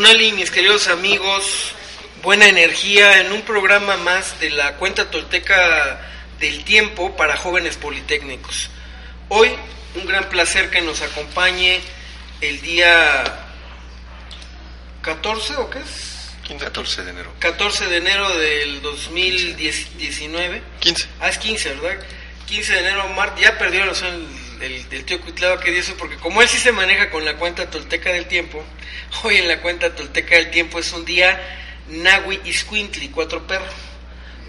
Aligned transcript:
Tonali, 0.00 0.32
mis 0.32 0.50
queridos 0.50 0.88
amigos, 0.88 1.74
buena 2.22 2.48
energía 2.48 3.20
en 3.20 3.32
un 3.32 3.42
programa 3.42 3.98
más 3.98 4.40
de 4.40 4.48
la 4.48 4.76
cuenta 4.76 5.10
tolteca 5.10 6.00
del 6.38 6.64
tiempo 6.64 7.14
para 7.16 7.36
jóvenes 7.36 7.76
politécnicos. 7.76 8.70
Hoy, 9.28 9.50
un 9.96 10.06
gran 10.06 10.30
placer 10.30 10.70
que 10.70 10.80
nos 10.80 11.02
acompañe 11.02 11.82
el 12.40 12.62
día 12.62 13.24
14 15.02 15.56
o 15.56 15.68
qué 15.68 15.80
es? 15.80 16.30
14 16.58 17.04
de 17.04 17.10
enero. 17.10 17.34
14 17.38 17.88
de 17.88 17.96
enero 17.98 18.38
del 18.38 18.80
2019. 18.80 20.62
15. 20.80 21.08
Ah, 21.20 21.28
es 21.28 21.36
15, 21.36 21.74
¿verdad? 21.74 22.02
15 22.46 22.72
de 22.72 22.78
enero, 22.78 23.06
Mart, 23.08 23.38
ya 23.38 23.58
perdió 23.58 23.80
la 23.80 23.88
razón 23.88 24.26
el, 24.60 25.04
tío 25.04 25.20
Cuitlava 25.20 25.60
que 25.60 25.70
dio 25.70 25.80
eso, 25.80 25.94
porque 25.96 26.16
como 26.16 26.42
él 26.42 26.48
sí 26.48 26.58
se 26.58 26.72
maneja 26.72 27.10
con 27.10 27.24
la 27.24 27.36
cuenta 27.36 27.70
tolteca 27.70 28.12
del 28.12 28.26
tiempo, 28.26 28.64
hoy 29.22 29.36
en 29.36 29.48
la 29.48 29.60
cuenta 29.60 29.94
tolteca 29.94 30.36
del 30.36 30.50
tiempo 30.50 30.78
es 30.78 30.92
un 30.92 31.04
día 31.04 31.40
Nahui 31.88 32.40
Iscuintli, 32.44 33.08
cuatro 33.08 33.46
perros. 33.46 33.74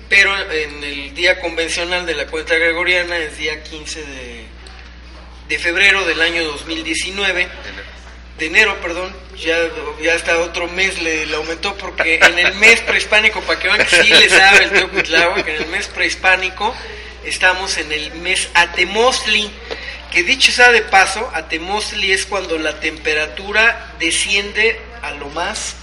Pero 0.10 0.36
en 0.52 0.84
el 0.84 1.14
día 1.14 1.40
convencional 1.40 2.06
de 2.06 2.16
la 2.16 2.28
cuenta 2.28 2.56
gregoriana 2.56 3.18
es 3.18 3.38
día 3.38 3.64
15 3.64 4.04
de, 4.04 4.46
de 5.48 5.60
febrero 5.60 6.04
del 6.06 6.22
año 6.22 6.44
2019 6.44 7.48
de 8.42 8.48
enero, 8.48 8.76
perdón, 8.82 9.16
ya, 9.38 9.56
ya 10.02 10.16
hasta 10.16 10.40
otro 10.40 10.68
mes 10.68 11.00
le, 11.02 11.32
aumentó 11.36 11.78
porque 11.78 12.16
en 12.16 12.40
el 12.40 12.56
mes 12.56 12.82
prehispánico, 12.82 13.40
para 13.42 13.60
que 13.60 13.68
vean 13.68 13.88
sí 13.88 14.10
le 14.10 14.30
sabe 14.30 14.64
el 14.64 14.72
tío 14.72 14.90
Cuitlagua, 14.90 15.44
que 15.44 15.56
en 15.56 15.62
el 15.62 15.68
mes 15.70 15.88
prehispánico 15.88 16.76
estamos 17.24 17.78
en 17.78 17.92
el 17.92 18.12
mes 18.16 18.50
Atemosli, 18.56 19.48
que 20.12 20.24
dicho 20.24 20.52
sea 20.52 20.72
de 20.72 20.82
paso, 20.82 21.32
Atemosli 21.34 22.12
es 22.12 22.26
cuando 22.26 22.58
la 22.58 22.80
temperatura 22.80 23.94
desciende 23.98 24.80
a 25.02 25.12
lo 25.12 25.30
más, 25.30 25.76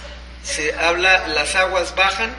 se 0.43 0.73
habla, 0.75 1.27
las 1.27 1.55
aguas 1.55 1.95
bajan 1.95 2.33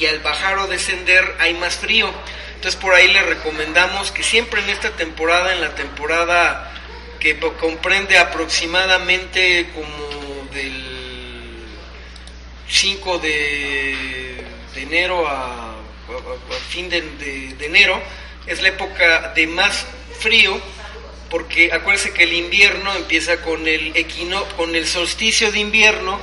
y 0.00 0.06
al 0.06 0.20
bajar 0.20 0.58
o 0.58 0.66
descender 0.66 1.36
hay 1.38 1.54
más 1.54 1.76
frío. 1.76 2.10
Entonces 2.54 2.80
por 2.80 2.94
ahí 2.94 3.08
le 3.08 3.22
recomendamos 3.22 4.10
que 4.10 4.22
siempre 4.22 4.62
en 4.62 4.70
esta 4.70 4.90
temporada, 4.90 5.52
en 5.52 5.60
la 5.60 5.74
temporada 5.74 6.72
que 7.20 7.38
comprende 7.38 8.18
aproximadamente 8.18 9.70
como 9.74 10.48
del 10.52 10.84
5 12.68 13.18
de, 13.18 14.44
enero 14.76 15.26
a, 15.28 15.32
a, 15.32 15.76
a 15.76 16.60
fin 16.68 16.88
de, 16.88 17.54
enero, 17.60 18.00
es 18.46 18.62
la 18.62 18.68
época 18.68 19.32
de 19.34 19.46
más 19.46 19.86
frío, 20.20 20.60
porque 21.30 21.72
acuérdense 21.72 22.12
que 22.12 22.24
el 22.24 22.32
invierno 22.32 22.94
empieza 22.94 23.42
con 23.42 23.66
el 23.68 23.96
equino, 23.96 24.44
con 24.56 24.74
el 24.74 24.86
solsticio 24.86 25.52
de 25.52 25.60
invierno, 25.60 26.18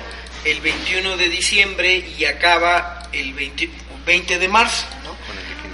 el 0.45 0.61
21 0.61 1.17
de 1.17 1.29
diciembre 1.29 2.05
y 2.17 2.25
acaba 2.25 3.09
el 3.11 3.33
20, 3.33 3.69
20 4.05 4.39
de 4.39 4.47
marzo. 4.47 4.87
¿no? 5.03 5.15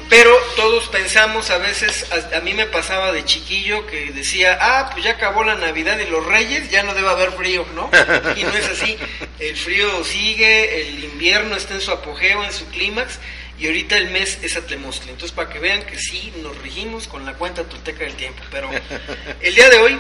Pero 0.09 0.35
todos 0.57 0.89
pensamos, 0.89 1.49
a 1.51 1.57
veces, 1.57 2.05
a, 2.11 2.37
a, 2.37 2.41
mí 2.41 2.53
me 2.53 2.65
pasaba 2.65 3.13
de 3.13 3.23
chiquillo 3.23 3.87
que 3.87 4.11
decía, 4.11 4.57
ah, 4.59 4.89
pues 4.91 5.05
ya 5.05 5.11
acabó 5.11 5.43
la 5.45 5.55
Navidad 5.55 5.97
y 5.99 6.09
los 6.09 6.25
Reyes, 6.25 6.69
ya 6.69 6.83
no 6.83 6.93
debe 6.93 7.07
haber 7.07 7.31
frío, 7.31 7.65
¿no? 7.75 7.89
Y 8.35 8.43
no 8.43 8.53
es 8.53 8.67
así. 8.67 8.97
El 9.39 9.55
frío 9.55 10.03
sigue, 10.03 10.81
el 10.81 11.03
invierno 11.05 11.55
está 11.55 11.75
en 11.75 11.81
su 11.81 11.91
apogeo, 11.91 12.43
en 12.43 12.51
su 12.51 12.65
clímax, 12.67 13.19
y 13.61 13.67
ahorita 13.67 13.95
el 13.95 14.09
mes 14.09 14.39
es 14.41 14.57
Atlemostle. 14.57 15.11
Entonces, 15.11 15.35
para 15.35 15.47
que 15.47 15.59
vean 15.59 15.83
que 15.83 15.95
sí 15.95 16.33
nos 16.41 16.57
regimos 16.63 17.07
con 17.07 17.27
la 17.27 17.35
cuenta 17.35 17.63
tolteca 17.63 18.05
del 18.05 18.15
tiempo. 18.15 18.41
Pero 18.49 18.71
el 19.41 19.53
día 19.53 19.69
de 19.69 19.77
hoy 19.77 19.99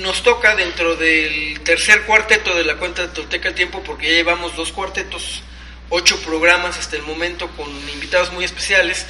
nos 0.00 0.22
toca 0.22 0.56
dentro 0.56 0.96
del 0.96 1.60
tercer 1.60 2.04
cuarteto 2.06 2.54
de 2.54 2.64
la 2.64 2.76
cuenta 2.76 3.12
tolteca 3.12 3.48
del 3.48 3.54
tiempo, 3.54 3.82
porque 3.84 4.08
ya 4.08 4.14
llevamos 4.14 4.56
dos 4.56 4.72
cuartetos, 4.72 5.42
ocho 5.90 6.18
programas 6.22 6.78
hasta 6.78 6.96
el 6.96 7.02
momento 7.02 7.48
con 7.48 7.68
invitados 7.90 8.32
muy 8.32 8.46
especiales. 8.46 9.04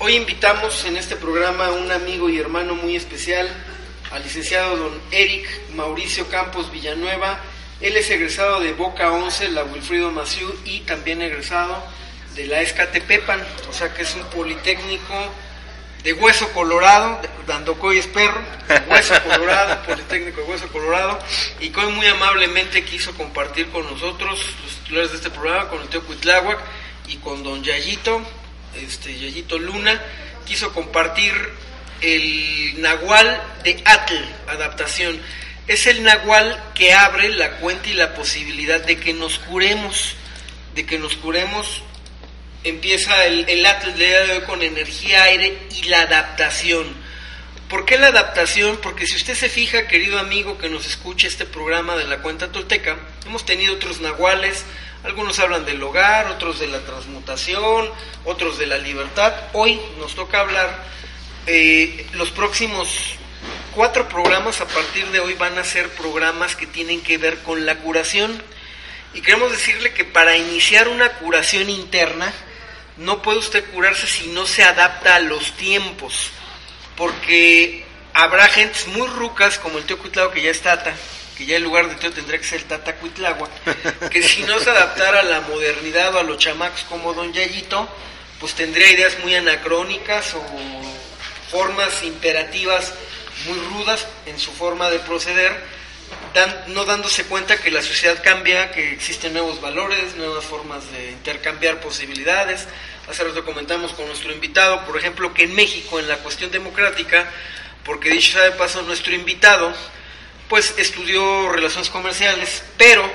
Hoy 0.00 0.16
invitamos 0.16 0.84
en 0.84 0.98
este 0.98 1.16
programa 1.16 1.68
a 1.68 1.72
un 1.72 1.90
amigo 1.90 2.28
y 2.28 2.38
hermano 2.38 2.74
muy 2.74 2.94
especial, 2.94 3.48
al 4.10 4.22
licenciado 4.22 4.76
don 4.76 5.00
Eric 5.12 5.48
Mauricio 5.74 6.28
Campos 6.28 6.70
Villanueva. 6.70 7.40
Él 7.80 7.96
es 7.96 8.10
egresado 8.10 8.60
de 8.60 8.74
Boca 8.74 9.12
11, 9.12 9.48
la 9.48 9.64
Wilfrido 9.64 10.10
Maciú, 10.10 10.54
y 10.66 10.80
también 10.80 11.22
egresado 11.22 11.82
de 12.36 12.46
la 12.46 12.60
Escatepepan, 12.60 13.42
o 13.68 13.72
sea 13.72 13.92
que 13.92 14.02
es 14.02 14.14
un 14.14 14.24
politécnico 14.24 15.32
de 16.04 16.12
hueso 16.12 16.52
colorado, 16.52 17.20
Dandocoy 17.48 17.98
es 17.98 18.06
perro, 18.06 18.40
hueso 18.88 19.14
colorado, 19.28 19.82
politécnico 19.82 20.42
de 20.42 20.46
hueso 20.46 20.68
colorado, 20.68 21.18
y 21.58 21.70
que 21.70 21.80
hoy 21.80 21.92
muy 21.92 22.06
amablemente 22.06 22.84
quiso 22.84 23.12
compartir 23.14 23.68
con 23.70 23.84
nosotros, 23.86 24.38
los 24.62 24.76
titulares 24.76 25.10
de 25.10 25.16
este 25.16 25.30
programa, 25.30 25.68
con 25.68 25.80
el 25.82 25.88
tío 25.88 26.04
Cuitláhuac 26.04 26.60
y 27.08 27.16
con 27.16 27.42
don 27.42 27.64
Yayito, 27.64 28.22
este, 28.76 29.18
Yayito 29.18 29.58
Luna, 29.58 30.00
quiso 30.44 30.72
compartir 30.72 31.32
el 32.00 32.80
Nahual 32.80 33.42
de 33.64 33.82
Atl, 33.84 34.14
adaptación. 34.48 35.20
Es 35.66 35.86
el 35.86 36.02
Nahual 36.02 36.62
que 36.74 36.92
abre 36.92 37.28
la 37.30 37.56
cuenta 37.56 37.88
y 37.88 37.94
la 37.94 38.14
posibilidad 38.14 38.80
de 38.80 38.98
que 38.98 39.12
nos 39.12 39.38
curemos, 39.40 40.14
de 40.74 40.86
que 40.86 40.98
nos 40.98 41.16
curemos. 41.16 41.82
Empieza 42.66 43.26
el, 43.26 43.48
el 43.48 43.64
Atl 43.64 43.92
de 43.92 44.06
día 44.06 44.34
hoy 44.34 44.40
con 44.40 44.60
energía, 44.60 45.22
aire 45.22 45.56
y 45.70 45.84
la 45.84 46.00
adaptación. 46.00 46.84
¿Por 47.68 47.84
qué 47.84 47.96
la 47.96 48.08
adaptación? 48.08 48.78
Porque 48.82 49.06
si 49.06 49.14
usted 49.14 49.36
se 49.36 49.48
fija, 49.48 49.86
querido 49.86 50.18
amigo 50.18 50.58
que 50.58 50.68
nos 50.68 50.84
escucha 50.84 51.28
este 51.28 51.44
programa 51.44 51.94
de 51.94 52.06
la 52.06 52.18
cuenta 52.22 52.50
tolteca, 52.50 52.96
hemos 53.24 53.46
tenido 53.46 53.74
otros 53.74 54.00
nahuales, 54.00 54.64
algunos 55.04 55.38
hablan 55.38 55.64
del 55.64 55.80
hogar, 55.80 56.26
otros 56.26 56.58
de 56.58 56.66
la 56.66 56.80
transmutación, 56.80 57.88
otros 58.24 58.58
de 58.58 58.66
la 58.66 58.78
libertad. 58.78 59.32
Hoy 59.52 59.80
nos 60.00 60.16
toca 60.16 60.40
hablar, 60.40 60.86
eh, 61.46 62.04
los 62.14 62.32
próximos 62.32 62.88
cuatro 63.76 64.08
programas 64.08 64.60
a 64.60 64.66
partir 64.66 65.06
de 65.12 65.20
hoy 65.20 65.34
van 65.34 65.56
a 65.56 65.62
ser 65.62 65.88
programas 65.90 66.56
que 66.56 66.66
tienen 66.66 67.00
que 67.00 67.16
ver 67.16 67.38
con 67.44 67.64
la 67.64 67.76
curación. 67.76 68.42
Y 69.14 69.20
queremos 69.20 69.52
decirle 69.52 69.94
que 69.94 70.04
para 70.04 70.36
iniciar 70.36 70.88
una 70.88 71.10
curación 71.10 71.70
interna, 71.70 72.34
no 72.96 73.22
puede 73.22 73.38
usted 73.38 73.64
curarse 73.70 74.06
si 74.06 74.28
no 74.28 74.46
se 74.46 74.62
adapta 74.62 75.16
a 75.16 75.20
los 75.20 75.52
tiempos. 75.56 76.30
Porque 76.96 77.84
habrá 78.12 78.48
gentes 78.48 78.86
muy 78.88 79.06
rucas, 79.08 79.58
como 79.58 79.78
el 79.78 79.84
tío 79.84 79.98
Cuitlao, 79.98 80.30
que 80.30 80.42
ya 80.42 80.50
es 80.50 80.62
tata, 80.62 80.94
que 81.36 81.44
ya 81.44 81.56
en 81.56 81.64
lugar 81.64 81.88
de 81.88 81.96
tío 81.96 82.12
tendría 82.12 82.38
que 82.38 82.46
ser 82.46 82.60
el 82.60 82.64
Tata 82.64 82.96
Cuitlagua, 82.96 83.48
que 84.10 84.22
si 84.22 84.42
no 84.44 84.58
se 84.58 84.70
adaptara 84.70 85.20
a 85.20 85.24
la 85.24 85.42
modernidad 85.42 86.14
o 86.14 86.18
a 86.20 86.22
los 86.22 86.38
chamacos 86.38 86.84
como 86.88 87.12
Don 87.12 87.32
Yayito, 87.32 87.88
pues 88.40 88.54
tendría 88.54 88.90
ideas 88.90 89.18
muy 89.22 89.34
anacrónicas 89.34 90.34
o 90.34 90.42
formas 91.50 92.02
imperativas 92.02 92.94
muy 93.46 93.58
rudas 93.58 94.06
en 94.24 94.38
su 94.38 94.50
forma 94.52 94.88
de 94.90 94.98
proceder, 95.00 95.75
no 96.68 96.84
dándose 96.84 97.24
cuenta 97.24 97.58
que 97.58 97.70
la 97.70 97.82
sociedad 97.82 98.22
cambia, 98.22 98.70
que 98.70 98.92
existen 98.92 99.32
nuevos 99.32 99.60
valores, 99.60 100.16
nuevas 100.16 100.44
formas 100.44 100.90
de 100.92 101.12
intercambiar 101.12 101.80
posibilidades. 101.80 102.66
Hace 103.08 103.24
rato 103.24 103.44
comentamos 103.44 103.92
con 103.92 104.06
nuestro 104.06 104.32
invitado, 104.32 104.84
por 104.84 104.96
ejemplo, 104.96 105.32
que 105.32 105.44
en 105.44 105.54
México, 105.54 105.98
en 105.98 106.08
la 106.08 106.18
cuestión 106.18 106.50
democrática, 106.50 107.30
porque 107.84 108.10
dicho 108.10 108.32
sea 108.32 108.42
de 108.42 108.52
paso, 108.52 108.82
nuestro 108.82 109.14
invitado, 109.14 109.72
pues 110.48 110.74
estudió 110.76 111.50
relaciones 111.50 111.88
comerciales, 111.88 112.62
pero 112.76 113.10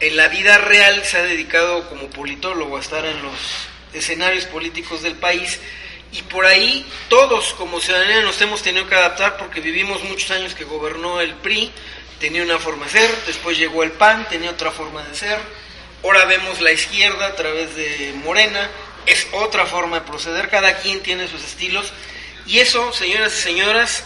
en 0.00 0.16
la 0.16 0.28
vida 0.28 0.58
real 0.58 1.02
se 1.04 1.16
ha 1.16 1.22
dedicado 1.22 1.88
como 1.88 2.10
politólogo 2.10 2.76
a 2.76 2.80
estar 2.80 3.04
en 3.04 3.22
los 3.22 3.34
escenarios 3.94 4.44
políticos 4.44 5.02
del 5.02 5.14
país 5.14 5.58
y 6.12 6.22
por 6.22 6.46
ahí 6.46 6.86
todos 7.08 7.54
como 7.54 7.80
ciudadanía 7.80 8.20
nos 8.20 8.40
hemos 8.40 8.62
tenido 8.62 8.86
que 8.88 8.94
adaptar 8.94 9.36
porque 9.38 9.60
vivimos 9.60 10.04
muchos 10.04 10.30
años 10.30 10.54
que 10.54 10.64
gobernó 10.64 11.20
el 11.20 11.34
PRI, 11.34 11.72
tenía 12.18 12.42
una 12.42 12.58
forma 12.58 12.86
de 12.86 12.92
ser, 12.92 13.10
después 13.26 13.58
llegó 13.58 13.82
el 13.82 13.92
PAN, 13.92 14.26
tenía 14.28 14.50
otra 14.50 14.70
forma 14.70 15.02
de 15.02 15.14
ser, 15.14 15.38
ahora 16.02 16.24
vemos 16.24 16.60
la 16.60 16.72
izquierda 16.72 17.26
a 17.26 17.34
través 17.34 17.74
de 17.76 18.14
Morena, 18.24 18.70
es 19.06 19.26
otra 19.32 19.66
forma 19.66 20.00
de 20.00 20.06
proceder, 20.06 20.48
cada 20.48 20.78
quien 20.78 21.02
tiene 21.02 21.28
sus 21.28 21.44
estilos 21.44 21.92
y 22.46 22.58
eso, 22.58 22.92
señoras 22.92 23.32
y 23.38 23.42
señoras, 23.42 24.04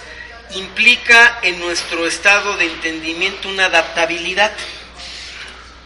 implica 0.52 1.38
en 1.42 1.60
nuestro 1.60 2.06
estado 2.06 2.56
de 2.56 2.66
entendimiento 2.66 3.48
una 3.48 3.66
adaptabilidad 3.66 4.52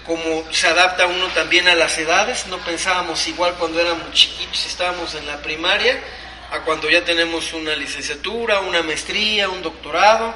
como 0.07 0.45
se 0.53 0.67
adapta 0.67 1.07
uno 1.07 1.29
también 1.29 1.67
a 1.69 1.75
las 1.75 1.97
edades, 1.97 2.47
no 2.49 2.59
pensábamos 2.59 3.27
igual 3.27 3.55
cuando 3.55 3.81
éramos 3.81 4.13
chiquitos, 4.13 4.67
estábamos 4.67 5.15
en 5.15 5.27
la 5.27 5.41
primaria, 5.41 5.99
a 6.51 6.61
cuando 6.61 6.91
ya 6.91 7.05
tenemos 7.05 7.53
una 7.55 7.75
licenciatura, 7.75 8.61
una 8.61 8.83
maestría, 8.83 9.49
un 9.49 9.63
doctorado, 9.63 10.35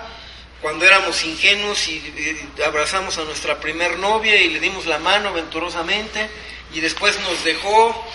cuando 0.60 0.84
éramos 0.84 1.24
ingenuos 1.24 1.88
y, 1.88 2.50
abrazamos 2.66 3.18
a 3.18 3.24
nuestra 3.24 3.60
primer 3.60 3.98
novia 3.98 4.36
y 4.40 4.48
le 4.50 4.60
dimos 4.60 4.86
la 4.86 4.98
mano 4.98 5.32
venturosamente 5.32 6.28
y 6.72 6.80
después 6.80 7.18
nos 7.20 7.44
dejó 7.44 8.06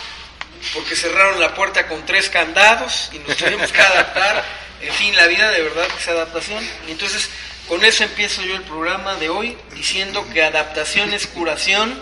porque 0.74 0.96
cerraron 0.96 1.40
la 1.40 1.54
puerta 1.56 1.88
con 1.88 2.06
tres 2.06 2.30
candados 2.30 3.10
y 3.14 3.20
nos 3.20 3.38
tuvimos 3.38 3.72
que 3.72 3.82
adaptar. 3.82 4.44
En 4.82 4.94
fin, 4.94 5.16
la 5.16 5.28
vida 5.28 5.50
de 5.52 5.62
verdad 5.62 5.88
que 5.88 5.98
es 5.98 6.08
adaptación. 6.08 6.64
Y 6.88 6.92
entonces 6.92 7.30
con 7.68 7.84
eso 7.86 8.04
empiezo 8.04 8.42
yo 8.42 8.56
el 8.56 8.64
programa 8.64 9.16
de 9.16 9.30
hoy 9.30 9.58
diciendo 9.74 10.28
que 10.34 10.44
adaptación 10.44 11.14
es 11.14 11.28
curación, 11.28 12.02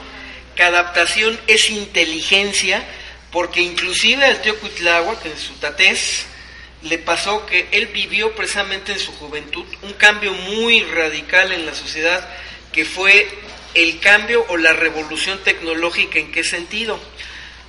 que 0.56 0.64
adaptación 0.64 1.40
es 1.48 1.70
inteligencia, 1.70 2.84
porque 3.32 3.62
inclusive 3.62 4.26
al 4.26 4.42
tío 4.42 4.60
Cuitlagua, 4.60 5.20
que 5.20 5.30
en 5.30 5.38
su 5.38 5.54
tatez, 5.54 6.26
le 6.84 6.98
pasó 6.98 7.46
que 7.46 7.68
él 7.72 7.88
vivió 7.88 8.34
precisamente 8.36 8.92
en 8.92 9.00
su 9.00 9.12
juventud 9.14 9.66
un 9.84 9.94
cambio 9.94 10.34
muy 10.34 10.84
radical 10.84 11.52
en 11.52 11.66
la 11.66 11.76
sociedad, 11.76 12.28
que 12.72 12.86
fue 12.86 13.28
el 13.74 14.00
cambio 14.00 14.46
o 14.50 14.58
la 14.58 14.74
revolución 14.74 15.40
tecnológica. 15.44 16.20
¿En 16.20 16.32
qué 16.32 16.44
sentido? 16.44 17.00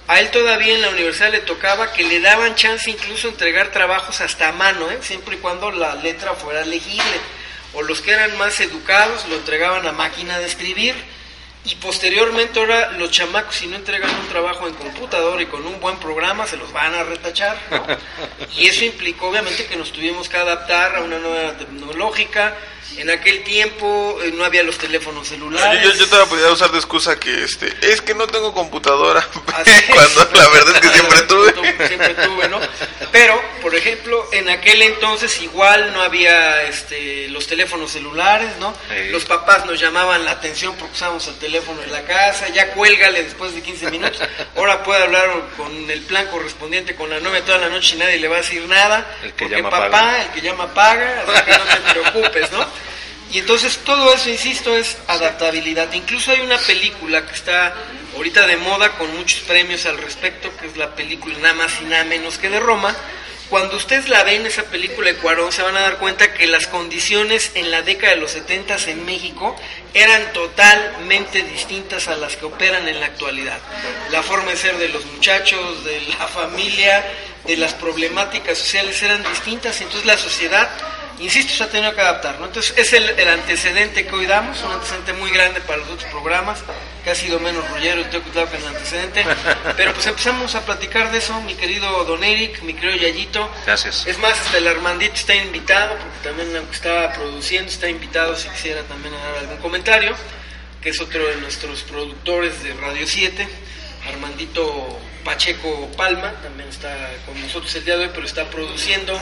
A 0.09 0.21
él 0.21 0.31
todavía 0.31 0.75
en 0.75 0.83
la 0.83 0.91
universidad 0.91 1.31
le 1.31 1.41
tocaba 1.41 1.93
que 1.93 2.05
le 2.05 2.21
daban 2.21 2.55
chance 2.55 2.91
incluso 2.91 3.29
entregar 3.29 3.71
trabajos 3.71 4.21
hasta 4.21 4.49
a 4.49 4.53
mano, 4.53 4.91
¿eh? 4.91 4.99
siempre 5.01 5.37
y 5.37 5.39
cuando 5.39 5.71
la 5.71 5.95
letra 5.97 6.35
fuera 6.35 6.65
legible 6.65 7.21
o 7.75 7.83
los 7.83 8.01
que 8.03 8.13
eran 8.13 8.37
más 8.37 8.61
educados 8.61 9.27
lo 9.29 9.37
entregaban 9.37 9.87
a 9.87 9.93
máquina 9.93 10.39
de 10.39 10.47
escribir 10.47 10.95
y 11.65 11.77
posteriormente 11.77 12.59
ahora 12.59 12.93
los 12.93 13.11
chamacos 13.11 13.55
si 13.55 13.67
no 13.69 13.77
entregan 13.77 14.11
un 14.11 14.29
trabajo 14.29 14.67
en 14.67 14.75
computador 14.75 15.41
y 15.41 15.47
con 15.47 15.65
un 15.65 15.79
buen 15.81 15.97
programa 15.99 16.47
se 16.47 16.57
los 16.57 16.73
van 16.73 16.95
a 16.95 17.05
retachar 17.05 17.57
y 18.57 18.67
eso 18.67 18.85
implicó 18.85 19.29
obviamente 19.29 19.67
que 19.67 19.77
nos 19.77 19.93
tuvimos 19.93 20.29
que 20.29 20.37
adaptar 20.37 20.97
a 20.97 21.03
una 21.03 21.19
nueva 21.19 21.53
tecnológica 21.53 22.57
en 22.97 23.11
aquel 23.11 23.43
tiempo 23.43 24.19
eh, 24.23 24.33
no 24.33 24.45
había 24.45 24.63
los 24.63 24.79
teléfonos 24.79 25.29
celulares. 25.29 25.83
Yo, 25.83 25.93
yo, 25.95 26.09
te 26.09 26.27
podía 26.27 26.51
usar 26.51 26.71
de 26.71 26.79
excusa 26.79 27.19
que 27.19 27.45
este 27.45 27.73
es 27.81 28.01
que 28.01 28.15
no 28.15 28.27
tengo 28.27 28.53
computadora. 28.53 29.27
Cuando 29.35 30.29
la 30.35 30.49
verdad 30.49 30.75
es 30.75 30.81
que 30.81 30.89
siempre 30.99 31.23
tuve. 31.23 31.87
Siempre 31.89 32.15
tuve, 32.15 32.49
¿no? 32.49 32.61
Pero, 33.11 33.41
por 33.61 33.75
ejemplo, 33.75 34.29
en 34.33 34.49
aquel 34.49 34.83
entonces 34.83 35.41
igual 35.43 35.93
no 35.93 36.03
había 36.03 36.63
este, 36.63 37.29
los 37.29 37.47
teléfonos 37.47 37.93
celulares, 37.93 38.51
¿no? 38.59 38.75
Los 39.11 39.25
papás 39.25 39.67
nos 39.67 39.81
llamaban 39.81 40.25
la 40.25 40.33
atención 40.33 40.75
porque 40.77 40.95
usábamos 40.95 41.27
el 41.29 41.39
teléfono 41.39 41.83
en 41.83 41.93
la 41.93 42.03
casa, 42.05 42.49
ya 42.49 42.73
cuélgale 42.73 43.23
después 43.23 43.55
de 43.55 43.63
15 43.63 43.91
minutos. 43.91 44.21
Ahora 44.57 44.83
puede 44.83 45.03
hablar 45.03 45.29
con 45.57 45.91
el 45.91 46.01
plan 46.03 46.27
correspondiente 46.29 46.95
con 46.95 47.11
la 47.11 47.21
novia 47.21 47.45
toda 47.45 47.59
la 47.59 47.69
noche 47.69 47.97
y 47.97 47.99
nadie 47.99 48.19
le 48.19 48.29
va 48.29 48.37
a 48.37 48.41
decir 48.41 48.67
nada. 48.67 49.07
El 49.23 49.33
que 49.33 49.47
porque 49.47 49.63
papá, 49.63 50.23
el 50.23 50.29
que 50.29 50.41
llama 50.41 50.73
paga, 50.73 51.25
así 51.27 51.45
que 51.45 51.51
no 51.53 51.65
te 51.65 51.93
preocupes, 51.93 52.53
¿no? 52.53 52.67
Y 53.33 53.39
entonces 53.39 53.79
todo 53.79 54.13
eso, 54.13 54.29
insisto, 54.29 54.77
es 54.77 54.99
adaptabilidad. 55.09 55.91
Incluso 55.95 56.33
hay 56.33 56.41
una 56.41 56.59
película 56.59 57.25
que 57.27 57.35
está 57.35 57.73
ahorita 58.15 58.47
de 58.47 58.59
moda 58.59 58.91
con 58.99 59.15
muchos 59.17 59.41
premios 59.41 59.87
al 59.87 59.97
respecto, 59.97 60.55
que 60.59 60.67
es 60.67 60.77
la 60.77 60.95
película 60.95 61.39
nada 61.39 61.55
más 61.55 61.81
y 61.81 61.85
nada 61.85 62.05
menos 62.05 62.37
que 62.37 62.51
de 62.51 62.61
Roma. 62.61 62.95
Cuando 63.49 63.77
ustedes 63.77 64.09
la 64.09 64.23
ven, 64.23 64.47
esa 64.47 64.65
película 64.65 65.13
de 65.13 65.17
Cuarón, 65.17 65.51
se 65.53 65.63
van 65.63 65.77
a 65.77 65.81
dar 65.81 65.99
cuenta 65.99 66.33
que 66.35 66.47
las 66.47 66.67
condiciones 66.67 67.53
en 67.55 67.71
la 67.71 67.83
década 67.83 68.15
de 68.15 68.21
los 68.21 68.33
70 68.33 68.77
en 68.87 69.05
México 69.05 69.57
eran 69.95 70.33
totalmente 70.33 71.43
distintas 71.43 72.09
a 72.09 72.17
las 72.17 72.37
que 72.37 72.47
operan 72.47 72.87
en 72.89 73.01
la 73.01 73.07
actualidad. 73.07 73.59
La 74.11 74.23
forma 74.23 74.51
de 74.51 74.57
ser 74.57 74.77
de 74.77 74.89
los 74.89 75.05
muchachos, 75.07 75.85
de 75.85 76.01
la 76.19 76.29
familia, 76.29 77.05
de 77.47 77.57
las 77.57 77.75
problemáticas 77.75 78.57
sociales 78.59 79.03
eran 79.03 79.23
distintas, 79.23 79.81
entonces 79.81 80.07
la 80.07 80.17
sociedad 80.17 80.71
insisto, 81.19 81.53
se 81.53 81.65
ha 81.65 81.69
tenido 81.69 81.95
que 81.95 82.01
adaptar. 82.01 82.39
¿no? 82.39 82.47
Entonces, 82.47 82.75
es 82.77 82.93
el, 82.93 83.29
antecedente 83.29 84.07
que 84.07 84.15
hoy 84.15 84.27
damos, 84.27 84.63
un 84.63 84.73
antecedente 84.73 85.13
muy 85.15 85.31
grande 85.31 85.61
para 85.61 85.79
los 85.79 85.89
otros 85.89 86.11
programas, 86.11 86.63
que 87.05 87.11
ha 87.11 87.15
sido 87.15 87.41
menos 87.41 87.69
rullero 87.71 88.01
y 88.01 88.05
tengo 88.05 88.25
que 88.25 88.31
que 88.31 88.57
el 88.57 88.67
antecedente. 88.67 89.25
Pero 89.77 89.93
pues 89.93 90.07
empezamos 90.07 90.55
a 90.55 90.65
platicar 90.65 91.11
de 91.13 91.19
eso, 91.19 91.41
mi 91.43 91.55
querido 91.55 92.05
Don 92.05 92.23
Eric, 92.23 92.63
mi 92.63 92.75
querido 92.75 92.97
Yayito. 92.97 93.51
Gracias. 93.67 94.07
Es 94.07 94.19
más, 94.19 94.39
hasta 94.41 94.59
el 94.59 94.69
Armandito 94.69 95.15
está 95.15 95.35
invitado, 95.35 95.97
porque 95.97 96.29
también 96.29 96.57
aunque 96.57 96.75
estaba 96.75 97.13
produciendo, 97.13 97.71
está 97.71 97.89
invitado 97.89 98.37
si 98.37 98.49
quisiera 98.49 98.83
también 98.83 99.15
dar 99.15 99.39
algún 99.39 99.59
comentario, 99.59 100.15
que 100.81 100.91
es 100.91 101.01
otro 101.01 101.27
de 101.27 101.37
nuestros 101.37 101.83
productores 101.83 102.63
de 102.63 102.75
Radio 102.75 103.07
7, 103.07 103.49
Armandito 104.13 104.99
Pacheco 105.25 105.89
Palma, 105.97 106.33
también 106.43 106.69
está 106.69 107.11
con 107.25 107.41
nosotros 107.41 107.75
el 107.77 107.85
día 107.85 107.97
de 107.97 108.05
hoy, 108.05 108.11
pero 108.13 108.27
está 108.27 108.51
produciendo 108.51 109.19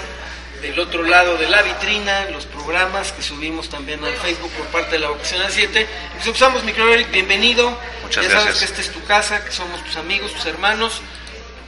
del 0.60 0.78
otro 0.78 1.02
lado 1.02 1.36
de 1.38 1.48
la 1.48 1.62
vitrina, 1.62 2.26
los 2.30 2.44
programas 2.46 3.12
que 3.12 3.22
subimos 3.22 3.68
también 3.68 4.04
al 4.04 4.14
Facebook 4.14 4.50
por 4.52 4.66
parte 4.66 4.92
de 4.92 4.98
la 4.98 5.08
Vocación 5.08 5.42
a 5.42 5.50
7. 5.50 5.86
Pues 6.14 6.26
empezamos, 6.26 6.64
mi 6.64 6.72
querido 6.72 6.92
Eric, 6.92 7.10
bienvenido. 7.10 7.78
Muchas 8.02 8.24
ya 8.26 8.30
sabes 8.30 8.56
que 8.56 8.64
esta 8.66 8.80
es 8.80 8.90
tu 8.90 9.02
casa, 9.04 9.44
que 9.44 9.52
somos 9.52 9.82
tus 9.84 9.96
amigos, 9.96 10.32
tus 10.32 10.46
hermanos. 10.46 11.00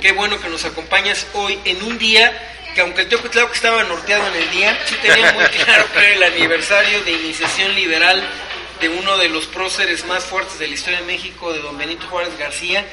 Qué 0.00 0.12
bueno 0.12 0.40
que 0.40 0.48
nos 0.48 0.64
acompañas 0.64 1.26
hoy 1.34 1.58
en 1.64 1.82
un 1.82 1.98
día 1.98 2.48
que 2.74 2.80
aunque 2.80 3.02
el 3.02 3.08
tío 3.08 3.20
que 3.20 3.28
estaba 3.54 3.84
norteado 3.84 4.26
en 4.28 4.42
el 4.42 4.50
día, 4.50 4.78
sí 4.86 4.94
tenía 5.02 5.32
muy 5.32 5.44
claro 5.64 5.84
que 5.92 5.98
era 5.98 6.14
el 6.14 6.22
aniversario 6.22 7.02
de 7.02 7.12
iniciación 7.12 7.74
liberal 7.74 8.22
de 8.80 8.88
uno 8.88 9.16
de 9.18 9.28
los 9.28 9.46
próceres 9.46 10.04
más 10.06 10.24
fuertes 10.24 10.58
de 10.58 10.68
la 10.68 10.74
historia 10.74 11.00
de 11.00 11.06
México, 11.06 11.52
de 11.52 11.60
don 11.60 11.76
Benito 11.76 12.06
Juárez 12.08 12.36
García, 12.38 12.84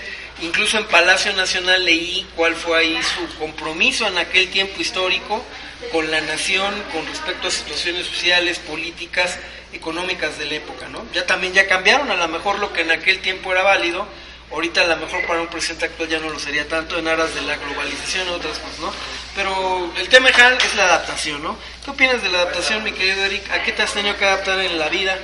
Incluso 0.41 0.77
en 0.77 0.85
Palacio 0.85 1.33
Nacional 1.33 1.83
leí 1.83 2.25
cuál 2.35 2.55
fue 2.55 2.79
ahí 2.79 2.97
su 3.03 3.37
compromiso 3.37 4.07
en 4.07 4.17
aquel 4.17 4.49
tiempo 4.49 4.79
histórico 4.79 5.43
con 5.91 6.11
la 6.11 6.21
nación 6.21 6.73
con 6.91 7.05
respecto 7.07 7.47
a 7.47 7.51
situaciones 7.51 8.05
sociales, 8.05 8.59
políticas, 8.59 9.37
económicas 9.73 10.37
de 10.37 10.45
la 10.45 10.55
época, 10.55 10.87
¿no? 10.89 11.05
Ya 11.13 11.25
también 11.25 11.53
ya 11.53 11.67
cambiaron 11.67 12.09
a 12.11 12.15
lo 12.15 12.27
mejor 12.27 12.59
lo 12.59 12.73
que 12.73 12.81
en 12.81 12.91
aquel 12.91 13.19
tiempo 13.19 13.51
era 13.51 13.63
válido, 13.63 14.07
ahorita 14.51 14.81
a 14.81 14.87
lo 14.87 14.97
mejor 14.97 15.25
para 15.25 15.41
un 15.41 15.47
presidente 15.47 15.85
actual 15.85 16.09
ya 16.09 16.19
no 16.19 16.29
lo 16.29 16.39
sería 16.39 16.67
tanto 16.67 16.97
en 16.97 17.07
aras 17.07 17.33
de 17.35 17.41
la 17.41 17.55
globalización 17.55 18.27
y 18.27 18.31
otras 18.31 18.57
cosas, 18.59 18.79
¿no? 18.79 18.91
Pero 19.35 19.93
el 19.97 20.09
tema 20.09 20.29
es 20.29 20.75
la 20.75 20.85
adaptación, 20.85 21.43
¿no? 21.43 21.57
¿Qué 21.85 21.91
opinas 21.91 22.21
de 22.21 22.29
la 22.29 22.39
adaptación, 22.39 22.83
mi 22.83 22.91
querido 22.91 23.23
Eric? 23.23 23.49
¿A 23.51 23.63
qué 23.63 23.71
te 23.71 23.83
has 23.83 23.93
tenido 23.93 24.17
que 24.17 24.25
adaptar 24.25 24.59
en 24.59 24.79
la 24.79 24.89
vida? 24.89 25.17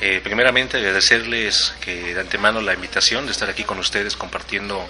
Eh, 0.00 0.20
primeramente 0.22 0.76
agradecerles 0.76 1.72
que 1.80 2.14
de 2.14 2.20
antemano 2.20 2.60
la 2.60 2.74
invitación 2.74 3.26
de 3.26 3.32
estar 3.32 3.48
aquí 3.48 3.62
con 3.62 3.78
ustedes 3.78 4.16
compartiendo 4.16 4.86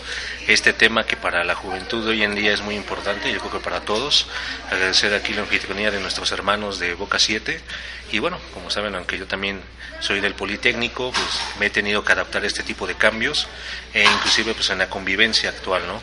este 0.48 0.72
tema 0.72 1.04
que 1.04 1.16
para 1.16 1.44
la 1.44 1.54
juventud 1.54 2.06
hoy 2.08 2.22
en 2.22 2.34
día 2.34 2.52
es 2.52 2.62
muy 2.62 2.74
importante, 2.74 3.30
yo 3.32 3.38
creo 3.38 3.52
que 3.52 3.58
para 3.58 3.80
todos. 3.80 4.26
Agradecer 4.70 5.12
aquí 5.14 5.34
la 5.34 5.42
anfitrionía 5.42 5.90
de 5.90 6.00
nuestros 6.00 6.32
hermanos 6.32 6.78
de 6.78 6.94
Boca 6.94 7.18
7 7.18 7.60
y 8.12 8.18
bueno, 8.18 8.38
como 8.54 8.70
saben, 8.70 8.94
aunque 8.94 9.18
yo 9.18 9.26
también 9.26 9.60
soy 10.00 10.20
del 10.20 10.34
Politécnico, 10.34 11.12
pues 11.12 11.40
me 11.58 11.66
he 11.66 11.70
tenido 11.70 12.04
que 12.04 12.12
adaptar 12.12 12.42
a 12.42 12.46
este 12.46 12.62
tipo 12.62 12.86
de 12.86 12.94
cambios 12.94 13.46
e 13.92 14.04
inclusive 14.04 14.54
pues 14.54 14.70
en 14.70 14.78
la 14.78 14.88
convivencia 14.88 15.50
actual, 15.50 15.82
¿no? 15.86 16.00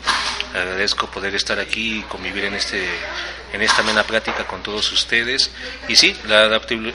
Agradezco 0.58 1.10
poder 1.10 1.34
estar 1.34 1.58
aquí 1.58 1.98
y 1.98 2.02
convivir 2.02 2.44
en 2.44 2.54
este 2.54 2.86
en 3.52 3.62
esta 3.62 3.82
mena 3.82 4.02
plática 4.04 4.46
con 4.46 4.62
todos 4.62 4.90
ustedes. 4.92 5.50
Y 5.88 5.96
sí, 5.96 6.16
la 6.26 6.44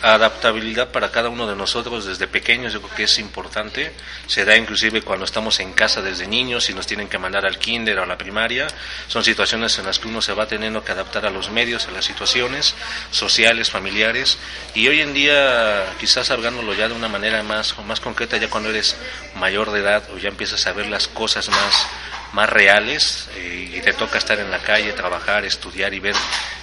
adaptabilidad 0.02 0.90
para 0.90 1.12
cada 1.12 1.30
uno 1.30 1.48
de 1.48 1.56
nosotros 1.56 2.06
desde 2.06 2.28
pequeños 2.28 2.74
yo 2.74 2.82
creo 2.82 2.96
que 2.96 3.04
es 3.04 3.20
importante. 3.20 3.94
Se 4.28 4.46
da 4.46 4.58
inclusive 4.58 5.02
cuando 5.02 5.26
estamos 5.26 5.60
en 5.60 5.74
casa 5.74 6.02
desde 6.02 6.28
niños 6.28 6.70
y 6.70 6.74
nos 6.74 6.88
tienen 6.88 7.08
que 7.08 7.18
mandar 7.18 7.46
al 7.46 7.60
kinder 7.60 8.00
o 8.00 8.04
a 8.04 8.06
la 8.06 8.18
primaria. 8.18 8.68
Son 9.08 9.24
situaciones 9.24 9.78
en 9.78 9.86
las 9.86 10.00
que 10.00 10.08
uno 10.08 10.22
se 10.22 10.34
va 10.34 10.48
teniendo 10.48 10.84
que 10.84 10.92
adaptar 10.92 11.26
a 11.26 11.30
los 11.30 11.50
medios, 11.52 11.88
a 11.88 11.92
las 11.92 12.06
situaciones 12.06 12.76
sociales, 13.12 13.70
familiares. 13.70 14.38
Y 14.74 14.88
hoy 14.88 15.02
en 15.02 15.14
día, 15.14 15.86
quizás 16.00 16.32
hablándolo 16.32 16.74
ya 16.74 16.88
de 16.88 16.94
una 16.94 17.08
manera 17.08 17.44
más, 17.44 17.78
más 17.86 18.00
concreta, 18.00 18.38
ya 18.38 18.50
cuando 18.50 18.70
eres 18.70 18.98
mayor 19.36 19.72
de 19.72 19.80
edad 19.80 20.04
o 20.14 20.18
ya 20.18 20.30
empiezas 20.30 20.66
a 20.68 20.74
ver 20.74 20.88
las 20.88 21.08
cosas 21.08 21.50
más 21.50 21.88
más 22.34 22.50
reales 22.50 23.29
eh, 23.36 23.74
y 23.75 23.81
te 23.81 23.93
toca 23.93 24.17
estar 24.17 24.39
en 24.39 24.51
la 24.51 24.60
calle, 24.60 24.91
trabajar, 24.93 25.46
estudiar 25.46 25.93
y 25.93 26.00
ver 26.00 26.15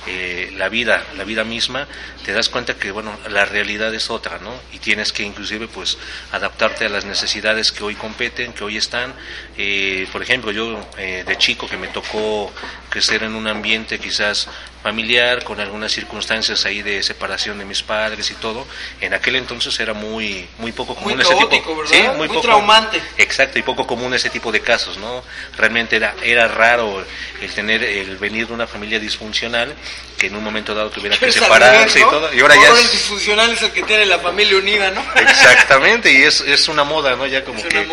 eh, 0.07 0.53
la 0.57 0.69
vida, 0.69 1.03
la 1.17 1.25
vida 1.25 1.45
misma, 1.45 1.87
te 2.25 2.33
das 2.33 2.49
cuenta 2.49 2.75
que 2.75 2.91
bueno, 2.91 3.19
la 3.31 3.45
realidad 3.45 3.95
es 3.95 4.11
otra, 4.11 4.39
¿no? 4.39 4.53
Y 4.73 4.79
tienes 4.79 5.13
que 5.13 5.23
inclusive 5.23 5.69
pues 5.69 5.97
adaptarte 6.33 6.87
a 6.87 6.89
las 6.89 7.05
necesidades 7.05 7.73
que 7.73 7.85
hoy 7.85 7.95
competen, 7.95 8.53
que 8.53 8.65
hoy 8.65 8.77
están. 8.77 9.15
Eh, 9.57 10.07
por 10.13 10.23
ejemplo, 10.23 10.53
yo 10.53 10.87
de 10.97 11.39
chico 11.39 11.69
que 11.69 11.77
me 11.77 11.89
tocó 11.89 12.53
crecer 12.91 13.23
en 13.23 13.35
un 13.35 13.47
ambiente 13.47 13.99
quizás 13.99 14.49
familiar, 14.85 15.43
con 15.45 15.59
algunas 15.61 15.91
circunstancias 15.91 16.67
ahí 16.67 16.83
de 16.83 17.03
separación 17.03 17.59
de 17.59 17.65
mis 17.65 17.83
padres 17.83 18.31
y 18.31 18.35
todo, 18.35 18.67
en 19.01 19.15
aquel 19.15 19.37
entonces 19.37 19.81
era 19.81 19.95
muy 19.95 20.47
muy 20.59 20.73
poco 20.73 20.95
común 20.95 21.19
ese 21.19 21.35
tipo, 21.35 21.75
¿verdad? 21.75 21.91
Sí, 21.91 22.03
muy, 22.19 22.29
traumante. 22.43 23.01
Exacto, 23.17 23.59
y 23.59 23.63
poco 23.63 23.87
común 23.87 24.13
ese 24.13 24.29
tipo 24.29 24.53
de 24.53 24.61
casos, 24.61 24.99
¿no? 24.99 25.25
Realmente 25.57 25.97
era 25.97 26.15
era 26.23 26.49
raro 26.49 27.03
el 27.41 27.51
tener 27.55 27.83
el 27.83 28.19
venir 28.19 28.47
de 28.47 28.53
una 28.53 28.67
familia 28.67 29.01
disfuncional 29.01 29.75
que 30.19 30.27
en 30.27 30.37
un 30.37 30.45
momento 30.45 30.75
dado 30.75 30.91
tuviera 30.91 31.17
que 31.17 31.33
separarse 31.33 32.01
y 32.01 32.03
todo. 32.03 32.35
Y 32.35 32.41
ahora 32.41 32.55
ya 32.55 32.69
es... 32.69 32.85
el 32.85 32.91
disfuncional 32.91 33.53
es 33.53 33.63
el 33.63 33.71
que 33.71 33.85
tiene 33.85 34.05
la 34.05 34.19
familia 34.19 34.59
unida, 34.59 34.91
¿no? 34.91 35.03
Exactamente, 35.15 36.13
y 36.13 36.25
es, 36.25 36.43
es 36.43 36.69
una 36.69 36.85
moda, 36.85 37.17
¿no? 37.17 37.27
Ya 37.27 37.43
como 37.43 37.63
que... 37.63 37.89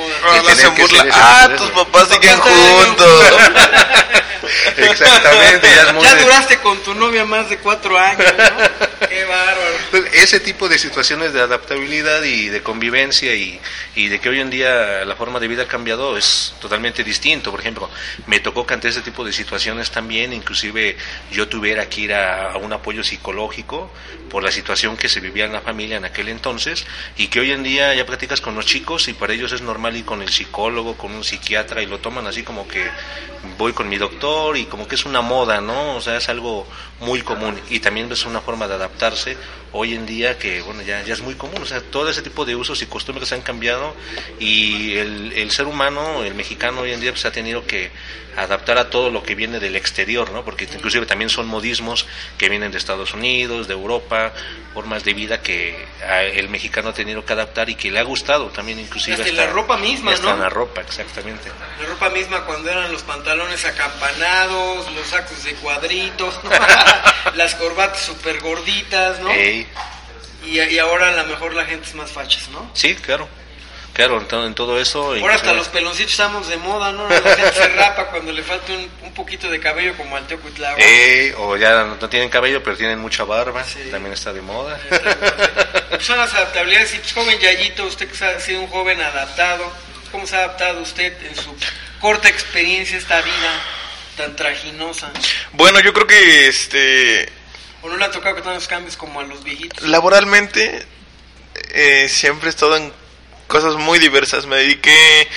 Ah, 1.13 1.49
tus 1.57 1.69
papás 1.69 2.09
siguen 2.09 2.37
juntos. 2.37 3.23
Exactamente, 4.77 5.67
ya 5.67 5.83
es 5.83 5.93
muy... 5.93 6.03
Ya 6.03 6.15
duraste 6.15 6.57
con 6.59 6.81
tu 6.83 6.93
novia 6.93 7.25
más 7.25 7.49
de 7.49 7.57
cuatro 7.57 7.97
años, 7.97 8.33
¿no? 8.37 9.07
Qué 9.07 9.23
bárbaro. 9.25 9.75
Pues, 9.91 10.03
ese 10.13 10.39
tipo 10.39 10.69
de 10.69 10.77
situaciones 10.77 11.33
de 11.33 11.41
adaptabilidad 11.41 12.23
y 12.23 12.49
de 12.49 12.61
convivencia 12.61 13.33
y, 13.35 13.59
y 13.95 14.07
de 14.07 14.19
que 14.19 14.29
hoy 14.29 14.39
en 14.39 14.49
día 14.49 15.05
la 15.05 15.15
forma 15.15 15.39
de 15.39 15.47
vida 15.47 15.63
ha 15.63 15.67
cambiado 15.67 16.17
es 16.17 16.53
totalmente 16.61 17.03
distinto. 17.03 17.51
Por 17.51 17.59
ejemplo, 17.59 17.89
me 18.27 18.39
tocó 18.39 18.65
que 18.65 18.73
ante 18.73 18.89
ese 18.89 19.01
tipo 19.01 19.23
de 19.25 19.33
situaciones 19.33 19.91
también, 19.91 20.33
inclusive 20.33 20.97
yo 21.31 21.47
tuviera 21.47 21.89
que 21.89 22.01
ir 22.01 22.13
a, 22.13 22.57
un 22.57 22.73
apoyo 22.73 23.03
psicológico 23.03 23.91
por 24.29 24.43
la 24.43 24.51
situación 24.51 24.95
que 24.95 25.09
se 25.09 25.19
vivía 25.19 25.45
en 25.45 25.53
la 25.53 25.61
familia 25.61 25.97
en 25.97 26.05
aquel 26.05 26.29
entonces 26.29 26.85
y 27.17 27.27
que 27.27 27.39
hoy 27.39 27.51
en 27.51 27.63
día 27.63 27.93
ya 27.93 28.05
practicas 28.05 28.39
con 28.39 28.55
los 28.55 28.65
chicos 28.65 29.07
y 29.07 29.13
para 29.13 29.33
ellos 29.33 29.51
es 29.51 29.61
normal 29.61 29.95
ir 29.95 30.05
con 30.05 30.21
el 30.21 30.29
psicólogo, 30.29 30.95
con 30.95 31.11
un 31.11 31.23
psiquiatra 31.23 31.81
y 31.81 31.87
lo 31.87 31.99
toman 31.99 32.27
así 32.27 32.43
como 32.43 32.67
que 32.67 32.87
voy 33.57 33.73
con 33.73 33.89
mi 33.89 33.97
doctor 33.97 34.57
y 34.57 34.65
como 34.65 34.87
que 34.87 34.95
es 34.95 35.05
una 35.05 35.21
moda, 35.21 35.61
¿no? 35.61 35.95
O 35.95 36.01
sea, 36.01 36.17
es 36.17 36.29
algo 36.29 36.67
muy 36.99 37.21
común 37.21 37.59
y 37.69 37.79
también 37.79 38.11
es 38.11 38.25
una 38.25 38.41
forma 38.41 38.67
de 38.67 38.75
adaptarse 38.75 39.37
hoy 39.73 39.93
en 39.93 40.05
día 40.05 40.37
que, 40.37 40.61
bueno, 40.61 40.81
ya, 40.81 41.01
ya 41.03 41.13
es 41.13 41.21
muy 41.21 41.35
común, 41.35 41.61
o 41.61 41.65
sea, 41.65 41.81
todo 41.81 42.09
ese 42.09 42.21
tipo 42.21 42.45
de 42.45 42.55
usos 42.55 42.81
y 42.81 42.85
costumbres 42.85 43.29
se 43.29 43.35
han 43.35 43.41
cambiado 43.41 43.95
y 44.39 44.95
el, 44.95 45.31
el 45.33 45.51
ser 45.51 45.65
humano, 45.65 46.23
el 46.23 46.35
mexicano 46.35 46.81
hoy 46.81 46.91
en 46.91 46.99
día 46.99 47.11
pues 47.11 47.25
ha 47.25 47.31
tenido 47.31 47.65
que 47.65 47.91
adaptar 48.35 48.77
a 48.77 48.89
todo 48.89 49.09
lo 49.09 49.23
que 49.23 49.35
viene 49.35 49.59
del 49.59 49.75
exterior, 49.75 50.31
¿no? 50.31 50.43
Porque 50.45 50.65
inclusive 50.65 51.05
también 51.05 51.29
son 51.29 51.47
modismos 51.47 52.05
que 52.37 52.49
vienen 52.49 52.71
de 52.71 52.77
Estados 52.77 53.13
Unidos, 53.13 53.67
de 53.67 53.73
Europa, 53.73 54.33
formas 54.73 55.03
de 55.03 55.13
vida 55.13 55.41
que 55.41 55.85
el 56.33 56.49
mexicano 56.49 56.89
ha 56.89 56.93
tenido 56.93 57.25
que 57.25 57.33
adaptar 57.33 57.69
y 57.69 57.75
que 57.75 57.91
le 57.91 57.99
ha 57.99 58.03
gustado 58.03 58.47
también 58.47 58.79
inclusive 58.79 59.21
hasta, 59.21 59.31
la 59.33 59.47
ropa 59.47 59.77
misma, 59.77 60.13
hasta 60.13 60.35
la 60.35 60.49
ropa, 60.49 60.81
exactamente. 60.81 61.49
La 61.79 61.87
ropa 61.87 62.09
misma 62.09 62.45
cuando 62.45 62.69
eran 62.69 62.91
los 62.91 63.03
pantalones 63.03 63.30
acampanados, 63.65 64.91
los 64.93 65.07
sacos 65.07 65.43
de 65.43 65.53
cuadritos, 65.55 66.39
las 67.35 67.55
corbatas 67.55 68.01
súper 68.01 68.39
gorditas, 68.39 69.19
¿no? 69.19 69.33
Y, 69.33 69.67
y 70.45 70.79
ahora 70.79 71.09
a 71.09 71.23
lo 71.23 71.25
mejor 71.25 71.53
la 71.53 71.65
gente 71.65 71.87
es 71.87 71.95
más 71.95 72.11
fachas, 72.11 72.49
¿no? 72.49 72.69
Sí, 72.73 72.95
claro. 72.95 73.27
Claro, 73.93 74.25
en 74.45 74.55
todo 74.55 74.79
eso. 74.79 75.13
Ahora 75.13 75.35
hasta 75.35 75.53
los 75.53 75.67
peloncitos 75.67 76.13
estamos 76.13 76.47
de 76.47 76.55
moda, 76.57 76.93
¿no? 76.93 77.09
La 77.09 77.21
gente 77.21 77.53
se 77.53 77.67
rapa 77.69 78.05
cuando 78.05 78.31
le 78.31 78.41
falta 78.41 78.71
un, 78.71 79.13
poquito 79.13 79.49
de 79.49 79.59
cabello, 79.59 79.95
como 79.97 80.15
al 80.15 80.25
Teocuitlao. 80.27 80.77
Eh, 80.77 81.35
o 81.37 81.57
ya 81.57 81.83
no, 81.83 82.09
tienen 82.09 82.29
cabello, 82.29 82.63
pero 82.63 82.77
tienen 82.77 82.99
mucha 82.99 83.25
barba. 83.25 83.63
También 83.91 84.13
está 84.13 84.31
de 84.31 84.41
moda. 84.41 84.79
Pues 85.89 86.05
son 86.05 86.17
las 86.17 86.33
adaptabilidades. 86.33 86.93
Y 86.95 86.99
pues, 86.99 87.13
joven 87.13 87.37
Yayito, 87.37 87.85
usted 87.85 88.09
que 88.09 88.25
ha 88.25 88.39
sido 88.39 88.61
un 88.61 88.67
joven 88.67 89.01
adaptado, 89.01 89.69
¿cómo 90.11 90.27
se 90.27 90.35
ha 90.35 90.39
adaptado 90.39 90.81
usted 90.81 91.13
en 91.25 91.35
su 91.35 91.55
corta 91.99 92.29
experiencia 92.29 92.97
esta 92.97 93.21
vida 93.21 93.61
tan 94.17 94.35
traginosa? 94.35 95.11
Bueno, 95.53 95.79
yo 95.79 95.93
creo 95.93 96.07
que 96.07 96.47
este. 96.47 97.31
¿O 97.81 97.89
no 97.89 97.97
le 97.97 98.05
ha 98.05 98.11
tocado 98.11 98.35
que 98.35 98.41
tantos 98.41 98.67
cambios 98.67 98.95
como 98.95 99.19
a 99.19 99.23
los 99.23 99.43
viejitos? 99.43 99.87
Laboralmente, 99.87 100.85
eh, 101.73 102.07
siempre 102.09 102.47
he 102.47 102.49
estado 102.49 102.77
en 102.77 102.93
cosas 103.47 103.75
muy 103.75 103.99
diversas. 103.99 104.45
Me 104.45 104.57
dediqué 104.57 105.27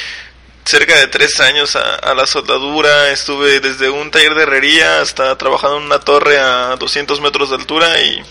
cerca 0.65 0.97
de 0.97 1.09
tres 1.09 1.41
años 1.41 1.77
a, 1.77 2.15
la 2.15 2.27
soldadura, 2.27 3.11
estuve 3.11 3.61
desde 3.61 3.91
un 3.91 4.11
taller 4.11 4.35
de 4.35 4.43
herrería 4.45 5.01
hasta 5.01 5.37
trabajando 5.37 5.79
en 5.79 5.85
una 5.85 6.01
torre 6.01 6.39
a 6.39 6.77
200 6.77 7.21
metros 7.21 7.51
de 7.51 7.57
altura 7.57 8.01
y 8.01 8.23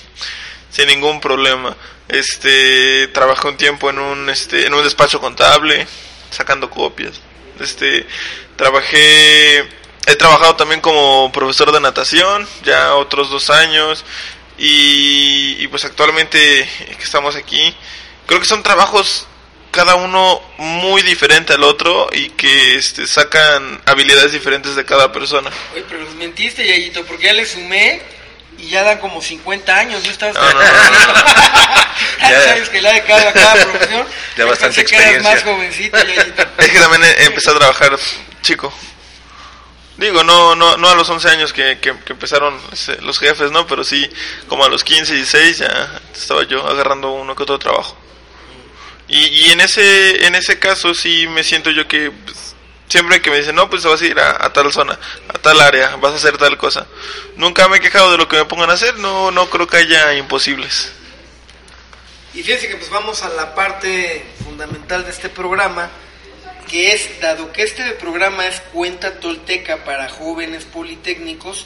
sin 0.71 0.87
ningún 0.87 1.21
problema. 1.21 1.75
Este, 2.07 3.07
trabajé 3.09 3.47
un 3.47 3.57
tiempo 3.57 3.89
en 3.89 3.99
un, 3.99 4.29
este, 4.29 4.65
en 4.65 4.73
un 4.73 4.83
despacho 4.83 5.21
contable, 5.21 5.87
sacando 6.33 6.69
copias. 6.69 7.21
Este, 7.59 8.05
trabajé, 8.55 9.59
he 10.05 10.15
trabajado 10.17 10.55
también 10.55 10.81
como 10.81 11.31
profesor 11.31 11.71
de 11.71 11.79
natación, 11.79 12.47
ya 12.63 12.95
otros 12.95 13.29
dos 13.29 13.49
años, 13.49 14.03
y, 14.57 15.55
y 15.59 15.67
pues 15.67 15.85
actualmente 15.85 16.37
que 16.97 17.03
estamos 17.03 17.35
aquí, 17.35 17.75
creo 18.27 18.39
que 18.39 18.45
son 18.45 18.63
trabajos 18.63 19.27
cada 19.73 19.95
uno 19.95 20.39
muy 20.59 21.01
diferente 21.01 21.53
al 21.53 21.63
otro 21.63 22.07
y 22.13 22.29
que 22.29 22.75
este, 22.75 23.07
sacan 23.07 23.81
habilidades 23.85 24.31
diferentes 24.31 24.75
de 24.75 24.85
cada 24.85 25.11
persona. 25.11 25.49
Oye, 25.73 25.83
pero 25.89 26.01
los 26.01 26.13
mentiste, 26.13 26.65
Yayito, 26.65 27.03
porque 27.05 27.25
ya 27.25 27.33
le 27.33 27.43
sumé 27.43 27.99
y 28.57 28.69
ya 28.69 28.83
dan 28.83 28.99
como 28.99 29.21
50 29.21 29.77
años, 29.77 30.03
¿no 30.03 30.11
estás? 30.11 30.33
No, 30.33 30.41
no, 30.41 30.59
ya 32.19 32.41
sabes 32.41 32.69
que 32.69 32.81
la 32.81 32.93
de 32.93 33.03
cada, 33.03 33.33
cada 33.33 33.53
profesión. 33.65 34.07
Ya 34.37 34.45
bastante 34.45 34.81
experiencia. 34.81 35.21
más 35.21 35.43
jovencito, 35.43 35.97
Yayito. 35.97 36.43
Es 36.57 36.69
que 36.71 36.79
también 36.79 37.03
empecé 37.19 37.51
a 37.51 37.55
trabajar 37.55 37.99
chico. 38.41 38.73
Digo, 39.97 40.23
no, 40.23 40.55
no, 40.55 40.75
no 40.77 40.89
a 40.89 40.95
los 40.95 41.07
11 41.07 41.29
años 41.29 41.53
que, 41.53 41.77
que, 41.79 41.95
que, 41.99 42.13
empezaron 42.13 42.59
los 43.01 43.19
jefes, 43.19 43.51
¿no? 43.51 43.67
Pero 43.67 43.83
sí, 43.83 44.09
como 44.47 44.65
a 44.65 44.69
los 44.69 44.83
15, 44.83 45.13
16 45.13 45.57
ya 45.59 46.01
estaba 46.11 46.43
yo 46.47 46.67
agarrando 46.67 47.11
uno 47.11 47.35
que 47.35 47.43
otro 47.43 47.59
trabajo. 47.59 47.95
Y, 49.07 49.51
en 49.51 49.61
ese 49.61 50.25
en 50.25 50.35
ese 50.35 50.57
caso 50.59 50.93
sí 50.93 51.27
me 51.27 51.43
siento 51.43 51.69
yo 51.69 51.87
que 51.87 52.09
pues, 52.09 52.37
siempre 52.93 53.23
que 53.23 53.31
me 53.31 53.37
dicen, 53.37 53.55
no, 53.55 53.71
pues 53.71 53.83
vas 53.83 53.99
a 53.99 54.05
ir 54.05 54.19
a, 54.19 54.53
tal 54.53 54.71
zona, 54.71 54.99
a 55.27 55.33
tal 55.39 55.59
área, 55.59 55.95
vas 55.95 56.13
a 56.13 56.17
hacer 56.17 56.37
tal 56.37 56.59
cosa. 56.59 56.85
Nunca 57.35 57.67
me 57.67 57.77
he 57.77 57.79
quejado 57.79 58.11
de 58.11 58.19
lo 58.19 58.27
que 58.27 58.37
me 58.37 58.45
pongan 58.45 58.69
a 58.69 58.73
hacer, 58.73 58.99
no, 58.99 59.31
no 59.31 59.49
creo 59.49 59.65
que 59.65 59.77
haya 59.77 60.13
imposibles. 60.13 60.91
Y 62.35 62.43
fíjense 62.43 62.67
que 62.67 62.75
pues 62.75 62.91
vamos 62.91 63.23
a 63.23 63.29
la 63.29 63.55
parte 63.55 64.23
fundamental 64.43 65.03
de 65.05 65.09
este 65.09 65.29
programa, 65.29 65.89
que 66.69 66.91
es, 66.91 67.19
dado 67.19 67.51
que 67.51 67.63
este 67.63 67.83
programa 67.93 68.45
es 68.45 68.61
cuenta 68.71 69.19
tolteca 69.19 69.83
para 69.85 70.07
jóvenes 70.09 70.65
politécnicos, 70.65 71.65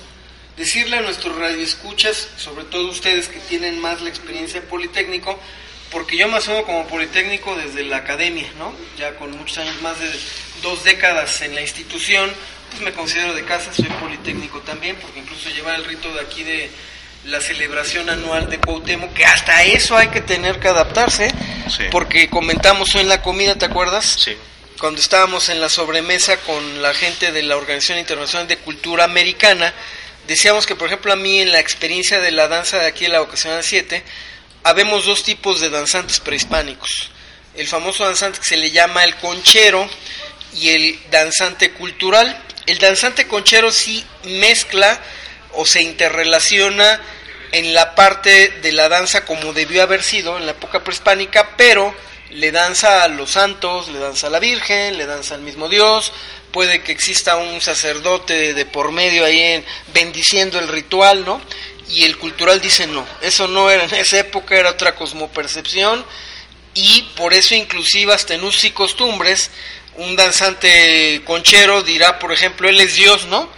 decirle 0.56 0.96
a 0.96 1.02
nuestros 1.02 1.36
radioescuchas, 1.36 2.30
sobre 2.38 2.64
todo 2.64 2.88
ustedes 2.88 3.28
que 3.28 3.40
tienen 3.40 3.82
más 3.82 4.00
la 4.00 4.08
experiencia 4.08 4.62
en 4.62 4.66
Politécnico, 4.68 5.38
porque 5.91 6.17
yo 6.17 6.27
me 6.27 6.38
asumo 6.38 6.63
como 6.63 6.88
politécnico 6.88 7.56
desde 7.56 7.84
la 7.84 7.98
academia, 7.98 8.48
¿no? 8.58 8.74
Ya 8.98 9.15
con 9.15 9.32
muchos 9.38 9.58
años, 9.60 9.82
más 9.82 10.00
de 10.00 10.10
dos 10.62 10.84
décadas 10.84 11.41
en 11.41 11.56
la 11.56 11.62
institución, 11.62 12.32
pues 12.70 12.82
me 12.82 12.91
considero 12.91 13.34
de 13.34 13.44
casa, 13.44 13.74
soy 13.74 13.86
politécnico 13.86 14.60
también, 14.62 14.96
porque 14.98 15.20
incluso 15.20 15.50
llevar 15.50 15.75
el 15.75 15.86
rito 15.86 16.13
de 16.13 16.22
aquí 16.22 16.44
de 16.44 16.70
la 17.25 17.41
celebración 17.41 18.10
anual 18.10 18.50
de 18.50 18.60
Cuauhtémoc, 18.60 19.13
que 19.13 19.25
hasta 19.25 19.63
eso 19.63 19.98
hay 19.98 20.08
que 20.10 20.22
tener 20.22 20.60
que 20.60 20.67
adaptarse, 20.67 21.29
porque 21.91 22.29
comentamos 22.29 22.94
hoy 22.96 23.01
en 23.01 23.10
la 23.10 23.22
comida, 23.22 23.56
¿te 23.56 23.65
acuerdas? 23.65 24.06
Sí. 24.06 24.36
Cuando 24.79 25.01
estábamos 25.01 25.50
en 25.50 25.60
la 25.60 25.70
sobremesa 25.70 26.38
con 26.38 26.82
la 26.82 26.94
gente 26.94 27.32
de 27.32 27.41
la 27.44 27.58
Organización 27.58 27.98
Internacional 27.98 28.48
de 28.48 28.58
Cultura 28.58 29.06
Americana, 29.06 29.74
decíamos 30.27 30.67
que, 30.67 30.75
por 30.75 30.88
ejemplo, 30.88 31.12
a 31.12 31.15
mí 31.15 31.39
en 31.39 31.51
la 31.51 31.60
experiencia 31.60 32.22
de 32.22 32.32
la 32.32 32.48
danza 32.48 32.77
de 32.77 32.86
aquí 32.86 33.06
en 33.06 33.13
la 33.13 33.20
Vocacional 33.20 33.63
7, 33.63 34.03
habemos 34.68 35.06
dos 35.06 35.24
tipos 35.24 35.62
de 35.62 35.70
danzantes 35.70 36.20
prehispánicos. 36.20 37.10
El 37.56 37.68
famoso 37.68 38.04
danzante 38.04 38.40
que 38.40 38.46
se 38.46 38.58
le 38.58 38.70
llama 38.70 39.06
el 39.06 39.16
conchero 39.16 39.90
y 40.54 40.70
el 40.70 41.00
danzante 41.10 41.72
cultural. 41.72 42.38
El 42.66 42.78
danzante 42.78 43.28
conchero 43.28 43.72
sí 43.72 44.06
mezcla 44.26 45.00
o 45.54 45.66
se 45.66 45.82
interrelaciona 45.82 47.00
en 47.54 47.74
la 47.74 47.96
parte 47.96 48.50
de 48.62 48.74
la 48.74 48.90
danza 48.90 49.24
como 49.24 49.54
debió 49.54 49.84
haber 49.84 50.04
sido 50.04 50.38
en 50.38 50.46
la 50.46 50.52
época 50.52 50.84
prehispánica, 50.84 51.56
pero 51.56 51.96
le 52.32 52.52
danza 52.52 53.04
a 53.04 53.08
los 53.08 53.32
santos, 53.32 53.88
le 53.88 54.00
danza 54.00 54.28
a 54.28 54.30
la 54.30 54.40
Virgen, 54.40 54.98
le 54.98 55.06
danza 55.06 55.36
al 55.36 55.42
mismo 55.42 55.70
Dios, 55.70 56.12
puede 56.52 56.82
que 56.82 56.92
exista 56.92 57.38
un 57.38 57.62
sacerdote 57.62 58.54
de 58.54 58.66
por 58.66 58.92
medio 58.92 59.24
ahí 59.24 59.40
en, 59.40 59.66
bendiciendo 59.94 60.60
el 60.60 60.68
ritual, 60.68 61.24
¿no? 61.24 61.42
Y 61.89 62.03
el 62.03 62.17
cultural 62.17 62.60
dice 62.60 62.86
no, 62.88 63.06
eso 63.22 63.48
no 63.48 63.70
era 63.70 63.86
en 63.86 63.94
esa 63.96 64.20
época, 64.20 64.56
era 64.56 64.72
otra 64.72 64.96
cosmopercepción 64.96 66.06
y 66.74 67.01
por 67.15 67.34
eso 67.34 67.56
inclusive 67.56 68.13
hasta 68.13 68.36
en 68.36 68.44
usos 68.44 68.65
y 68.65 68.72
costumbres 68.72 69.50
un 69.98 70.15
danzante 70.15 71.22
conchero 71.25 71.82
dirá, 71.82 72.20
por 72.20 72.32
ejemplo, 72.32 72.70
él 72.70 72.79
es 72.79 72.96
Dios, 72.96 73.25
¿no? 73.25 73.50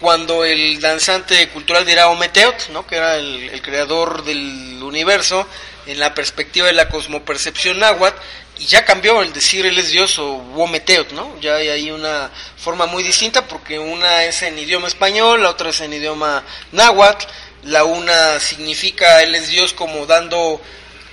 Cuando 0.00 0.44
el 0.44 0.80
danzante 0.80 1.48
cultural 1.50 1.86
dirá 1.86 2.08
Ometeot, 2.08 2.70
¿no? 2.70 2.86
Que 2.86 2.96
era 2.96 3.16
el, 3.16 3.60
creador 3.62 4.24
del 4.24 4.82
universo, 4.82 5.46
en 5.86 6.00
la 6.00 6.14
perspectiva 6.14 6.66
de 6.66 6.72
la 6.72 6.88
cosmopercepción 6.88 7.78
náhuatl, 7.78 8.18
y 8.58 8.66
ya 8.66 8.84
cambió 8.84 9.22
el 9.22 9.32
decir 9.32 9.66
él 9.66 9.78
es 9.78 9.90
Dios 9.90 10.18
o 10.18 10.34
Wometeot, 10.34 11.12
¿no? 11.12 11.38
Ya 11.40 11.56
hay 11.56 11.68
ahí 11.68 11.90
una 11.90 12.30
forma 12.56 12.86
muy 12.86 13.02
distinta 13.02 13.46
porque 13.46 13.78
una 13.78 14.24
es 14.24 14.42
en 14.42 14.58
idioma 14.58 14.88
español, 14.88 15.42
la 15.42 15.50
otra 15.50 15.70
es 15.70 15.80
en 15.80 15.92
idioma 15.92 16.42
náhuatl, 16.72 17.26
la 17.62 17.84
una 17.84 18.40
significa 18.40 19.22
él 19.22 19.34
es 19.34 19.48
Dios 19.48 19.72
como 19.72 20.06
dando 20.06 20.60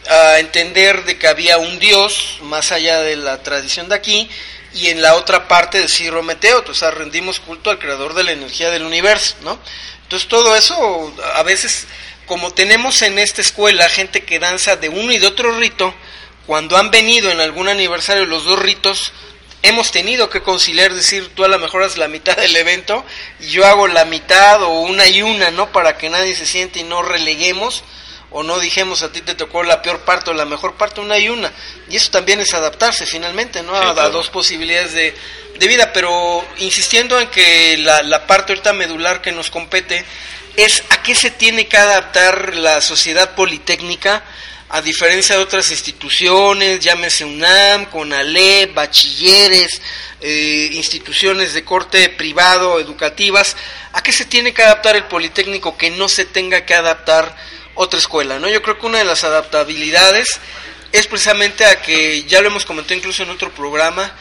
a 0.09 0.39
entender 0.39 1.05
de 1.05 1.17
que 1.17 1.27
había 1.27 1.57
un 1.57 1.77
Dios 1.79 2.39
más 2.41 2.71
allá 2.71 3.01
de 3.01 3.15
la 3.15 3.43
tradición 3.43 3.89
de 3.89 3.95
aquí, 3.95 4.29
y 4.73 4.87
en 4.87 5.01
la 5.01 5.15
otra 5.15 5.47
parte 5.47 5.79
decir 5.79 6.13
Wometeot, 6.13 6.69
o 6.69 6.73
sea, 6.73 6.91
rendimos 6.91 7.39
culto 7.39 7.69
al 7.69 7.79
creador 7.79 8.13
de 8.13 8.23
la 8.23 8.31
energía 8.31 8.69
del 8.69 8.83
universo, 8.83 9.35
¿no? 9.41 9.59
Entonces 10.03 10.27
todo 10.27 10.55
eso 10.55 11.13
a 11.35 11.43
veces 11.43 11.87
como 12.25 12.53
tenemos 12.53 13.01
en 13.01 13.17
esta 13.17 13.41
escuela 13.41 13.89
gente 13.89 14.23
que 14.23 14.37
danza 14.37 14.75
de 14.75 14.89
uno 14.89 15.11
y 15.11 15.17
de 15.17 15.25
otro 15.25 15.57
rito, 15.57 15.93
cuando 16.45 16.77
han 16.77 16.91
venido 16.91 17.31
en 17.31 17.41
algún 17.41 17.67
aniversario 17.67 18.25
los 18.25 18.45
dos 18.45 18.59
ritos, 18.59 19.11
hemos 19.61 19.91
tenido 19.91 20.29
que 20.29 20.41
conciliar, 20.41 20.93
decir, 20.93 21.29
tú 21.35 21.43
a 21.43 21.47
lo 21.47 21.59
mejor 21.59 21.83
haces 21.83 21.97
la 21.97 22.07
mitad 22.07 22.35
del 22.37 22.55
evento 22.55 23.03
y 23.39 23.47
yo 23.47 23.65
hago 23.65 23.87
la 23.87 24.05
mitad 24.05 24.61
o 24.63 24.81
una 24.81 25.07
y 25.07 25.21
una, 25.21 25.51
¿no? 25.51 25.71
Para 25.71 25.97
que 25.97 26.09
nadie 26.09 26.35
se 26.35 26.45
siente 26.45 26.79
y 26.79 26.83
no 26.83 27.01
releguemos 27.01 27.83
o 28.31 28.43
no 28.43 28.59
dijemos 28.59 29.01
a 29.01 29.11
ti 29.11 29.21
te 29.21 29.33
tocó 29.33 29.63
la 29.63 29.81
peor 29.81 30.01
parte 30.01 30.29
o 30.29 30.33
la 30.33 30.45
mejor 30.45 30.75
parte, 30.75 31.01
una 31.01 31.17
y 31.17 31.29
una. 31.29 31.51
Y 31.89 31.95
eso 31.95 32.11
también 32.11 32.39
es 32.39 32.53
adaptarse 32.53 33.05
finalmente, 33.05 33.63
¿no? 33.63 33.75
a, 33.75 33.89
a, 33.89 34.09
dos 34.09 34.29
posibilidades 34.29 34.93
de, 34.93 35.15
de, 35.57 35.67
vida, 35.67 35.91
pero 35.93 36.45
insistiendo 36.57 37.19
en 37.19 37.27
que 37.29 37.77
la, 37.79 38.03
la 38.03 38.27
parte 38.27 38.53
ahorita 38.53 38.73
medular 38.73 39.21
que 39.21 39.31
nos 39.31 39.49
compete 39.49 40.05
es 40.55 40.83
a 40.89 41.01
qué 41.01 41.15
se 41.15 41.31
tiene 41.31 41.67
que 41.67 41.77
adaptar 41.77 42.55
la 42.55 42.81
sociedad 42.81 43.33
politécnica 43.33 44.23
a 44.69 44.81
diferencia 44.83 45.35
de 45.35 45.41
otras 45.41 45.71
instituciones, 45.71 46.79
llámese 46.79 47.25
UNAM, 47.25 47.85
CONALEP, 47.85 48.75
bachilleres, 48.75 49.81
eh, 50.21 50.69
instituciones 50.73 51.53
de 51.53 51.63
corte 51.63 52.07
privado, 52.09 52.79
educativas, 52.79 53.55
¿a 53.93 54.03
qué 54.03 54.11
se 54.11 54.25
tiene 54.25 54.53
que 54.53 54.61
adaptar 54.61 54.95
el 54.95 55.05
Politécnico 55.05 55.75
que 55.75 55.89
no 55.89 56.07
se 56.07 56.25
tenga 56.25 56.65
que 56.65 56.75
adaptar 56.75 57.35
otra 57.73 57.97
escuela? 57.97 58.37
¿no? 58.37 58.47
Yo 58.47 58.61
creo 58.61 58.77
que 58.77 58.85
una 58.85 58.99
de 58.99 59.05
las 59.05 59.23
adaptabilidades 59.23 60.39
es 60.91 61.07
precisamente 61.07 61.65
a 61.65 61.81
que, 61.81 62.23
ya 62.25 62.41
lo 62.41 62.49
hemos 62.49 62.65
comentado 62.65 62.95
incluso 62.95 63.23
en 63.23 63.31
otro 63.31 63.51
programa, 63.51 64.11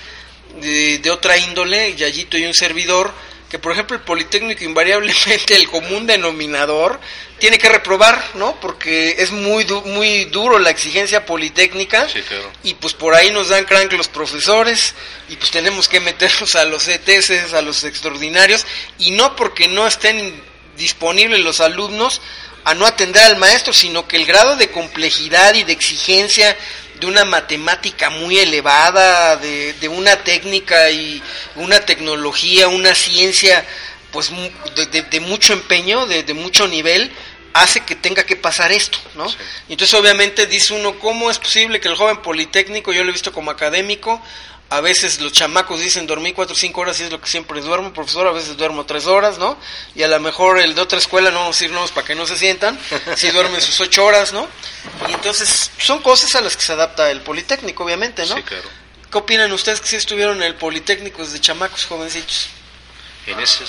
de, 0.62 0.98
de 0.98 1.10
otra 1.10 1.36
índole, 1.36 1.94
Yayito 1.94 2.38
y 2.38 2.46
un 2.46 2.54
servidor, 2.54 3.12
que 3.50 3.58
por 3.58 3.72
ejemplo 3.72 3.96
el 3.96 4.02
Politécnico 4.02 4.64
invariablemente 4.64 5.56
el 5.56 5.68
común 5.68 6.06
denominador 6.06 7.00
tiene 7.38 7.58
que 7.58 7.68
reprobar, 7.68 8.22
¿no? 8.34 8.60
Porque 8.60 9.16
es 9.18 9.30
muy 9.30 9.64
du 9.64 9.82
muy 9.82 10.26
duro 10.26 10.58
la 10.58 10.70
exigencia 10.70 11.24
politécnica 11.24 12.08
sí, 12.08 12.20
claro. 12.22 12.50
y 12.62 12.74
pues 12.74 12.94
por 12.94 13.14
ahí 13.14 13.30
nos 13.30 13.48
dan 13.48 13.64
crank 13.64 13.92
los 13.92 14.08
profesores 14.08 14.94
y 15.28 15.36
pues 15.36 15.50
tenemos 15.50 15.88
que 15.88 16.00
meternos 16.00 16.54
a 16.56 16.64
los 16.64 16.88
ETS, 16.88 17.52
a 17.54 17.62
los 17.62 17.84
extraordinarios 17.84 18.66
y 18.98 19.12
no 19.12 19.36
porque 19.36 19.68
no 19.68 19.86
estén 19.86 20.42
disponibles 20.76 21.40
los 21.40 21.60
alumnos 21.60 22.20
a 22.64 22.74
no 22.74 22.86
atender 22.86 23.22
al 23.22 23.38
maestro, 23.38 23.72
sino 23.72 24.06
que 24.06 24.16
el 24.16 24.26
grado 24.26 24.56
de 24.56 24.70
complejidad 24.70 25.54
y 25.54 25.64
de 25.64 25.72
exigencia 25.72 26.54
de 27.00 27.06
una 27.06 27.24
matemática 27.24 28.10
muy 28.10 28.38
elevada, 28.38 29.36
de, 29.36 29.72
de, 29.74 29.88
una 29.88 30.16
técnica 30.24 30.90
y 30.90 31.22
una 31.56 31.80
tecnología, 31.80 32.68
una 32.68 32.94
ciencia, 32.94 33.64
pues 34.10 34.30
de, 34.76 34.86
de, 34.86 35.02
de 35.02 35.20
mucho 35.20 35.52
empeño, 35.52 36.06
de, 36.06 36.34
mucho 36.34 36.66
nivel, 36.66 37.12
hace 37.52 37.80
que 37.80 37.94
tenga 37.94 38.24
que 38.24 38.36
pasar 38.36 38.72
esto, 38.72 38.98
¿no? 39.14 39.28
Sí. 39.28 39.36
Entonces 39.68 39.98
obviamente 39.98 40.46
dice 40.46 40.74
uno, 40.74 40.98
¿cómo 40.98 41.30
es 41.30 41.38
posible 41.38 41.80
que 41.80 41.88
el 41.88 41.96
joven 41.96 42.22
politécnico, 42.22 42.92
yo 42.92 43.04
lo 43.04 43.10
he 43.10 43.12
visto 43.12 43.32
como 43.32 43.50
académico, 43.50 44.22
a 44.70 44.80
veces 44.80 45.20
los 45.20 45.32
chamacos 45.32 45.80
dicen 45.80 46.06
dormí 46.06 46.32
cuatro 46.32 46.52
o 46.54 46.56
cinco 46.56 46.82
horas 46.82 47.00
y 47.00 47.04
es 47.04 47.10
lo 47.10 47.20
que 47.20 47.28
siempre 47.28 47.60
duermo, 47.60 47.92
profesor, 47.92 48.26
a 48.26 48.32
veces 48.32 48.56
duermo 48.56 48.84
tres 48.84 49.06
horas, 49.06 49.38
¿no? 49.38 49.58
Y 49.94 50.02
a 50.02 50.08
lo 50.08 50.20
mejor 50.20 50.58
el 50.58 50.74
de 50.74 50.80
otra 50.82 50.98
escuela 50.98 51.30
no 51.30 51.40
vamos 51.40 51.56
a 51.56 51.64
decir 51.64 51.76
para 51.94 52.06
que 52.06 52.14
no 52.14 52.26
se 52.26 52.36
sientan, 52.36 52.78
si 53.16 53.30
duermen 53.30 53.60
sus 53.62 53.80
ocho 53.80 54.04
horas, 54.04 54.32
¿no? 54.32 54.46
Y 55.08 55.12
entonces 55.12 55.70
son 55.78 56.02
cosas 56.02 56.34
a 56.34 56.42
las 56.42 56.56
que 56.56 56.62
se 56.62 56.72
adapta 56.72 57.10
el 57.10 57.22
Politécnico, 57.22 57.84
obviamente, 57.84 58.26
¿no? 58.26 58.36
Sí, 58.36 58.42
claro. 58.42 58.68
¿Qué 59.10 59.16
opinan 59.16 59.50
ustedes 59.52 59.80
que 59.80 59.88
si 59.88 59.96
estuvieron 59.96 60.36
en 60.38 60.42
el 60.42 60.54
Politécnico 60.54 61.24
desde 61.24 61.40
chamacos 61.40 61.86
jovencitos? 61.86 62.48
En 63.26 63.40
ese, 63.40 63.64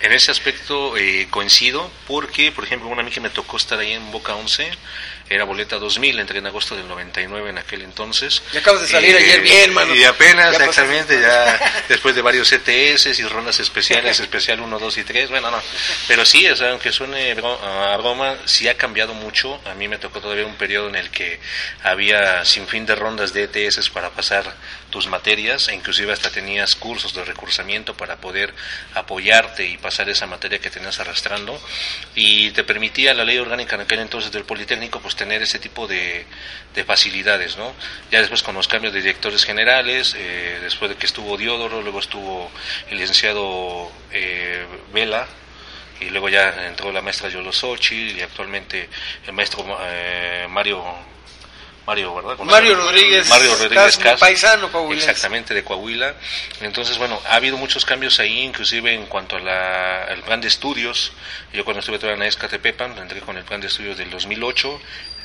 en 0.00 0.12
ese 0.12 0.30
aspecto 0.30 0.96
eh, 0.96 1.28
coincido, 1.30 1.90
porque, 2.06 2.52
por 2.52 2.64
ejemplo, 2.64 2.88
una 2.88 3.02
mí 3.02 3.10
que 3.10 3.20
me 3.20 3.28
tocó 3.28 3.58
estar 3.58 3.78
ahí 3.78 3.92
en 3.92 4.10
Boca 4.10 4.34
11, 4.34 4.70
era 5.34 5.44
boleta 5.44 5.78
2000, 5.78 6.18
entré 6.20 6.38
en 6.38 6.46
agosto 6.46 6.76
del 6.76 6.86
99 6.88 7.50
en 7.50 7.58
aquel 7.58 7.82
entonces. 7.82 8.42
Ya 8.52 8.60
acabas 8.60 8.82
de 8.82 8.88
salir 8.88 9.16
ayer 9.16 9.40
bien, 9.40 9.72
mano. 9.72 9.94
Y 9.94 10.04
apenas, 10.04 10.58
ya 10.58 10.64
exactamente, 10.64 11.20
ya 11.20 11.84
después 11.88 12.14
de 12.14 12.22
varios 12.22 12.50
ETS 12.52 13.18
y 13.18 13.22
rondas 13.24 13.60
especiales, 13.60 14.20
especial 14.20 14.60
1, 14.60 14.78
2 14.78 14.98
y 14.98 15.04
3, 15.04 15.30
bueno, 15.30 15.50
no. 15.50 15.60
Pero 16.08 16.24
sí, 16.24 16.46
o 16.48 16.56
sea, 16.56 16.70
aunque 16.70 16.92
suene 16.92 17.32
a 17.32 17.96
broma, 17.96 18.36
sí 18.44 18.68
ha 18.68 18.76
cambiado 18.76 19.14
mucho. 19.14 19.60
A 19.66 19.74
mí 19.74 19.88
me 19.88 19.98
tocó 19.98 20.20
todavía 20.20 20.46
un 20.46 20.56
periodo 20.56 20.88
en 20.88 20.96
el 20.96 21.10
que 21.10 21.40
había 21.82 22.44
sin 22.44 22.66
fin 22.66 22.86
de 22.86 22.94
rondas 22.94 23.32
de 23.32 23.44
ETS 23.44 23.90
para 23.90 24.10
pasar 24.10 24.54
tus 24.92 25.08
materias, 25.08 25.66
e 25.68 25.74
inclusive 25.74 26.12
hasta 26.12 26.30
tenías 26.30 26.76
cursos 26.76 27.12
de 27.14 27.24
recursamiento 27.24 27.96
para 27.96 28.18
poder 28.18 28.54
apoyarte 28.94 29.66
y 29.66 29.78
pasar 29.78 30.08
esa 30.08 30.26
materia 30.26 30.60
que 30.60 30.70
tenías 30.70 31.00
arrastrando. 31.00 31.60
Y 32.14 32.50
te 32.52 32.62
permitía 32.62 33.14
la 33.14 33.24
ley 33.24 33.38
orgánica 33.38 33.74
en 33.74 33.82
aquel 33.82 33.98
entonces 33.98 34.30
del 34.30 34.44
Politécnico, 34.44 35.00
pues 35.00 35.16
tener 35.16 35.42
ese 35.42 35.58
tipo 35.58 35.88
de, 35.88 36.24
de, 36.74 36.84
facilidades, 36.84 37.56
¿no? 37.56 37.74
Ya 38.12 38.20
después 38.20 38.44
con 38.44 38.54
los 38.54 38.68
cambios 38.68 38.92
de 38.92 39.00
directores 39.00 39.44
generales, 39.44 40.14
eh, 40.16 40.58
después 40.62 40.90
de 40.90 40.96
que 40.96 41.06
estuvo 41.06 41.36
Diodoro, 41.36 41.82
luego 41.82 41.98
estuvo 41.98 42.50
el 42.90 42.98
licenciado 42.98 43.90
eh, 44.12 44.64
Vela, 44.92 45.26
y 46.00 46.10
luego 46.10 46.28
ya 46.28 46.66
entró 46.66 46.92
la 46.92 47.00
maestra 47.00 47.28
Yolo 47.28 47.52
Xochitl 47.52 48.18
y 48.18 48.22
actualmente 48.22 48.88
el 49.26 49.32
maestro 49.32 49.64
eh, 49.84 50.46
Mario 50.50 50.84
Mario, 51.86 52.14
¿verdad? 52.14 52.36
Con 52.36 52.46
Mario 52.46 52.76
Rodríguez, 52.76 53.28
Mario 53.28 53.56
Rodríguez 53.56 53.96
Cas, 53.96 54.20
paisano 54.20 54.70
coahuilense. 54.70 55.10
Exactamente, 55.10 55.52
de 55.52 55.64
Coahuila. 55.64 56.14
Entonces, 56.60 56.96
bueno, 56.96 57.20
ha 57.28 57.34
habido 57.34 57.56
muchos 57.56 57.84
cambios 57.84 58.20
ahí, 58.20 58.40
inclusive 58.40 58.94
en 58.94 59.06
cuanto 59.06 59.36
al 59.36 60.22
plan 60.24 60.40
de 60.40 60.48
estudios. 60.48 61.12
Yo 61.52 61.64
cuando 61.64 61.80
estuve 61.80 61.98
todavía 61.98 62.22
en 62.22 62.28
Escatepepan, 62.28 62.96
entré 62.98 63.20
con 63.20 63.36
el 63.36 63.44
plan 63.44 63.60
de 63.60 63.66
estudios 63.66 63.98
del 63.98 64.10
2008, 64.10 64.80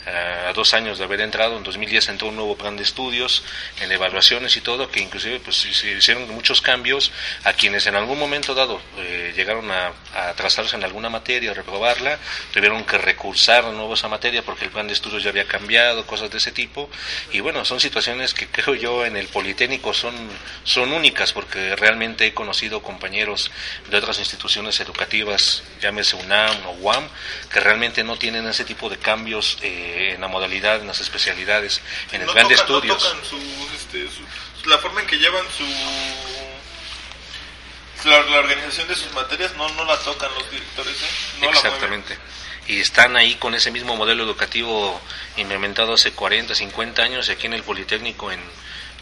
a 0.08 0.54
dos 0.54 0.74
años 0.74 0.98
de 0.98 1.04
haber 1.04 1.22
entrado, 1.22 1.58
en 1.58 1.64
2010 1.64 2.10
entró 2.10 2.30
un 2.30 2.36
nuevo 2.36 2.56
plan 2.56 2.78
de 2.78 2.84
estudios, 2.84 3.44
en 3.82 3.92
evaluaciones 3.92 4.56
y 4.58 4.62
todo, 4.62 4.90
que 4.90 5.02
inclusive 5.02 5.40
pues 5.40 5.58
se 5.58 5.92
hicieron 5.92 6.30
muchos 6.30 6.62
cambios 6.62 7.12
a 7.44 7.54
quienes 7.54 7.88
en 7.88 7.96
algún 7.96 8.18
momento 8.18 8.56
dado 8.56 8.82
eh, 8.98 9.34
llegaron 9.36 9.70
a, 9.72 9.92
a 10.16 10.30
atrasarse 10.30 10.76
en 10.76 10.84
alguna 10.84 11.10
materia, 11.10 11.52
a 11.52 11.54
reprobarla, 11.54 12.18
tuvieron 12.54 12.84
que 12.86 12.98
recursar 12.98 13.66
de 13.66 13.74
nuevo 13.74 13.94
esa 13.94 14.08
materia 14.08 14.42
porque 14.44 14.66
el 14.66 14.72
plan 14.72 14.88
de 14.88 14.94
estudios 14.94 15.24
ya 15.24 15.30
había 15.30 15.46
cambiado, 15.46 16.06
cosas 16.06 16.32
de 16.32 16.38
ese 16.38 16.52
tipo, 16.52 16.90
y 17.32 17.40
bueno, 17.40 17.66
son 17.66 17.80
situaciones 17.80 18.34
que 18.34 18.48
creo 18.52 18.76
yo 18.76 19.06
en 19.06 19.18
el 19.18 19.28
Politécnico 19.28 19.94
son, 19.94 20.16
son 20.64 20.92
únicas 20.94 21.34
porque 21.34 21.76
realmente 21.76 22.26
he 22.26 22.34
conocido 22.34 22.82
compañeros 22.82 23.52
de 23.90 23.98
otras 23.98 24.20
instituciones 24.20 24.80
educativas, 24.80 25.64
llámese 25.82 26.16
UNAM 26.16 26.56
o 26.68 26.72
UAM, 26.82 27.08
que 27.52 27.60
realmente 27.60 28.04
no 28.04 28.18
tienen 28.18 28.48
ese 28.48 28.64
tipo 28.64 28.90
de 28.90 28.98
cambios 28.98 29.58
eh, 29.62 29.97
en 29.98 30.22
la 30.22 30.28
modalidad, 30.28 30.82
en 30.82 30.88
las 30.88 31.00
especialidades, 31.00 31.82
en 32.12 32.22
el 32.22 32.28
no 32.28 32.34
plan 32.34 32.48
tocan, 32.48 32.56
de 32.58 32.62
estudios. 32.62 33.04
No 33.04 33.10
tocan 33.10 33.26
su, 33.26 33.76
este, 33.76 34.08
su, 34.10 34.70
la 34.70 34.78
forma 34.80 35.02
en 35.02 35.08
que 35.08 35.18
llevan 35.18 35.46
su 35.56 35.66
la, 38.08 38.22
la, 38.22 38.40
organización 38.40 38.88
de 38.88 38.96
sus 38.96 39.12
materias 39.14 39.56
no 39.56 39.68
no 39.70 39.86
la 39.86 39.98
tocan 40.00 40.30
los 40.36 40.50
directores, 40.52 40.96
¿eh? 40.96 41.40
no 41.42 41.50
Exactamente. 41.50 42.18
y 42.68 42.80
están 42.80 43.18
ahí 43.18 43.36
con 43.36 43.56
ese 43.56 43.72
mismo 43.72 43.96
modelo 43.96 44.24
educativo 44.24 45.02
implementado 45.36 45.94
hace 45.94 46.12
40, 46.12 46.54
50 46.56 47.02
años 47.02 47.30
aquí 47.30 47.48
en 47.48 47.54
el 47.54 47.64
Politécnico 47.64 48.32
en 48.32 48.40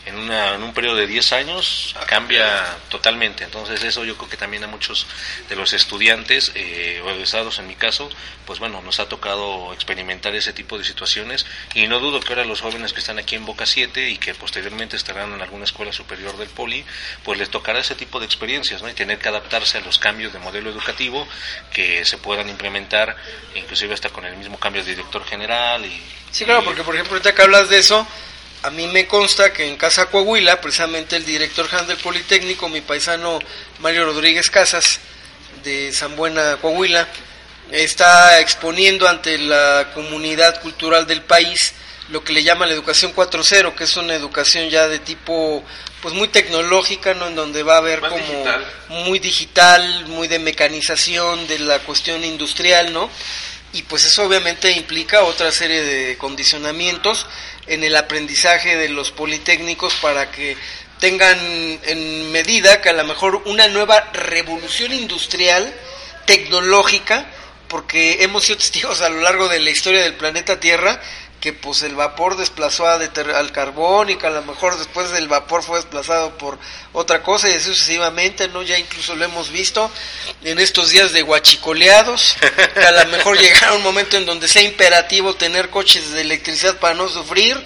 en, 0.06 0.16
una, 0.18 0.56
en 0.56 0.64
un 0.64 0.74
periodo 0.74 0.96
de 0.96 1.08
10 1.08 1.34
años 1.34 1.96
cambia 2.08 2.78
totalmente. 2.90 3.44
Entonces 3.44 3.84
eso 3.84 4.04
yo 4.06 4.16
creo 4.18 4.30
que 4.30 4.38
también 4.38 4.64
a 4.64 4.68
muchos 4.68 5.08
de 5.50 5.56
los 5.56 5.74
estudiantes 5.74 6.52
eh, 6.56 7.02
o 7.04 7.10
egresados 7.10 7.60
en 7.60 7.68
mi 7.68 7.76
caso, 7.76 8.10
pues 8.46 8.60
bueno, 8.60 8.82
nos 8.82 9.00
ha 9.00 9.10
tocado 9.10 9.74
experimentar 9.74 10.36
ese 10.36 10.54
tipo 10.54 10.78
de 10.78 10.84
situaciones 10.84 11.46
y 11.74 11.88
no 11.88 12.00
dudo 12.00 12.20
que 12.20 12.30
ahora 12.30 12.46
los 12.46 12.62
jóvenes 12.62 12.94
que 12.94 13.00
están 13.00 13.20
aquí 13.20 13.36
en 13.36 13.46
Boca 13.46 13.66
7 13.66 14.10
y 14.10 14.18
que 14.18 14.34
posteriormente 14.36 14.96
estarán 14.96 15.34
en 15.34 15.42
alguna 15.42 15.66
escuela 15.66 15.92
superior 15.92 16.38
del 16.38 16.50
Poli, 16.50 16.86
pues 17.24 17.40
les 17.40 17.50
tocará 17.50 17.80
ese 17.80 17.96
tipo 17.96 18.20
de 18.20 18.26
experiencias 18.26 18.82
¿no? 18.82 18.90
y 18.90 18.94
tener 18.94 19.20
que 19.20 19.30
adaptarse 19.30 19.78
a 19.80 19.82
los 19.82 20.00
cambios 20.00 20.34
de 20.34 20.40
modelo 20.40 20.70
educativo 20.70 21.28
que 21.74 22.06
se 22.06 22.18
puedan 22.18 22.50
implementar, 22.50 23.16
inclusive 23.56 23.94
hasta 23.94 24.10
con 24.10 24.26
el 24.26 24.38
mismo 24.38 24.60
cambio 24.60 24.84
de 24.84 24.92
director 24.92 25.26
general. 25.26 25.84
Y, 25.86 26.02
sí, 26.32 26.46
claro, 26.46 26.64
porque 26.64 26.84
por 26.84 26.96
ejemplo 26.96 27.14
ahorita 27.14 27.34
que 27.34 27.42
hablas 27.42 27.70
de 27.70 27.80
eso, 27.80 28.08
a 28.66 28.72
mí 28.72 28.88
me 28.88 29.06
consta 29.06 29.54
que 29.54 29.68
en 29.68 29.78
Casa 29.78 30.08
Coahuila, 30.08 30.60
precisamente 30.60 31.16
el 31.16 31.24
director 31.24 31.68
general 31.68 31.88
del 31.88 31.98
Politécnico, 31.98 32.68
mi 32.68 32.82
paisano 32.82 33.38
Mario 33.80 34.06
Rodríguez 34.06 34.50
Casas, 34.50 35.00
de 35.64 35.92
San 35.94 36.16
Buena, 36.16 36.58
Coahuila, 36.58 37.08
está 37.72 38.40
exponiendo 38.40 39.08
ante 39.08 39.38
la 39.38 39.92
comunidad 39.94 40.62
cultural 40.62 41.06
del 41.06 41.22
país 41.22 41.76
lo 42.10 42.24
que 42.24 42.34
le 42.34 42.44
llama 42.44 42.66
la 42.66 42.74
educación 42.74 43.14
4.0, 43.16 43.76
que 43.76 43.84
es 43.84 43.98
una 43.98 44.16
educación 44.16 44.70
ya 44.70 44.88
de 44.88 44.98
tipo 44.98 45.64
pues 46.02 46.16
muy 46.16 46.28
tecnológica, 46.28 47.14
¿no? 47.14 47.28
En 47.28 47.36
donde 47.36 47.62
va 47.62 47.76
a 47.76 47.78
haber 47.78 48.00
como 48.00 48.46
muy 48.90 49.20
digital, 49.20 50.06
muy 50.08 50.28
de 50.28 50.40
mecanización 50.40 51.48
de 51.48 51.60
la 51.60 51.80
cuestión 51.80 52.24
industrial, 52.24 52.94
¿no? 52.94 53.12
Y 53.74 53.84
pues 53.84 54.06
eso 54.06 54.24
obviamente 54.24 54.72
implica 54.72 55.24
otra 55.24 55.52
serie 55.52 55.84
de 55.84 56.18
condicionamientos 56.18 57.28
en 57.68 57.84
el 57.84 57.96
aprendizaje 57.96 58.76
de 58.76 58.90
los 58.90 59.12
politécnicos 59.12 59.96
para 59.96 60.32
que 60.32 60.58
tengan 61.00 61.38
en 61.84 62.32
medida 62.32 62.82
que 62.82 62.90
a 62.90 62.94
lo 62.94 63.04
mejor 63.04 63.42
una 63.46 63.68
nueva 63.68 64.12
revolución 64.14 64.94
industrial, 64.94 65.74
tecnológica, 66.26 67.26
porque 67.68 68.24
hemos 68.24 68.46
sido 68.46 68.58
testigos 68.60 69.02
a 69.02 69.10
lo 69.10 69.22
largo 69.22 69.48
de 69.48 69.60
la 69.60 69.70
historia 69.70 70.02
del 70.02 70.16
planeta 70.16 70.60
Tierra 70.60 71.02
que 71.46 71.54
pues 71.54 71.84
el 71.84 71.94
vapor 71.94 72.38
desplazó 72.38 72.88
al 72.88 73.52
carbón 73.52 74.10
y 74.10 74.16
que 74.16 74.26
a 74.26 74.32
lo 74.32 74.42
mejor 74.42 74.80
después 74.80 75.12
del 75.12 75.28
vapor 75.28 75.62
fue 75.62 75.78
desplazado 75.78 76.36
por 76.40 76.58
otra 76.92 77.22
cosa 77.22 77.48
y 77.48 77.54
así 77.54 77.66
sucesivamente, 77.66 78.48
¿no? 78.48 78.64
Ya 78.64 78.80
incluso 78.80 79.16
lo 79.16 79.26
hemos 79.26 79.52
visto 79.52 79.92
en 80.44 80.58
estos 80.58 80.90
días 80.90 81.14
de 81.14 81.22
guachicoleados, 81.22 82.36
que 82.74 82.80
a 82.84 83.04
lo 83.04 83.12
mejor 83.12 83.38
llegará 83.40 83.74
un 83.74 83.84
momento 83.84 84.18
en 84.18 84.26
donde 84.26 84.48
sea 84.48 84.64
imperativo 84.64 85.36
tener 85.36 85.70
coches 85.70 86.14
de 86.14 86.22
electricidad 86.22 86.80
para 86.80 86.96
no 86.96 87.08
sufrir, 87.10 87.64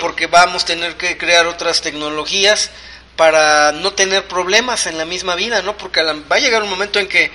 porque 0.00 0.26
vamos 0.26 0.62
a 0.62 0.66
tener 0.68 0.96
que 0.96 1.18
crear 1.18 1.46
otras 1.46 1.82
tecnologías 1.82 2.70
para 3.14 3.72
no 3.72 3.92
tener 3.92 4.26
problemas 4.26 4.86
en 4.86 4.96
la 4.96 5.04
misma 5.04 5.34
vida, 5.34 5.60
¿no? 5.60 5.76
Porque 5.76 6.02
va 6.02 6.36
a 6.36 6.40
llegar 6.40 6.62
un 6.62 6.70
momento 6.70 6.98
en 6.98 7.08
que 7.08 7.30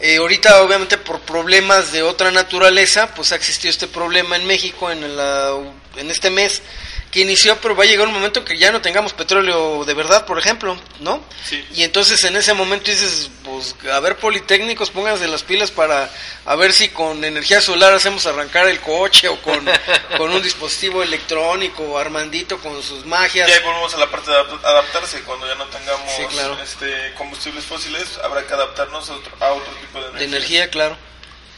eh, 0.00 0.16
ahorita, 0.16 0.62
obviamente, 0.62 0.96
por 0.98 1.20
problemas 1.20 1.92
de 1.92 2.02
otra 2.02 2.30
naturaleza, 2.30 3.14
pues 3.14 3.32
ha 3.32 3.36
existido 3.36 3.70
este 3.70 3.86
problema 3.86 4.36
en 4.36 4.46
México 4.46 4.90
en, 4.90 5.16
la, 5.16 5.50
en 5.96 6.10
este 6.10 6.30
mes 6.30 6.62
que 7.10 7.20
inició, 7.20 7.56
pero 7.60 7.74
va 7.74 7.84
a 7.84 7.86
llegar 7.86 8.06
un 8.06 8.14
momento 8.14 8.44
que 8.44 8.56
ya 8.56 8.70
no 8.70 8.80
tengamos 8.80 9.12
petróleo 9.12 9.84
de 9.84 9.94
verdad, 9.94 10.26
por 10.26 10.38
ejemplo, 10.38 10.78
¿no? 11.00 11.20
Sí. 11.44 11.64
Y 11.74 11.82
entonces 11.82 12.22
en 12.24 12.36
ese 12.36 12.54
momento 12.54 12.90
dices, 12.90 13.30
pues, 13.42 13.74
a 13.92 13.98
ver, 13.98 14.16
politécnicos, 14.16 14.90
pónganse 14.90 15.26
las 15.26 15.42
pilas 15.42 15.72
para 15.72 16.08
a 16.46 16.54
ver 16.54 16.72
si 16.72 16.88
con 16.90 17.24
energía 17.24 17.60
solar 17.60 17.92
hacemos 17.92 18.26
arrancar 18.26 18.68
el 18.68 18.80
coche 18.80 19.28
o 19.28 19.40
con, 19.42 19.68
con 20.16 20.30
un 20.30 20.40
dispositivo 20.40 21.02
electrónico, 21.02 21.98
Armandito 21.98 22.58
con 22.58 22.80
sus 22.80 23.04
magias. 23.04 23.48
Y 23.48 23.52
ahí 23.52 23.62
volvemos 23.64 23.92
a 23.94 23.98
la 23.98 24.10
parte 24.10 24.30
de 24.30 24.36
adaptarse, 24.36 25.20
cuando 25.22 25.48
ya 25.48 25.56
no 25.56 25.66
tengamos 25.66 26.12
este, 26.62 27.12
combustibles 27.14 27.64
fósiles, 27.64 28.18
habrá 28.22 28.46
que 28.46 28.54
adaptarnos 28.54 29.10
a 29.10 29.14
otro, 29.14 29.32
a 29.40 29.52
otro 29.52 29.72
tipo 29.80 30.00
de 30.00 30.06
energía. 30.10 30.18
De 30.18 30.36
energía, 30.36 30.70
claro. 30.70 31.09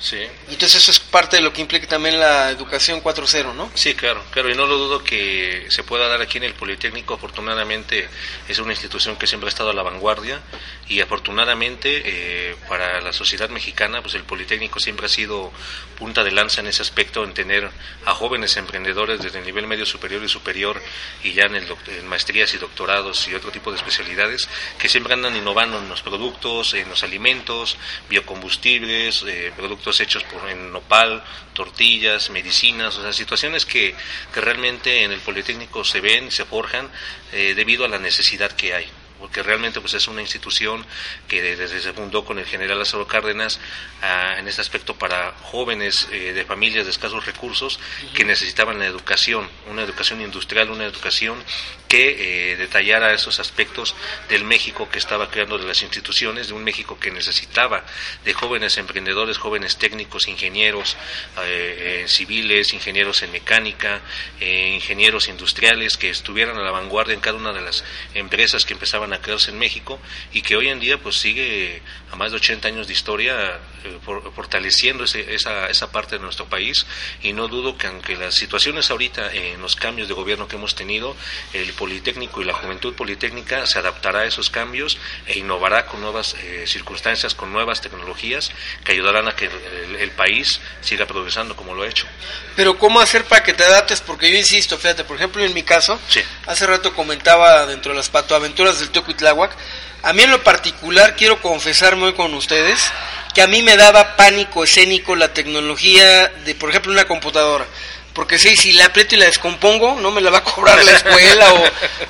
Sí. 0.03 0.19
Entonces 0.49 0.83
eso 0.83 0.91
es 0.91 0.99
parte 0.99 1.37
de 1.37 1.43
lo 1.43 1.53
que 1.53 1.61
implica 1.61 1.87
también 1.87 2.19
la 2.19 2.51
educación 2.51 3.01
4.0, 3.01 3.55
¿no? 3.55 3.71
Sí, 3.75 3.95
claro, 3.95 4.23
claro, 4.33 4.51
y 4.51 4.57
no 4.57 4.67
lo 4.67 4.77
dudo 4.77 5.05
que 5.05 5.67
se 5.71 5.85
pueda 5.85 6.09
dar 6.09 6.21
aquí 6.21 6.39
en 6.39 6.45
el 6.45 6.55
Politécnico. 6.55 7.15
Afortunadamente 7.15 8.09
es 8.49 8.59
una 8.59 8.73
institución 8.73 9.17
que 9.17 9.29
siempre 9.29 9.47
ha 9.47 9.51
estado 9.51 9.71
a 9.71 9.75
la 9.75 9.83
vanguardia 9.85 10.43
y 10.93 11.01
afortunadamente 11.01 12.03
eh, 12.05 12.57
para 12.69 13.01
la 13.01 13.15
sociedad 13.15 13.49
mexicana, 13.49 14.03
pues 14.03 14.15
el 14.15 14.25
Politécnico 14.25 14.79
siempre 14.79 15.07
ha 15.07 15.09
sido 15.09 15.51
punta 15.99 16.23
de 16.23 16.33
lanza 16.33 16.61
en 16.61 16.67
ese 16.67 16.83
aspecto, 16.83 17.25
en 17.25 17.33
tener 17.33 17.71
a 18.05 18.13
jóvenes 18.13 18.59
emprendedores 18.59 19.23
desde 19.23 19.39
el 19.39 19.47
nivel 19.47 19.67
medio 19.67 19.87
superior 19.87 20.23
y 20.23 20.29
superior 20.29 20.83
y 21.25 21.33
ya 21.33 21.45
en, 21.45 21.55
el 21.55 21.67
en 21.87 22.07
maestrías 22.07 22.53
y 22.53 22.59
doctorados 22.59 23.27
y 23.27 23.35
otro 23.35 23.51
tipo 23.51 23.71
de 23.71 23.79
especialidades 23.79 24.47
que 24.79 24.91
siempre 24.91 25.15
andan 25.15 25.35
innovando 25.35 25.79
en 25.79 25.89
los 25.89 26.03
productos, 26.03 26.75
en 26.75 26.91
los 26.91 27.03
alimentos, 27.03 27.79
biocombustibles, 28.11 29.25
eh, 29.27 29.51
productos 29.57 29.99
hechos 29.99 30.25
por 30.25 30.47
en 30.51 30.73
nopal, 30.73 31.25
tortillas, 31.55 32.29
medicinas, 32.29 32.99
o 32.99 33.03
sea, 33.03 33.15
situaciones 33.15 33.65
que, 33.65 33.95
que 34.35 34.41
realmente 34.43 35.05
en 35.05 35.13
el 35.13 35.21
Politécnico 35.21 35.85
se 35.85 36.03
ven, 36.03 36.31
se 36.31 36.45
forjan 36.45 36.91
eh, 37.33 37.55
debido 37.57 37.87
a 37.87 37.89
la 37.89 37.99
necesidad 37.99 38.53
que 38.53 38.75
hay 38.75 38.87
porque 39.23 39.41
realmente 39.45 39.81
pues 39.81 39.95
es 39.95 40.09
una 40.09 40.21
institución 40.21 40.85
que 41.29 41.41
desde 41.41 41.81
se 41.81 41.93
fundó 41.93 42.25
con 42.25 42.41
el 42.41 42.45
general 42.45 42.81
Lázaro 42.81 43.07
Cárdenas 43.07 43.61
ah, 44.03 44.35
en 44.37 44.49
este 44.49 44.61
aspecto 44.61 44.97
para 44.97 45.31
jóvenes 45.43 46.09
eh, 46.11 46.33
de 46.33 46.45
familias 46.45 46.87
de 46.87 46.91
escasos 46.91 47.25
recursos 47.25 47.79
que 48.15 48.25
necesitaban 48.25 48.81
la 48.81 48.87
educación, 48.87 49.49
una 49.71 49.83
educación 49.83 50.21
industrial, 50.23 50.71
una 50.71 50.87
educación 50.87 51.41
que 51.87 52.53
eh, 52.53 52.57
detallara 52.57 53.15
esos 53.15 53.39
aspectos 53.39 53.95
del 54.29 54.43
México 54.43 54.89
que 54.91 54.99
estaba 54.99 55.31
creando 55.31 55.57
de 55.57 55.67
las 55.67 55.83
instituciones, 55.83 56.49
de 56.49 56.55
un 56.55 56.65
México 56.65 56.99
que 56.99 57.13
necesitaba 57.13 57.85
de 58.25 58.35
jóvenes 58.35 58.77
emprendedores, 58.77 59.39
jóvenes 59.39 59.77
técnicos, 59.77 60.27
ingenieros 60.27 60.97
eh, 61.45 62.07
civiles, 62.09 62.73
ingenieros 62.73 63.23
en 63.23 63.31
mecánica, 63.31 64.01
ingenieros 64.41 65.29
industriales 65.29 65.97
que 65.97 66.11
estuvieran 66.11 66.57
a 66.57 66.63
la 66.63 66.73
vanguardia 66.73 67.15
en 67.15 67.21
cada 67.21 67.37
una 67.37 67.53
de 67.53 67.61
las 67.61 67.85
empresas 68.15 68.65
que 68.65 68.73
empezaban 68.73 69.12
a 69.13 69.21
crearse 69.21 69.51
en 69.51 69.59
México 69.59 69.99
y 70.33 70.43
que 70.43 70.57
hoy 70.57 70.69
en 70.69 70.81
día 70.81 70.99
pues 70.99 71.17
sigue 71.17 71.83
a 72.11 72.17
más 72.17 72.31
de 72.31 72.37
80 72.39 72.69
años 72.69 72.87
de 72.87 72.93
historia 72.93 73.61
eh, 73.85 73.99
fortaleciendo 74.35 75.05
esa, 75.05 75.69
esa 75.69 75.93
parte 75.93 76.17
de 76.17 76.23
nuestro 76.23 76.47
país 76.47 76.87
y 77.23 77.33
no 77.33 77.49
dudo 77.49 77.77
que 77.77 77.87
aunque 77.87 78.17
las 78.17 78.35
situaciones 78.35 78.91
ahorita 78.91 79.33
en 79.33 79.61
los 79.61 79.77
cambios 79.77 80.09
de 80.09 80.15
gobierno 80.15 80.49
que 80.49 80.57
hemos 80.57 80.75
tenido, 80.75 81.17
el 81.53 81.73
Politécnico 81.73 82.43
y 82.43 82.45
la 82.45 82.55
Juventud 82.55 82.95
Politécnica 82.95 83.67
se 83.67 83.79
adaptará 83.79 84.21
a 84.21 84.25
esos 84.27 84.51
cambios 84.51 84.99
e 85.27 85.39
innovará 85.39 85.87
con 85.87 86.01
nuevas 86.01 86.35
eh, 86.35 86.65
circunstancias, 86.67 87.35
con 87.35 87.53
nuevas 87.53 87.81
tecnologías 87.81 88.51
que 88.85 88.93
ayudarán 88.93 89.29
a 89.29 89.37
que 89.37 89.47
el, 89.47 90.11
país 90.13 90.61
siga 90.83 91.07
progresando 91.07 91.57
como 91.57 91.75
lo 91.75 91.83
ha 91.83 91.89
hecho. 91.89 92.07
Pero 92.55 92.79
¿cómo 92.79 93.01
hacer 93.01 93.25
para 93.25 93.43
que 93.43 93.55
te 93.55 93.65
adaptes? 93.65 94.01
Porque 94.01 94.31
yo 94.31 94.37
insisto, 94.37 94.77
fíjate, 94.77 95.05
por 95.05 95.17
ejemplo 95.17 95.43
en 95.43 95.55
mi 95.55 95.63
caso, 95.63 95.99
hace 96.47 96.67
rato 96.67 96.93
comentaba 96.95 97.67
dentro 97.67 97.93
de 97.93 97.97
las 97.97 98.11
patoaventuras 98.11 98.79
del 98.79 98.91
Teocuitláhuac, 98.91 99.57
a 100.03 100.13
mí 100.13 100.23
en 100.23 100.33
lo 100.33 100.43
particular 100.43 101.15
quiero 101.17 101.41
confesarme 101.41 102.05
hoy 102.07 102.13
con 102.13 102.35
ustedes 102.35 102.93
que 103.35 103.43
a 103.43 103.47
mí 103.47 103.63
me 103.63 103.77
daba 103.77 104.17
pánico 104.17 104.65
escénico 104.65 105.17
la 105.17 105.33
tecnología 105.33 106.29
de, 106.45 106.55
por 106.55 106.71
ejemplo, 106.71 106.93
una 106.93 107.07
computadora. 107.07 107.67
Porque 108.15 108.39
si, 108.39 108.57
si 108.57 108.73
la 108.73 108.87
aprieto 108.87 109.15
y 109.15 109.19
la 109.19 109.25
descompongo, 109.25 109.97
no 110.01 110.11
me 110.11 110.21
la 110.21 110.31
va 110.31 110.39
a 110.39 110.45
cobrar 110.45 110.85
la 110.85 110.93
escuela 110.93 111.47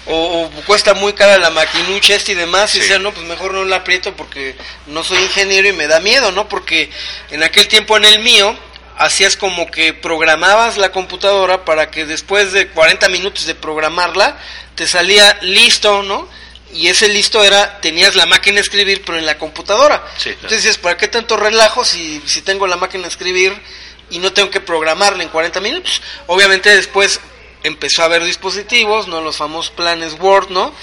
o, 0.07 0.51
cuesta 0.67 0.95
muy 0.95 1.13
cara 1.13 1.39
la 1.39 1.51
maquinucha 1.51 2.15
este 2.15 2.33
y 2.33 2.35
demás. 2.35 2.75
Y 2.75 2.81
decía, 2.81 2.99
no, 2.99 3.13
pues 3.13 3.25
mejor 3.27 3.55
no 3.55 3.65
la 3.65 3.77
aprieto 3.77 4.15
porque 4.17 4.57
no 4.87 5.05
soy 5.05 5.19
ingeniero 5.19 5.69
y 5.69 5.73
me 5.73 5.87
da 5.87 6.01
miedo, 6.01 6.33
¿no? 6.33 6.49
Porque 6.49 6.91
en 7.31 7.43
aquel 7.43 7.69
tiempo 7.69 7.97
en 7.97 8.05
el 8.05 8.19
mío, 8.19 8.57
hacías 8.99 9.37
como 9.37 9.71
que 9.71 9.95
programabas 9.95 10.77
la 10.77 10.91
computadora 10.91 11.65
para 11.65 11.91
que 11.91 12.05
después 12.05 12.53
de 12.53 12.69
40 12.69 13.09
minutos 13.09 13.47
de 13.47 13.55
programarla, 13.55 14.37
te 14.75 14.89
salía 14.89 15.39
listo, 15.43 16.03
¿no? 16.03 16.29
Y 16.73 16.89
ese 16.89 17.09
listo 17.09 17.43
era, 17.43 17.81
tenías 17.81 18.15
la 18.15 18.27
máquina 18.27 18.57
de 18.57 18.63
escribir, 18.63 19.03
pero 19.05 19.19
en 19.19 19.27
la 19.27 19.39
computadora. 19.39 20.05
Entonces 20.25 20.63
dices, 20.63 20.79
¿para 20.79 20.97
qué 20.97 21.09
tanto 21.09 21.37
relajo 21.37 21.85
si, 21.85 22.23
si 22.27 22.43
tengo 22.43 22.67
la 22.67 22.77
máquina 22.77 23.03
de 23.03 23.09
escribir 23.09 23.55
y 24.11 24.19
no 24.19 24.33
tengo 24.33 24.51
que 24.51 24.61
programarla 24.61 25.23
en 25.23 25.29
40 25.29 25.61
minutos? 25.61 26.01
Obviamente 26.27 26.75
después 26.75 27.21
empezó 27.63 28.03
a 28.03 28.07
haber 28.07 28.25
dispositivos, 28.25 29.07
¿no? 29.07 29.21
Los 29.21 29.37
famosos 29.37 29.71
planes 29.73 30.17
Word, 30.19 30.51
¿no? 30.51 30.75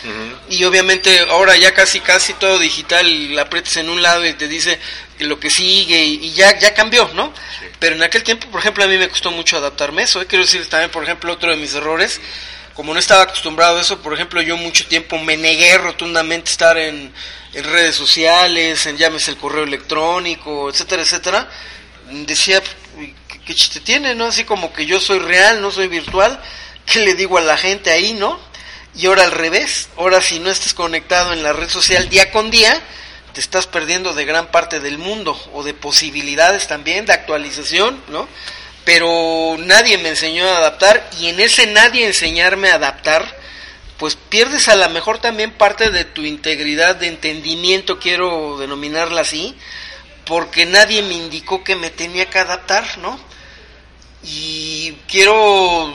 Y 0.50 0.64
obviamente 0.64 1.20
ahora 1.30 1.58
ya 1.58 1.74
casi 1.74 2.00
casi 2.00 2.34
todo 2.34 2.58
digital, 2.60 3.36
la 3.36 3.44
aprietas 3.44 3.78
en 3.78 3.90
un 3.90 4.02
lado 4.02 4.26
y 4.26 4.34
te 4.34 4.48
dice 4.48 4.80
lo 5.20 5.40
que 5.40 5.50
sigue 5.50 6.04
y, 6.04 6.32
ya, 6.34 6.58
ya 6.58 6.74
cambió, 6.74 7.10
¿no? 7.14 7.34
Pero 7.80 7.96
en 7.96 8.04
aquel 8.04 8.24
tiempo, 8.24 8.48
por 8.48 8.62
ejemplo, 8.62 8.84
a 8.84 8.88
mí 8.88 8.98
me 8.98 9.10
costó 9.10 9.32
mucho 9.32 9.58
adaptarme 9.58 10.04
eso. 10.04 10.22
¿eh? 10.22 10.26
Quiero 10.28 10.46
decir 10.46 10.66
también, 10.70 10.92
por 10.92 11.04
ejemplo, 11.04 11.34
otro 11.34 11.50
de 11.50 11.58
mis 11.58 11.74
errores 11.74 12.22
como 12.80 12.94
no 12.94 13.00
estaba 13.02 13.24
acostumbrado 13.24 13.78
a 13.78 13.82
eso, 13.82 14.02
por 14.02 14.14
ejemplo, 14.14 14.42
yo 14.42 14.56
mucho 14.56 14.88
tiempo 14.88 15.18
me 15.18 15.36
negué 15.36 15.78
rotundamente 15.78 16.50
estar 16.50 16.78
en, 16.78 17.14
redes 17.52 17.94
sociales, 17.94 18.86
en 18.86 18.96
llames 18.96 19.28
el 19.28 19.36
correo 19.36 19.66
electrónico, 19.66 20.70
etcétera, 20.70 21.02
etcétera. 21.02 21.50
Decía, 22.10 22.64
¿qué, 23.46 23.54
chiste 23.54 23.82
tiene, 23.82 24.16
no? 24.16 24.28
Así 24.28 24.46
como 24.46 24.72
que 24.72 24.86
yo 24.86 25.02
soy 25.02 25.20
real, 25.20 25.62
no 25.62 25.72
soy 25.72 25.90
virtual. 25.90 26.42
¿Qué 26.86 27.02
le 27.02 27.16
digo 27.16 27.38
a 27.38 27.42
la 27.42 27.58
gente 27.58 27.92
ahí, 27.92 28.14
no? 28.14 28.40
Y 28.96 29.08
ahora 29.08 29.26
al 29.26 29.32
revés, 29.32 29.90
ahora 29.98 30.22
si 30.22 30.40
no 30.40 30.50
estás 30.50 30.74
conectado 30.74 31.34
en 31.34 31.44
la 31.44 31.52
red 31.52 31.68
social 31.68 32.08
día 32.08 32.32
con 32.32 32.50
día, 32.50 32.82
te 33.34 33.42
estás 33.42 33.68
perdiendo 33.68 34.14
de 34.14 34.24
gran 34.24 34.52
parte 34.52 34.80
del 34.80 34.98
mundo 34.98 35.38
o 35.52 35.64
de 35.64 35.74
posibilidades 35.74 36.70
también, 36.70 37.06
de 37.06 37.12
actualización, 37.12 38.02
¿no? 38.08 38.30
Pero 38.90 39.56
nadie 39.60 40.00
me 40.00 40.10
enseñó 40.10 40.50
a 40.50 40.58
adaptar 40.58 41.12
y 41.20 41.28
en 41.28 41.40
ese 41.40 41.68
nadie 41.68 42.08
enseñarme 42.08 42.72
a 42.72 42.74
adaptar, 42.74 43.24
pues 44.00 44.16
pierdes 44.16 44.68
a 44.68 44.76
lo 44.76 44.90
mejor 44.90 45.20
también 45.20 45.52
parte 45.52 45.92
de 45.92 46.06
tu 46.06 46.24
integridad 46.24 46.96
de 46.96 47.06
entendimiento, 47.06 48.00
quiero 48.00 48.58
denominarla 48.58 49.22
así, 49.22 49.56
porque 50.26 50.66
nadie 50.66 51.04
me 51.04 51.14
indicó 51.14 51.64
que 51.64 51.76
me 51.76 51.92
tenía 51.92 52.32
que 52.32 52.40
adaptar, 52.40 52.98
¿no? 52.98 53.20
Y 54.24 54.96
quiero 55.08 55.36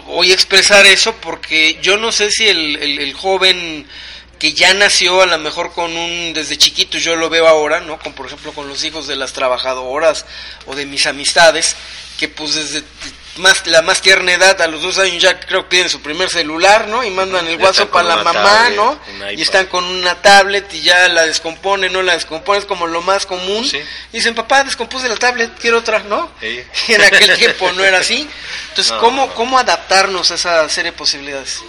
hoy 0.07 0.31
expresar 0.31 0.87
eso 0.87 1.17
porque 1.17 1.81
yo 1.83 1.97
no 1.97 2.13
sé 2.13 2.31
si 2.31 2.47
el, 2.47 2.77
el, 2.77 3.13
joven 3.15 3.89
que 4.39 4.53
ya 4.53 4.75
nació 4.75 5.23
a 5.23 5.27
lo 5.27 5.39
mejor 5.39 5.73
con 5.73 5.97
un, 5.97 6.33
desde 6.35 6.57
chiquito 6.57 6.99
yo 6.99 7.17
lo 7.17 7.31
veo 7.31 7.47
ahora, 7.49 7.81
¿no? 7.81 7.99
Con, 7.99 8.13
por 8.13 8.27
ejemplo 8.27 8.53
con 8.53 8.69
los 8.69 8.85
hijos 8.85 9.07
de 9.07 9.17
las 9.17 9.33
trabajadoras 9.33 10.27
o 10.67 10.75
de 10.75 10.87
mis 10.87 11.07
amistades, 11.07 11.77
que 12.19 12.29
pues 12.29 12.55
desde 12.55 12.83
más 13.37 13.67
la 13.67 13.83
más 13.83 14.01
tierna 14.01 14.33
edad, 14.33 14.61
a 14.61 14.69
los 14.69 14.83
dos 14.83 14.99
años 14.99 15.23
ya 15.23 15.41
creo 15.41 15.65
que 15.65 15.71
tienen 15.71 15.91
su 15.91 16.01
primer 16.01 16.29
celular, 16.29 16.87
¿no? 16.89 17.03
Y 17.03 17.11
mandan 17.11 17.47
el 17.49 17.61
WhatsApp 17.61 17.91
para 17.91 18.17
la 18.17 18.23
mamá, 18.23 18.71
¿no? 18.71 18.99
Y 19.37 19.43
están 19.43 19.67
con 19.67 19.85
una 19.85 20.21
tablet 20.23 20.73
y 20.75 20.83
ya 20.83 21.09
la 21.09 21.27
descomponen, 21.27 21.93
no 21.93 22.03
la 22.03 22.15
descomponen, 22.15 22.63
es 22.63 22.67
como 22.67 22.87
lo 22.87 23.03
más 23.03 23.27
común. 23.27 23.65
Y 24.13 24.17
dicen, 24.17 24.35
papá, 24.35 24.65
descompuse 24.65 25.09
la 25.09 25.17
tablet, 25.17 25.51
quiero 25.59 25.79
otra, 25.79 26.01
¿no? 26.01 26.31
Y 26.89 26.93
en 26.93 27.03
aquel 27.03 27.37
tiempo 27.37 27.73
no 27.73 27.85
era 27.85 27.99
así. 27.99 28.29
Entonces, 28.71 28.93
¿cómo, 29.01 29.33
¿cómo 29.35 29.59
adaptarnos 29.59 30.31
a 30.31 30.35
esa 30.35 30.69
serie 30.69 30.93
de 30.93 30.97
posibilidades? 30.97 31.61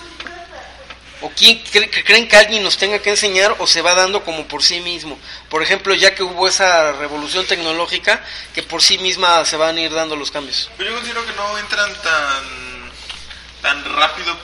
¿O 1.25 1.31
quién 1.35 1.57
creen 1.63 2.27
que 2.27 2.37
alguien 2.37 2.61
nos 2.61 2.77
tenga 2.77 2.99
que 2.99 3.09
enseñar 3.09 3.55
o 3.57 3.65
se 3.65 3.81
va 3.81 3.95
dando 3.95 4.23
como 4.23 4.47
por 4.47 4.61
sí 4.61 4.79
mismo? 4.79 5.17
Por 5.49 5.63
ejemplo, 5.63 5.95
ya 5.95 6.13
que 6.13 6.21
hubo 6.21 6.47
esa 6.47 6.91
revolución 6.91 7.47
tecnológica, 7.47 8.23
que 8.53 8.61
por 8.61 8.83
sí 8.83 8.99
misma 8.99 9.43
se 9.43 9.57
van 9.57 9.75
a 9.75 9.81
ir 9.81 9.91
dando 9.91 10.15
los 10.15 10.29
cambios. 10.29 10.69
Pero 10.77 10.91
yo 10.91 10.97
considero 10.97 11.25
que 11.25 11.33
no 11.33 11.57
entran 11.57 11.91
tan, 12.03 12.91
tan 13.63 13.95
rápido, 13.95 14.37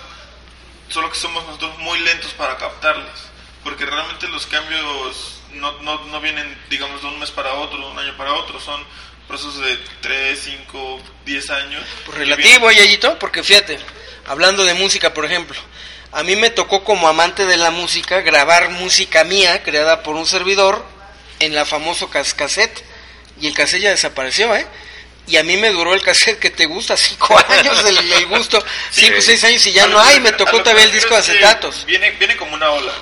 solo 0.89 1.11
que 1.11 1.19
somos 1.19 1.45
nosotros 1.45 1.77
muy 1.77 1.99
lentos 1.99 2.31
para 2.31 2.57
captarles. 2.57 3.29
Porque 3.63 3.85
realmente 3.85 4.27
los 4.29 4.47
cambios 4.47 5.39
no, 5.51 5.73
no, 5.83 6.05
no 6.05 6.19
vienen, 6.19 6.59
digamos, 6.71 6.99
de 6.99 7.09
un 7.09 7.19
mes 7.19 7.29
para 7.29 7.53
otro, 7.53 7.77
de 7.77 7.85
un 7.91 7.99
año 7.99 8.17
para 8.17 8.33
otro, 8.33 8.59
son 8.59 8.83
procesos 9.27 9.59
de 9.61 9.77
3, 10.01 10.39
5, 10.43 11.01
10 11.25 11.49
años. 11.51 11.83
Pues 12.05 12.17
relativo, 12.17 12.71
Yayito, 12.71 13.17
porque 13.19 13.43
fíjate, 13.43 13.79
hablando 14.25 14.63
de 14.63 14.73
música, 14.73 15.13
por 15.13 15.25
ejemplo, 15.25 15.59
a 16.11 16.23
mí 16.23 16.35
me 16.35 16.49
tocó 16.49 16.83
como 16.83 17.07
amante 17.07 17.45
de 17.45 17.57
la 17.57 17.71
música 17.71 18.21
grabar 18.21 18.69
música 18.69 19.23
mía 19.23 19.63
creada 19.63 20.03
por 20.03 20.15
un 20.15 20.25
servidor 20.25 20.85
en 21.39 21.55
la 21.55 21.65
famoso 21.65 22.09
cassette 22.09 22.83
y 23.39 23.47
el 23.47 23.53
cassette 23.53 23.81
ya 23.81 23.89
desapareció, 23.91 24.55
¿eh? 24.55 24.67
Y 25.27 25.37
a 25.37 25.43
mí 25.43 25.55
me 25.55 25.69
duró 25.69 25.93
el 25.93 26.01
cassette 26.01 26.39
que 26.39 26.49
te 26.49 26.65
gusta, 26.65 26.97
cinco 26.97 27.37
años 27.49 27.85
el, 27.85 28.25
gusto, 28.27 28.63
cinco, 28.89 29.21
seis 29.21 29.43
años 29.43 29.65
y 29.67 29.71
ya 29.71 29.87
no 29.87 29.99
hay, 29.99 30.19
me 30.19 30.33
tocó 30.33 30.61
también 30.61 30.87
el 30.87 30.93
disco 30.93 31.13
de 31.13 31.19
acetatos. 31.21 31.85
Viene, 31.85 32.11
viene 32.11 32.35
como 32.35 32.53
una 32.53 32.71
ola, 32.71 32.93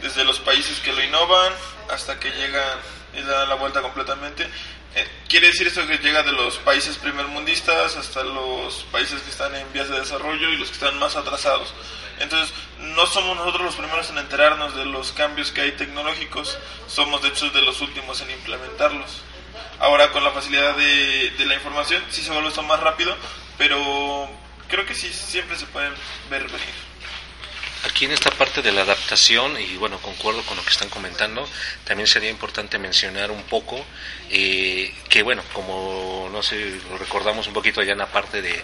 desde 0.00 0.24
los 0.24 0.38
países 0.40 0.78
que 0.78 0.92
lo 0.92 1.02
innovan 1.02 1.52
hasta 1.90 2.18
que 2.18 2.30
llega 2.30 2.78
y 3.12 3.22
da 3.22 3.46
la 3.46 3.54
vuelta 3.54 3.82
completamente. 3.82 4.48
Eh, 4.96 5.08
quiere 5.28 5.48
decir 5.48 5.66
esto 5.66 5.86
que 5.86 5.98
llega 5.98 6.22
de 6.22 6.32
los 6.32 6.58
países 6.58 6.96
primermundistas 6.98 7.96
hasta 7.96 8.22
los 8.22 8.84
países 8.92 9.20
que 9.22 9.30
están 9.30 9.54
en 9.54 9.72
vías 9.72 9.88
de 9.88 9.98
desarrollo 9.98 10.50
y 10.50 10.56
los 10.56 10.68
que 10.68 10.74
están 10.74 10.98
más 10.98 11.16
atrasados. 11.16 11.74
Entonces, 12.20 12.54
no 12.78 13.06
somos 13.06 13.36
nosotros 13.36 13.64
los 13.64 13.76
primeros 13.76 14.08
en 14.10 14.18
enterarnos 14.18 14.76
de 14.76 14.84
los 14.84 15.12
cambios 15.12 15.50
que 15.50 15.62
hay 15.62 15.72
tecnológicos, 15.72 16.58
somos 16.86 17.22
de 17.22 17.28
hecho 17.28 17.50
de 17.50 17.62
los 17.62 17.80
últimos 17.80 18.20
en 18.20 18.30
implementarlos. 18.30 19.22
Ahora 19.80 20.12
con 20.12 20.22
la 20.22 20.30
facilidad 20.30 20.76
de, 20.76 21.32
la 21.44 21.54
información 21.54 22.02
sí 22.10 22.22
se 22.22 22.30
vuelve 22.30 22.48
esto 22.48 22.62
más 22.62 22.80
rápido, 22.80 23.16
pero 23.58 24.28
creo 24.68 24.86
que 24.86 24.94
sí 24.94 25.12
siempre 25.12 25.56
se 25.56 25.66
pueden 25.66 25.92
ver 26.30 26.44
venir. 26.44 26.94
Aquí 27.86 28.06
en 28.06 28.12
esta 28.12 28.30
parte 28.30 28.62
de 28.62 28.72
la 28.72 28.80
adaptación, 28.82 29.60
y 29.60 29.76
bueno, 29.76 29.98
concuerdo 29.98 30.42
con 30.42 30.56
lo 30.56 30.62
que 30.62 30.70
están 30.70 30.88
comentando, 30.88 31.46
también 31.84 32.06
sería 32.06 32.30
importante 32.30 32.78
mencionar 32.78 33.30
un 33.30 33.42
poco 33.42 33.84
eh, 34.30 34.92
que, 35.08 35.22
bueno, 35.22 35.42
como 35.52 36.28
no 36.34 36.42
sé, 36.42 36.80
lo 36.90 36.98
recordamos 36.98 37.46
un 37.46 37.52
poquito 37.52 37.80
allá 37.80 37.92
en 37.92 37.98
la 37.98 38.06
parte 38.06 38.42
de, 38.42 38.60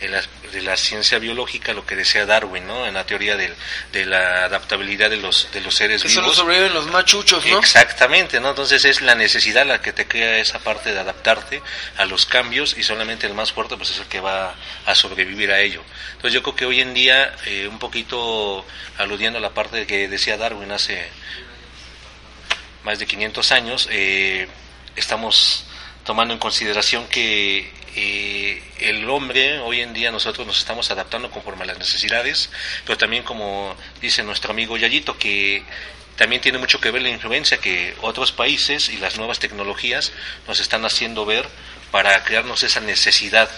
de, 0.00 0.62
la, 0.62 0.76
ciencia 0.76 1.18
biológica, 1.18 1.72
lo 1.72 1.86
que 1.86 1.96
decía 1.96 2.26
Darwin, 2.26 2.66
¿no? 2.66 2.86
En 2.86 2.94
la 2.94 3.06
teoría 3.06 3.34
de, 3.36 3.50
de 3.92 4.04
la 4.04 4.44
adaptabilidad 4.44 5.08
de 5.08 5.16
los, 5.16 5.48
de 5.52 5.62
los 5.62 5.74
seres 5.74 6.02
que 6.02 6.08
vivos. 6.08 6.22
Solo 6.22 6.34
sobreviven 6.34 6.74
los 6.74 6.86
machuchos, 6.88 7.46
¿no? 7.46 7.58
Exactamente, 7.58 8.40
¿no? 8.40 8.50
Entonces 8.50 8.84
es 8.84 9.00
la 9.00 9.14
necesidad 9.14 9.64
la 9.64 9.80
que 9.80 9.94
te 9.94 10.06
crea 10.06 10.38
esa 10.38 10.58
parte 10.58 10.92
de 10.92 11.00
adaptarte 11.00 11.62
a 11.96 12.04
los 12.04 12.26
cambios 12.26 12.76
y 12.76 12.82
solamente 12.82 13.26
el 13.26 13.32
más 13.32 13.52
fuerte 13.52 13.76
pues 13.78 13.90
es 13.90 14.00
el 14.00 14.06
que 14.06 14.20
va 14.20 14.54
a 14.84 14.94
sobrevivir 14.94 15.50
a 15.50 15.60
ello. 15.60 15.82
Entonces 16.12 16.34
yo 16.34 16.42
creo 16.42 16.56
que 16.56 16.66
hoy 16.66 16.82
en 16.82 16.92
día, 16.92 17.34
eh, 17.46 17.66
un 17.66 17.78
poquito 17.78 18.66
aludiendo 18.98 19.38
a 19.38 19.42
la 19.42 19.54
parte 19.54 19.86
que 19.86 20.08
decía 20.08 20.36
Darwin 20.36 20.70
hace 20.72 21.08
más 22.84 22.98
de 22.98 23.06
500 23.06 23.52
años, 23.52 23.88
eh, 23.90 24.46
estamos 24.96 25.64
tomando 26.04 26.34
en 26.34 26.40
consideración 26.40 27.06
que 27.08 27.70
eh, 27.96 28.62
el 28.80 29.08
hombre, 29.08 29.60
hoy 29.60 29.80
en 29.80 29.92
día 29.92 30.10
nosotros 30.10 30.46
nos 30.46 30.58
estamos 30.58 30.90
adaptando 30.90 31.30
conforme 31.30 31.62
a 31.62 31.66
las 31.66 31.78
necesidades, 31.78 32.50
pero 32.84 32.98
también 32.98 33.22
como 33.22 33.76
dice 34.00 34.22
nuestro 34.22 34.50
amigo 34.50 34.76
Yayito, 34.76 35.16
que 35.16 35.62
también 36.16 36.42
tiene 36.42 36.58
mucho 36.58 36.80
que 36.80 36.90
ver 36.90 37.02
la 37.02 37.08
influencia 37.08 37.58
que 37.58 37.96
otros 38.02 38.32
países 38.32 38.88
y 38.88 38.98
las 38.98 39.16
nuevas 39.16 39.38
tecnologías 39.38 40.12
nos 40.46 40.60
están 40.60 40.84
haciendo 40.84 41.24
ver 41.24 41.48
para 41.90 42.22
crearnos 42.24 42.62
esa 42.62 42.80
necesidad. 42.80 43.50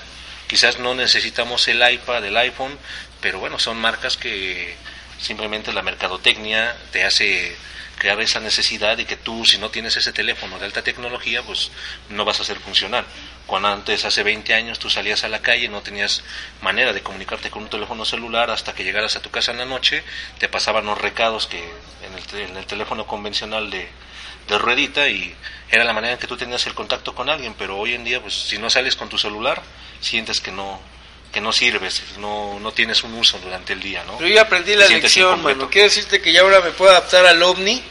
Quizás 0.47 0.79
no 0.79 0.95
necesitamos 0.95 1.67
el 1.69 1.83
iPad, 1.91 2.25
el 2.25 2.37
iPhone, 2.37 2.79
pero 3.21 3.39
bueno, 3.41 3.59
son 3.59 3.79
marcas 3.79 4.17
que 4.17 4.77
simplemente 5.19 5.73
la 5.73 5.83
mercadotecnia 5.83 6.77
te 6.93 7.05
hace 7.05 7.57
crear 7.99 8.21
esa 8.21 8.41
necesidad 8.41 8.99
y 8.99 9.05
que 9.05 9.17
tú 9.17 9.45
si 9.45 9.59
no 9.59 9.71
tienes 9.71 9.97
ese 9.97 10.13
teléfono 10.13 10.59
de 10.59 10.67
alta 10.67 10.83
tecnología 10.83 11.43
pues 11.43 11.71
no 12.11 12.25
vas 12.25 12.41
a 12.41 12.45
ser 12.45 12.59
funcional. 12.59 13.05
Cuando 13.47 13.69
antes, 13.69 14.05
hace 14.05 14.23
20 14.23 14.55
años, 14.55 14.79
tú 14.79 14.91
salías 14.91 15.25
a 15.25 15.29
la 15.29 15.41
calle, 15.41 15.69
no 15.69 15.81
tenías 15.81 16.23
manera 16.63 16.93
de 16.93 17.03
comunicarte 17.03 17.51
con 17.51 17.63
un 17.63 17.71
teléfono 17.71 18.05
celular 18.05 18.51
hasta 18.51 18.75
que 18.75 18.85
llegaras 18.85 19.17
a 19.17 19.23
tu 19.23 19.31
casa 19.31 19.53
en 19.53 19.59
la 19.59 19.65
noche, 19.65 20.03
te 20.39 20.49
pasaban 20.49 20.87
los 20.87 20.99
recados 20.99 21.47
que 21.47 21.59
en 21.59 22.39
el, 22.41 22.51
en 22.51 22.57
el 22.57 22.67
teléfono 22.67 23.07
convencional 23.07 23.71
de, 23.71 23.89
de 24.49 24.59
ruedita 24.59 25.09
y 25.09 25.35
era 25.71 25.85
la 25.85 25.93
manera 25.93 26.15
en 26.15 26.19
que 26.19 26.27
tú 26.27 26.37
tenías 26.37 26.67
el 26.67 26.75
contacto 26.75 27.15
con 27.15 27.29
alguien, 27.29 27.55
pero 27.55 27.79
hoy 27.79 27.95
en 27.95 28.05
día 28.05 28.21
pues 28.21 28.35
si 28.35 28.59
no 28.59 28.71
sales 28.71 28.97
con 28.97 29.09
tu 29.09 29.19
celular, 29.19 29.63
sientes 30.01 30.41
que 30.41 30.53
no 30.53 30.81
que 31.37 31.43
no 31.43 31.53
sirves, 31.53 32.03
no, 32.17 32.59
no 32.61 32.73
tienes 32.73 33.05
un 33.05 33.13
uso 33.13 33.39
durante 33.39 33.75
el 33.75 33.81
día, 33.81 34.03
¿no? 34.05 34.17
Pero 34.17 34.31
yo 34.31 34.41
aprendí 34.41 34.75
la 34.75 34.89
lección, 34.89 35.43
mano. 35.43 35.69
Quiero 35.69 35.87
decirte 35.89 36.23
que 36.23 36.33
ya 36.33 36.41
ahora 36.41 36.63
me 36.63 36.71
puedo 36.71 36.91
adaptar 36.91 37.27
al 37.27 37.43
ovni 37.43 37.83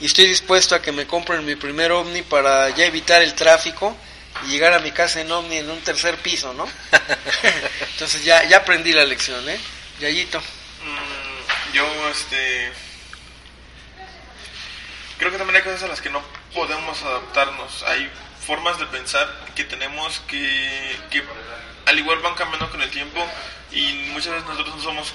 y 0.00 0.06
estoy 0.06 0.26
dispuesto 0.26 0.74
a 0.74 0.80
que 0.80 0.90
me 0.90 1.06
compren 1.06 1.44
mi 1.44 1.54
primer 1.54 1.92
ovni 1.92 2.22
para 2.22 2.70
ya 2.70 2.86
evitar 2.86 3.20
el 3.20 3.34
tráfico 3.34 3.94
y 4.46 4.52
llegar 4.52 4.72
a 4.72 4.78
mi 4.78 4.90
casa 4.90 5.20
en 5.20 5.30
ovni 5.30 5.58
en 5.58 5.68
un 5.68 5.82
tercer 5.82 6.16
piso, 6.16 6.54
¿no? 6.54 6.66
Entonces 7.92 8.24
ya, 8.24 8.42
ya 8.44 8.56
aprendí 8.56 8.94
la 8.94 9.04
lección, 9.04 9.46
¿eh? 9.50 9.60
Yayito. 10.00 10.40
Mm, 10.40 11.74
yo, 11.74 12.08
este... 12.08 12.72
Creo 15.18 15.30
que 15.30 15.36
también 15.36 15.56
hay 15.56 15.62
cosas 15.62 15.82
a 15.82 15.88
las 15.88 16.00
que 16.00 16.08
no 16.08 16.22
podemos 16.54 17.02
adaptarnos. 17.02 17.82
Hay 17.82 18.10
formas 18.46 18.78
de 18.78 18.86
pensar 18.86 19.30
que 19.54 19.64
tenemos 19.64 20.20
que, 20.26 20.96
que 21.10 21.22
al 21.86 21.98
igual 21.98 22.18
van 22.20 22.34
cambiando 22.34 22.70
con 22.70 22.82
el 22.82 22.90
tiempo 22.90 23.26
y 23.72 23.92
muchas 24.12 24.32
veces 24.32 24.48
nosotros 24.48 24.76
no 24.76 24.82
somos 24.82 25.12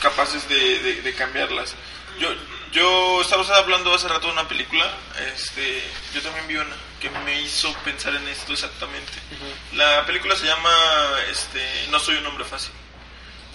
capaces 0.00 0.48
de, 0.48 1.14
cambiarlas. 1.16 1.74
Yo, 2.18 2.28
yo 2.72 3.22
estaba 3.22 3.44
hablando 3.56 3.94
hace 3.94 4.08
rato 4.08 4.26
de 4.26 4.32
una 4.32 4.46
película, 4.46 4.88
este, 5.32 5.82
yo 6.14 6.22
también 6.22 6.46
vi 6.46 6.56
una 6.56 6.76
que 7.00 7.10
me 7.10 7.40
hizo 7.42 7.72
pensar 7.84 8.14
en 8.14 8.26
esto 8.28 8.52
exactamente. 8.52 9.12
La 9.74 10.06
película 10.06 10.36
se 10.36 10.46
llama 10.46 10.70
este, 11.30 11.60
No 11.90 11.98
soy 11.98 12.16
un 12.16 12.26
hombre 12.26 12.44
fácil. 12.44 12.72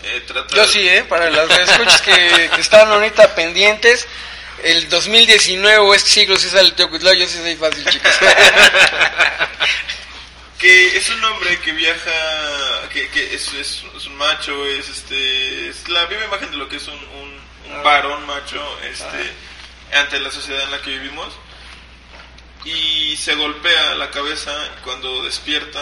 Eh, 0.04 0.26
yo 0.56 0.66
sí, 0.66 0.88
¿eh? 0.88 1.04
para 1.04 1.30
las 1.30 1.50
escuchas 1.50 2.02
que, 2.02 2.50
que 2.56 2.62
estaban 2.62 2.90
ahorita 2.90 3.36
pendientes, 3.36 4.08
el 4.64 4.88
2019 4.88 5.78
o 5.80 5.94
este 5.94 6.10
siglo 6.10 6.38
si 6.38 6.50
sale 6.50 6.70
el 6.70 6.74
Teocutlao, 6.74 7.14
yo 7.14 7.28
sí 7.28 7.38
soy 7.38 7.56
fácil, 7.56 7.86
chicos. 7.86 8.12
que 10.60 10.98
es 10.98 11.10
un 11.10 11.24
hombre 11.24 11.58
que 11.62 11.72
viaja, 11.72 12.90
que, 12.92 13.08
que 13.10 13.34
es, 13.34 13.54
es, 13.54 13.84
un 14.06 14.18
macho, 14.18 14.66
es 14.66 14.90
este, 14.90 15.70
es 15.70 15.88
la 15.88 16.06
viva 16.06 16.26
imagen 16.26 16.52
de 16.52 16.58
lo 16.58 16.68
que 16.68 16.76
es 16.76 16.88
un, 16.90 16.96
un, 16.96 17.40
ah. 17.72 17.82
varón 17.82 18.28
macho, 18.28 18.62
este, 18.84 19.34
ante 19.98 20.20
la 20.20 20.30
sociedad 20.30 20.64
en 20.64 20.72
la 20.72 20.82
que 20.82 20.92
vivimos, 20.92 21.34
y 22.66 23.16
se 23.16 23.36
golpea 23.36 23.96
la 23.96 24.12
cabeza 24.12 24.52
cuando 24.84 25.24
despierta, 25.24 25.82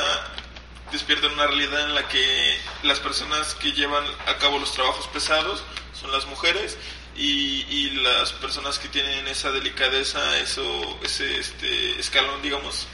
despierta 0.92 1.26
en 1.26 1.34
una 1.34 1.48
realidad 1.48 1.82
en 1.82 1.96
la 1.96 2.08
que 2.08 2.58
las 2.84 3.00
personas 3.00 3.56
que 3.56 3.72
llevan 3.72 4.06
a 4.28 4.38
cabo 4.38 4.60
los 4.60 4.74
trabajos 4.74 5.08
pesados 5.08 5.64
son 6.00 6.12
las 6.12 6.28
mujeres 6.28 6.78
y, 7.16 7.66
y 7.68 7.90
las 8.02 8.32
personas 8.34 8.78
que 8.78 8.90
tienen 8.90 9.28
esa 9.28 9.52
delicadeza, 9.52 10.38
eso, 10.38 11.00
ese 11.04 11.40
este, 11.40 12.00
escalón, 12.00 12.44
digamos, 12.44 12.88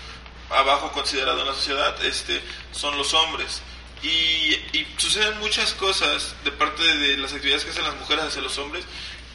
abajo 0.55 0.91
considerado 0.91 1.41
en 1.41 1.47
la 1.47 1.53
sociedad, 1.53 2.03
este, 2.05 2.41
son 2.71 2.97
los 2.97 3.13
hombres. 3.13 3.61
Y, 4.01 4.57
suceden 4.97 5.39
muchas 5.39 5.73
cosas 5.73 6.35
de 6.43 6.51
parte 6.51 6.83
de 6.83 7.17
las 7.17 7.33
actividades 7.33 7.63
que 7.63 7.71
hacen 7.71 7.83
las 7.83 7.95
mujeres 7.95 8.25
hacia 8.25 8.41
los 8.41 8.57
hombres 8.57 8.85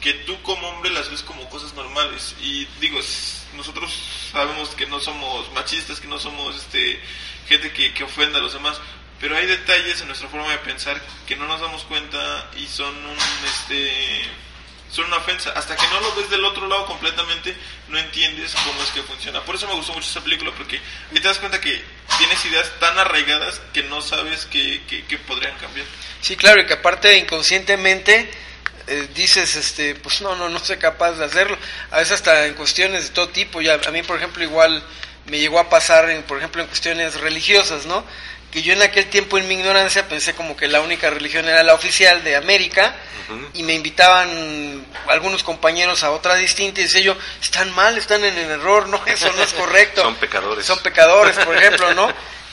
que 0.01 0.13
tú 0.13 0.41
como 0.43 0.69
hombre 0.69 0.91
las 0.91 1.09
ves 1.09 1.23
como 1.23 1.49
cosas 1.49 1.73
normales. 1.73 2.35
Y 2.41 2.65
digo, 2.79 2.99
nosotros 3.55 3.91
sabemos 4.31 4.69
que 4.69 4.85
no 4.85 4.99
somos 4.99 5.51
machistas, 5.53 5.99
que 5.99 6.07
no 6.07 6.19
somos 6.19 6.55
este, 6.55 6.99
gente 7.47 7.73
que, 7.73 7.93
que 7.93 8.03
ofenda 8.03 8.39
a 8.39 8.41
los 8.41 8.53
demás, 8.53 8.79
pero 9.19 9.35
hay 9.35 9.45
detalles 9.45 9.99
en 10.01 10.07
nuestra 10.07 10.29
forma 10.29 10.49
de 10.51 10.59
pensar 10.59 11.01
que 11.27 11.35
no 11.35 11.45
nos 11.47 11.59
damos 11.59 11.83
cuenta 11.83 12.49
y 12.57 12.65
son 12.67 12.95
un 12.95 13.17
este 13.45 14.21
son 14.91 15.05
una 15.05 15.17
ofensa. 15.17 15.51
Hasta 15.51 15.75
que 15.75 15.87
no 15.87 15.99
lo 15.99 16.15
ves 16.15 16.29
del 16.29 16.43
otro 16.45 16.67
lado 16.67 16.85
completamente, 16.85 17.55
no 17.87 17.97
entiendes 17.97 18.53
cómo 18.65 18.81
es 18.83 18.89
que 18.89 19.03
funciona. 19.03 19.41
Por 19.41 19.55
eso 19.55 19.67
me 19.67 19.75
gustó 19.75 19.93
mucho 19.93 20.09
esa 20.09 20.21
película, 20.21 20.51
porque 20.55 20.77
ahí 20.77 21.19
te 21.19 21.27
das 21.27 21.37
cuenta 21.37 21.59
que 21.61 21.81
tienes 22.17 22.43
ideas 22.45 22.71
tan 22.79 22.97
arraigadas 22.97 23.61
que 23.73 23.83
no 23.83 24.01
sabes 24.01 24.45
que, 24.45 24.81
que, 24.87 25.17
podrían 25.19 25.55
cambiar. 25.57 25.85
Sí, 26.21 26.35
claro, 26.35 26.61
y 26.61 26.65
que 26.65 26.73
aparte 26.73 27.17
inconscientemente 27.17 28.29
eh, 28.87 29.07
dices, 29.13 29.55
este, 29.55 29.95
pues 29.95 30.21
no, 30.21 30.35
no, 30.35 30.49
no 30.49 30.59
soy 30.59 30.77
capaz 30.77 31.13
de 31.13 31.25
hacerlo. 31.25 31.57
A 31.91 31.97
veces 31.97 32.13
hasta 32.13 32.47
en 32.47 32.55
cuestiones 32.55 33.03
de 33.05 33.09
todo 33.11 33.29
tipo. 33.29 33.61
Ya, 33.61 33.79
a 33.85 33.91
mí, 33.91 34.03
por 34.03 34.17
ejemplo, 34.17 34.43
igual 34.43 34.83
me 35.27 35.39
llegó 35.39 35.59
a 35.59 35.69
pasar, 35.69 36.09
en, 36.09 36.23
por 36.23 36.37
ejemplo, 36.37 36.61
en 36.61 36.67
cuestiones 36.67 37.19
religiosas, 37.19 37.85
¿no? 37.85 38.03
Que 38.51 38.63
yo 38.63 38.73
en 38.73 38.81
aquel 38.81 39.05
tiempo 39.05 39.37
en 39.37 39.47
mi 39.47 39.55
ignorancia 39.55 40.07
pensé 40.07 40.33
como 40.33 40.57
que 40.57 40.67
la 40.67 40.81
única 40.81 41.09
religión 41.09 41.47
era 41.47 41.63
la 41.63 41.75
oficial 41.75 42.23
de 42.23 42.35
América 42.35 42.95
y 43.53 43.61
me 43.61 43.73
invitaban 43.73 44.83
algunos 45.07 45.43
compañeros 45.43 46.03
a 46.03 46.11
otra 46.11 46.35
distinta 46.35 46.81
y 46.81 46.85
decía 46.85 47.01
yo, 47.01 47.17
están 47.41 47.71
mal, 47.75 47.97
están 47.97 48.25
en 48.25 48.35
el 48.35 48.49
error, 48.49 48.89
no, 48.89 48.99
eso 49.05 49.31
no 49.33 49.43
es 49.43 49.53
correcto. 49.53 50.01
Son 50.03 50.15
pecadores. 50.15 50.65
Son 50.65 50.79
pecadores, 50.79 51.37
por 51.37 51.55
ejemplo, 51.55 51.93
¿no? 51.93 52.11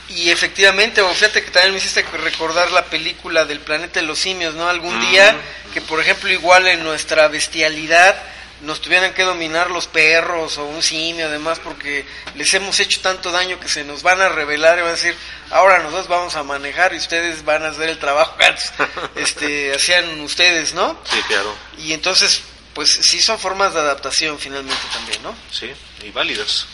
Y 0.09 0.29
efectivamente, 0.29 1.01
o 1.01 1.13
fíjate 1.13 1.43
que 1.43 1.51
también 1.51 1.73
me 1.73 1.79
hiciste 1.79 2.05
recordar 2.23 2.71
la 2.71 2.85
película 2.85 3.45
del 3.45 3.59
planeta 3.59 3.99
de 3.99 4.05
los 4.05 4.19
simios, 4.19 4.53
¿no? 4.53 4.69
Algún 4.69 4.99
día 5.01 5.35
que, 5.73 5.81
por 5.81 5.99
ejemplo, 5.99 6.29
igual 6.31 6.67
en 6.67 6.83
nuestra 6.83 7.27
bestialidad, 7.27 8.15
nos 8.61 8.81
tuvieran 8.81 9.13
que 9.13 9.23
dominar 9.23 9.69
los 9.69 9.87
perros 9.87 10.57
o 10.57 10.65
un 10.65 10.81
simio 10.81 11.27
además 11.27 11.59
porque 11.59 12.05
les 12.35 12.53
hemos 12.53 12.79
hecho 12.79 13.01
tanto 13.01 13.31
daño 13.31 13.59
que 13.59 13.69
se 13.69 13.83
nos 13.83 14.01
van 14.01 14.21
a 14.21 14.29
revelar 14.29 14.79
y 14.79 14.81
van 14.81 14.89
a 14.89 14.93
decir 14.93 15.15
ahora 15.51 15.79
nosotros 15.79 16.07
vamos 16.07 16.35
a 16.35 16.43
manejar 16.43 16.93
y 16.93 16.97
ustedes 16.97 17.45
van 17.45 17.63
a 17.63 17.69
hacer 17.69 17.89
el 17.89 17.99
trabajo 17.99 18.35
este 19.15 19.73
hacían 19.73 20.19
ustedes 20.21 20.73
no 20.73 20.99
sí 21.03 21.19
claro. 21.27 21.55
Y 21.77 21.93
entonces 21.93 22.41
pues 22.73 22.91
sí 22.91 23.21
son 23.21 23.37
formas 23.37 23.73
de 23.73 23.79
adaptación 23.79 24.39
finalmente 24.39 24.81
también 24.91 25.21
no 25.21 25.35
sí 25.51 25.71
y 26.03 26.11
válidas. 26.11 26.65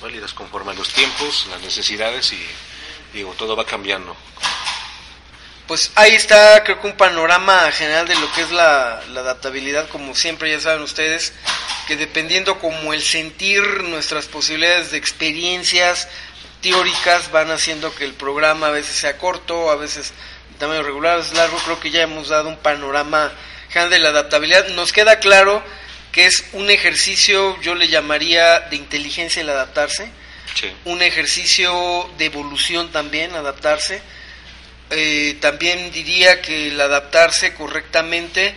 Válidas 0.00 0.34
conforme 0.34 0.72
a 0.72 0.74
los 0.74 0.90
tiempos 0.90 1.46
las 1.50 1.60
necesidades 1.62 2.32
y 2.32 2.46
digo 3.12 3.32
todo 3.32 3.56
va 3.56 3.64
cambiando 3.64 4.16
pues 5.66 5.90
ahí 5.96 6.14
está, 6.14 6.62
creo 6.62 6.80
que 6.80 6.86
un 6.86 6.96
panorama 6.96 7.70
general 7.72 8.06
de 8.06 8.14
lo 8.14 8.32
que 8.32 8.42
es 8.42 8.50
la, 8.52 9.00
adaptabilidad, 9.00 9.88
como 9.88 10.14
siempre 10.14 10.50
ya 10.50 10.60
saben 10.60 10.82
ustedes, 10.82 11.32
que 11.88 11.96
dependiendo 11.96 12.58
como 12.58 12.92
el 12.92 13.02
sentir 13.02 13.62
nuestras 13.84 14.26
posibilidades 14.26 14.92
de 14.92 14.98
experiencias 14.98 16.08
teóricas 16.62 17.30
van 17.32 17.50
haciendo 17.50 17.94
que 17.94 18.04
el 18.04 18.14
programa 18.14 18.68
a 18.68 18.70
veces 18.70 18.96
sea 18.96 19.18
corto, 19.18 19.70
a 19.70 19.76
veces 19.76 20.12
tamaño 20.58 20.82
regular, 20.82 21.18
es 21.18 21.34
largo, 21.34 21.58
creo 21.58 21.80
que 21.80 21.90
ya 21.90 22.02
hemos 22.02 22.28
dado 22.28 22.48
un 22.48 22.56
panorama 22.56 23.32
general 23.68 23.90
de 23.90 23.98
la 23.98 24.08
adaptabilidad. 24.10 24.68
Nos 24.68 24.92
queda 24.92 25.18
claro 25.18 25.62
que 26.12 26.26
es 26.26 26.44
un 26.52 26.70
ejercicio, 26.70 27.60
yo 27.60 27.74
le 27.74 27.88
llamaría 27.88 28.60
de 28.60 28.76
inteligencia 28.76 29.42
el 29.42 29.50
adaptarse, 29.50 30.10
un 30.86 31.02
ejercicio 31.02 32.08
de 32.16 32.24
evolución 32.24 32.90
también, 32.90 33.34
adaptarse, 33.34 34.00
eh, 34.90 35.36
también 35.40 35.90
diría 35.90 36.40
que 36.40 36.68
el 36.68 36.80
adaptarse 36.80 37.54
correctamente 37.54 38.54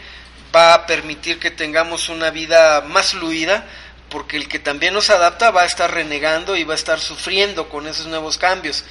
va 0.55 0.73
a 0.73 0.85
permitir 0.85 1.39
que 1.39 1.51
tengamos 1.51 2.09
una 2.09 2.29
vida 2.29 2.81
más 2.81 3.11
fluida, 3.11 3.65
porque 4.09 4.37
el 4.37 4.47
que 4.47 4.59
también 4.59 4.93
nos 4.93 5.09
adapta 5.09 5.51
va 5.51 5.63
a 5.63 5.65
estar 5.65 5.91
renegando 5.91 6.55
y 6.55 6.63
va 6.63 6.73
a 6.73 6.77
estar 6.77 6.99
sufriendo 6.99 7.69
con 7.69 7.87
esos 7.87 8.07
nuevos 8.07 8.37
cambios 8.37 8.83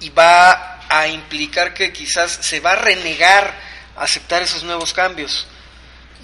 y 0.00 0.10
va 0.10 0.80
a 0.88 1.08
implicar 1.08 1.74
que 1.74 1.92
quizás 1.92 2.30
se 2.30 2.60
va 2.60 2.72
a 2.72 2.76
renegar 2.76 3.54
a 3.96 4.02
aceptar 4.02 4.42
esos 4.42 4.64
nuevos 4.64 4.92
cambios. 4.92 5.46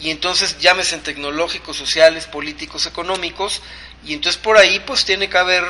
Y 0.01 0.11
entonces 0.11 0.59
llámese 0.59 0.95
en 0.95 1.03
tecnológicos, 1.03 1.77
sociales, 1.77 2.27
políticos, 2.27 2.87
económicos, 2.87 3.61
y 4.05 4.15
entonces 4.15 4.41
por 4.41 4.57
ahí 4.57 4.81
pues 4.81 5.05
tiene 5.05 5.29
que 5.29 5.39
haber 5.39 5.65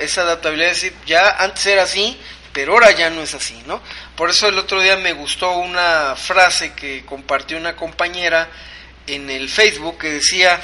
esa 0.00 0.22
adaptabilidad 0.22 0.68
de 0.68 0.74
decir, 0.74 0.94
ya 1.04 1.36
antes 1.38 1.66
era 1.66 1.82
así, 1.82 2.18
pero 2.52 2.72
ahora 2.72 2.90
ya 2.92 3.10
no 3.10 3.22
es 3.22 3.34
así, 3.34 3.62
¿no? 3.66 3.80
Por 4.16 4.30
eso 4.30 4.48
el 4.48 4.58
otro 4.58 4.80
día 4.80 4.96
me 4.96 5.12
gustó 5.12 5.52
una 5.58 6.16
frase 6.16 6.72
que 6.72 7.04
compartió 7.04 7.56
una 7.56 7.76
compañera 7.76 8.48
en 9.06 9.30
el 9.30 9.48
Facebook 9.48 9.98
que 9.98 10.10
decía, 10.10 10.60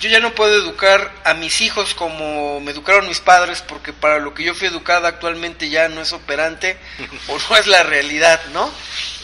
yo 0.00 0.10
ya 0.10 0.20
no 0.20 0.34
puedo 0.34 0.54
educar 0.54 1.10
a 1.24 1.34
mis 1.34 1.60
hijos 1.60 1.94
como 1.94 2.60
me 2.60 2.72
educaron 2.72 3.08
mis 3.08 3.20
padres 3.20 3.62
porque 3.62 3.92
para 3.92 4.18
lo 4.18 4.34
que 4.34 4.44
yo 4.44 4.54
fui 4.54 4.68
educada 4.68 5.08
actualmente 5.08 5.70
ya 5.70 5.88
no 5.88 6.02
es 6.02 6.12
operante 6.12 6.78
o 7.28 7.38
no 7.38 7.56
es 7.56 7.66
la 7.66 7.82
realidad, 7.82 8.40
¿no? 8.52 8.70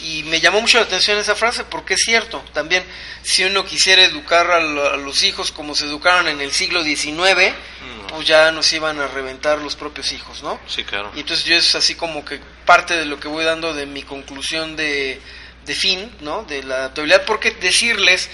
Y 0.02 0.22
me 0.24 0.40
llamó 0.40 0.61
mucho 0.61 0.78
la 0.78 0.85
atención 0.85 1.18
esa 1.18 1.35
frase 1.35 1.64
porque 1.64 1.94
es 1.94 2.00
cierto, 2.04 2.42
también 2.52 2.85
si 3.22 3.44
uno 3.44 3.64
quisiera 3.64 4.02
educar 4.02 4.50
a, 4.50 4.61
los 4.61 5.22
hijos 5.22 5.52
como 5.52 5.74
se 5.74 5.85
educaron 5.85 6.26
en 6.26 6.40
el 6.40 6.52
siglo 6.52 6.82
XIX, 6.82 7.12
mm. 7.12 8.06
pues 8.08 8.26
ya 8.26 8.50
nos 8.50 8.72
iban 8.72 8.98
a 8.98 9.06
reventar 9.08 9.58
los 9.58 9.76
propios 9.76 10.11
hijos, 10.12 10.42
¿no? 10.42 10.58
Sí, 10.66 10.85
claro. 10.85 11.12
Y 11.14 11.20
entonces 11.20 11.44
yo 11.44 11.54
es 11.54 11.74
así 11.74 11.94
como 11.94 12.24
que 12.24 12.40
parte 12.64 12.96
de 12.96 13.04
lo 13.04 13.20
que 13.20 13.28
voy 13.28 13.44
dando 13.44 13.74
de 13.74 13.87
mi 13.87 14.02
conclusión 14.02 14.74
de, 14.74 15.20
de 15.66 15.74
fin, 15.74 16.11
¿no? 16.20 16.44
De 16.44 16.62
la 16.62 16.76
adaptabilidad, 16.76 17.24
porque 17.24 17.52
decirles 17.52 18.28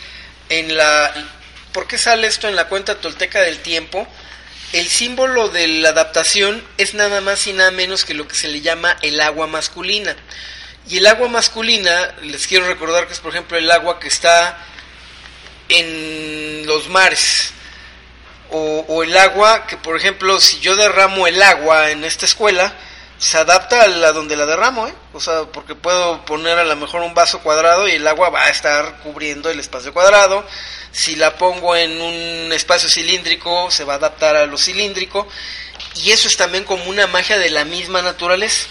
en 0.49 0.77
la 0.77 1.13
¿Por 1.79 1.87
qué 1.87 1.97
sale 1.97 2.27
esto 2.27 2.49
en 2.49 2.57
la 2.57 2.65
cuenta 2.65 3.01
tolteca 3.01 3.41
del 3.41 3.61
tiempo? 3.61 4.05
El 4.73 4.89
símbolo 4.89 5.49
de 5.49 5.69
la 5.69 5.91
adaptación 5.91 6.61
es 6.77 6.95
nada 6.95 7.21
más 7.21 7.47
y 7.47 7.53
nada 7.53 7.71
menos 7.71 8.05
que 8.05 8.15
lo 8.15 8.27
que 8.27 8.35
se 8.35 8.49
le 8.49 8.61
llama 8.63 8.97
el 9.01 9.21
agua 9.21 9.47
masculina. 9.47 10.17
Y 10.89 10.97
el 10.97 11.07
agua 11.07 11.29
masculina, 11.29 12.17
les 12.23 12.49
quiero 12.49 12.67
recordar 12.67 13.07
que 13.07 13.13
es 13.13 13.21
por 13.21 13.31
ejemplo 13.31 13.57
el 13.57 13.71
agua 13.71 14.01
que 14.01 14.09
está 14.09 14.59
en 15.69 16.67
los 16.67 16.89
mares. 16.89 17.53
O, 18.51 19.05
el 19.05 19.17
agua 19.17 19.69
que 19.69 19.77
por 19.77 19.97
ejemplo 19.97 20.41
si 20.41 20.59
yo 20.59 20.75
derramo 20.75 21.29
el 21.29 21.41
agua 21.41 21.93
en 21.93 22.03
esta 22.03 22.27
escuela, 22.27 22.75
se 23.19 23.37
adapta 23.37 23.83
a 23.83 23.89
la 23.89 24.13
donde 24.13 24.37
la 24.37 24.47
derramo, 24.47 24.87
¿eh? 24.87 24.95
O 25.13 25.21
sea, 25.21 25.43
porque 25.53 25.75
puedo 25.75 26.25
poner 26.25 26.57
a 26.59 26.65
lo 26.65 26.77
mejor 26.77 27.03
un 27.03 27.15
vaso 27.15 27.41
cuadrado 27.41 27.89
y 27.89 27.93
el 27.93 28.07
agua 28.07 28.31
va 28.31 28.45
a 28.45 28.51
estar 28.51 28.99
cubriendo 29.03 29.51
el 29.51 29.59
espacio 29.59 29.93
cuadrado. 29.93 30.47
Si 30.93 31.17
la 31.17 31.37
pongo 31.37 31.75
en 31.75 32.01
un 32.01 32.53
espacio 32.53 32.89
cilíndrico, 32.89 33.71
se 33.71 33.85
va 33.85 33.95
a 33.95 33.97
adaptar 33.97 34.37
a 34.37 34.47
lo 34.47 34.57
cilíndrico. 34.57 35.27
Y 35.97 36.13
eso 36.13 36.29
es 36.29 36.37
también 36.37 36.65
como 36.65 36.85
una 36.85 37.09
magia 37.09 37.39
de 37.39 37.51
la 37.51 37.65
misma 37.65 38.03
naturaleza. 38.03 38.69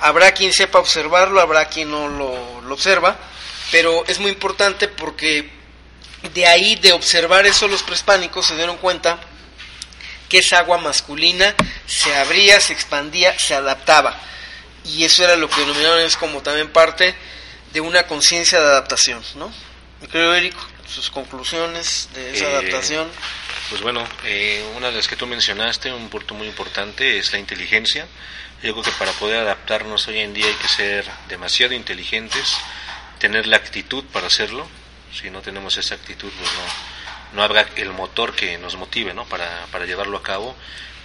Habrá 0.00 0.32
quien 0.32 0.52
sepa 0.52 0.78
observarlo, 0.78 1.40
habrá 1.40 1.66
quien 1.66 1.90
no 1.90 2.08
lo, 2.08 2.60
lo 2.60 2.74
observa, 2.74 3.16
pero 3.70 4.04
es 4.06 4.18
muy 4.20 4.30
importante 4.30 4.86
porque 4.86 5.50
de 6.34 6.46
ahí, 6.46 6.76
de 6.76 6.92
observar 6.92 7.46
eso, 7.46 7.66
los 7.68 7.82
prehispánicos 7.82 8.46
se 8.46 8.54
dieron 8.54 8.76
cuenta 8.76 9.18
que 10.28 10.38
esa 10.38 10.58
agua 10.58 10.78
masculina 10.78 11.54
se 11.86 12.14
abría, 12.16 12.60
se 12.60 12.72
expandía, 12.72 13.38
se 13.38 13.54
adaptaba. 13.54 14.18
Y 14.84 15.04
eso 15.04 15.24
era 15.24 15.36
lo 15.36 15.48
que 15.48 15.60
denominaron 15.60 16.00
es 16.00 16.16
como 16.16 16.42
también 16.42 16.70
parte 16.72 17.14
de 17.72 17.80
una 17.80 18.06
conciencia 18.06 18.60
de 18.60 18.66
adaptación, 18.66 19.22
¿no? 19.36 19.52
creo, 20.06 20.34
Érico, 20.34 20.64
sus 20.86 21.10
conclusiones 21.10 22.08
de 22.14 22.34
esa 22.34 22.44
eh, 22.44 22.56
adaptación. 22.56 23.08
Pues 23.70 23.82
bueno, 23.82 24.06
eh, 24.24 24.64
una 24.76 24.88
de 24.88 24.96
las 24.96 25.08
que 25.08 25.16
tú 25.16 25.26
mencionaste, 25.26 25.92
un 25.92 26.08
punto 26.08 26.34
muy 26.34 26.46
importante, 26.46 27.18
es 27.18 27.32
la 27.32 27.38
inteligencia. 27.38 28.06
Yo 28.62 28.72
creo 28.72 28.82
que 28.84 28.90
para 28.92 29.12
poder 29.12 29.40
adaptarnos 29.40 30.08
hoy 30.08 30.20
en 30.20 30.34
día 30.34 30.46
hay 30.46 30.54
que 30.54 30.68
ser 30.68 31.04
demasiado 31.28 31.74
inteligentes, 31.74 32.56
tener 33.18 33.46
la 33.46 33.56
actitud 33.56 34.04
para 34.04 34.28
hacerlo. 34.28 34.66
Si 35.12 35.30
no 35.30 35.42
tenemos 35.42 35.76
esa 35.76 35.94
actitud, 35.94 36.30
pues 36.38 36.50
no, 36.52 36.97
no 37.32 37.42
habrá 37.42 37.66
el 37.76 37.92
motor 37.92 38.34
que 38.34 38.58
nos 38.58 38.76
motive 38.76 39.14
¿no? 39.14 39.24
para, 39.26 39.66
para 39.70 39.86
llevarlo 39.86 40.16
a 40.16 40.22
cabo 40.22 40.56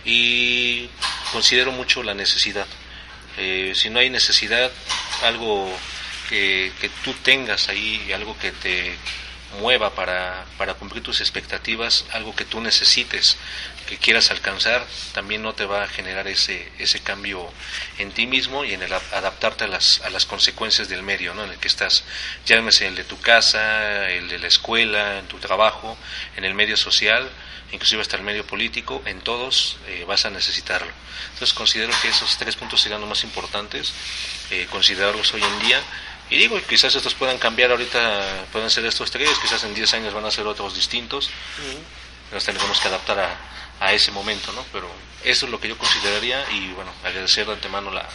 y 0.06 0.90
considero 1.32 1.72
mucho 1.72 2.04
la 2.04 2.14
necesidad. 2.14 2.68
Eh, 3.38 3.74
si 3.76 3.90
no 3.90 4.00
hay 4.00 4.10
necesidad, 4.10 4.72
algo 5.24 5.70
que, 6.30 6.72
que, 6.80 6.90
tú 7.04 7.14
tengas 7.24 7.70
ahí, 7.70 8.12
algo 8.14 8.38
que 8.38 8.52
te 8.52 8.96
mueva 9.60 9.96
para, 9.96 10.46
para 10.58 10.76
cumplir 10.76 11.04
tus 11.04 11.22
expectativas, 11.22 12.06
algo 12.12 12.36
que 12.36 12.46
tú 12.46 12.62
necesites, 12.62 13.38
que 13.94 14.00
quieras 14.00 14.32
alcanzar, 14.32 14.88
también 15.14 15.44
no 15.44 15.54
te 15.54 15.66
va 15.66 15.84
a 15.84 15.88
generar 15.88 16.28
ese, 16.28 16.72
ese 16.80 17.02
cambio 17.02 17.48
en 18.00 18.12
ti 18.12 18.26
mismo 18.26 18.66
y 18.66 18.74
en 18.74 18.82
el 18.82 18.92
adaptarte 18.92 19.66
a 19.66 19.68
las, 19.68 20.02
a 20.02 20.10
las 20.10 20.26
consecuencias 20.26 20.90
del 20.90 21.04
medio 21.04 21.36
¿no? 21.36 21.44
en 21.44 21.52
el 21.52 21.58
que 21.60 21.68
estás, 21.68 22.04
llámese 22.44 22.88
el 22.88 22.96
de 22.96 23.04
tu 23.04 23.20
casa, 23.20 24.10
el 24.10 24.30
de 24.30 24.40
la 24.40 24.48
escuela, 24.48 25.20
en 25.20 25.28
tu 25.28 25.38
trabajo, 25.38 25.96
en 26.36 26.44
el 26.44 26.56
medio 26.56 26.76
social, 26.76 27.30
inclusive 27.72 28.02
hasta 28.02 28.18
el 28.18 28.24
medio 28.24 28.48
político, 28.48 29.04
en 29.06 29.22
todos 29.22 29.78
eh, 29.86 30.06
vas 30.08 30.26
a 30.26 30.32
necesitarlo. 30.32 30.92
Entonces 31.34 31.54
considero 31.54 31.94
que 32.02 32.08
esos 32.08 32.36
tres 32.38 32.56
puntos 32.56 32.82
serían 32.82 33.00
los 33.00 33.10
más 33.10 33.24
importantes, 33.24 33.94
eh, 34.50 34.66
considerarlos 34.72 35.32
hoy 35.36 35.44
en 35.44 35.68
día. 35.68 35.80
Y 36.32 36.38
digo, 36.38 36.60
quizás 36.68 36.96
estos 36.96 37.14
puedan 37.14 37.38
cambiar 37.38 37.70
ahorita, 37.70 38.46
pueden 38.52 38.72
ser 38.72 38.86
estos 38.88 39.12
tres, 39.12 39.30
quizás 39.40 39.64
en 39.66 39.76
10 39.76 39.94
años 39.94 40.14
van 40.16 40.26
a 40.26 40.32
ser 40.32 40.48
otros 40.48 40.74
distintos. 40.74 41.30
Nos 42.32 42.44
tenemos 42.44 42.80
que 42.80 42.88
adaptar 42.88 43.20
a, 43.20 43.38
a 43.84 43.92
ese 43.92 44.12
momento, 44.12 44.54
¿no? 44.54 44.64
Pero 44.72 44.90
eso 45.26 45.46
es 45.46 45.52
lo 45.52 45.60
que 45.60 45.68
yo 45.68 45.78
consideraría 45.78 46.50
y 46.52 46.72
bueno, 46.72 46.92
agradecer 47.04 47.46
de 47.46 47.52
antemano 47.52 47.92
la, 47.92 48.08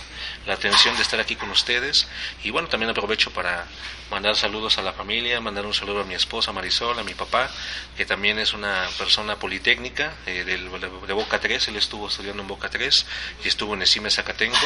la 0.46 0.54
atención 0.54 0.96
de 0.96 1.02
estar 1.02 1.20
aquí 1.20 1.36
con 1.36 1.50
ustedes 1.50 2.08
y 2.42 2.48
bueno, 2.48 2.68
también 2.68 2.90
aprovecho 2.90 3.30
para 3.32 3.66
mandar 4.10 4.34
saludos 4.34 4.78
a 4.78 4.82
la 4.82 4.94
familia, 4.94 5.42
mandar 5.42 5.66
un 5.66 5.74
saludo 5.74 6.00
a 6.00 6.04
mi 6.04 6.14
esposa 6.14 6.52
Marisol, 6.52 6.98
a 6.98 7.04
mi 7.04 7.12
papá, 7.12 7.50
que 7.98 8.06
también 8.06 8.38
es 8.38 8.54
una 8.54 8.88
persona 8.96 9.36
politécnica 9.36 10.14
eh, 10.24 10.44
de 10.44 11.12
Boca 11.12 11.38
3, 11.38 11.68
él 11.68 11.76
estuvo 11.76 12.08
estudiando 12.08 12.42
en 12.42 12.48
Boca 12.48 12.70
3 12.70 13.06
y 13.44 13.48
estuvo 13.48 13.74
en 13.74 13.82
Esime 13.82 14.10
Zacatenco 14.10 14.56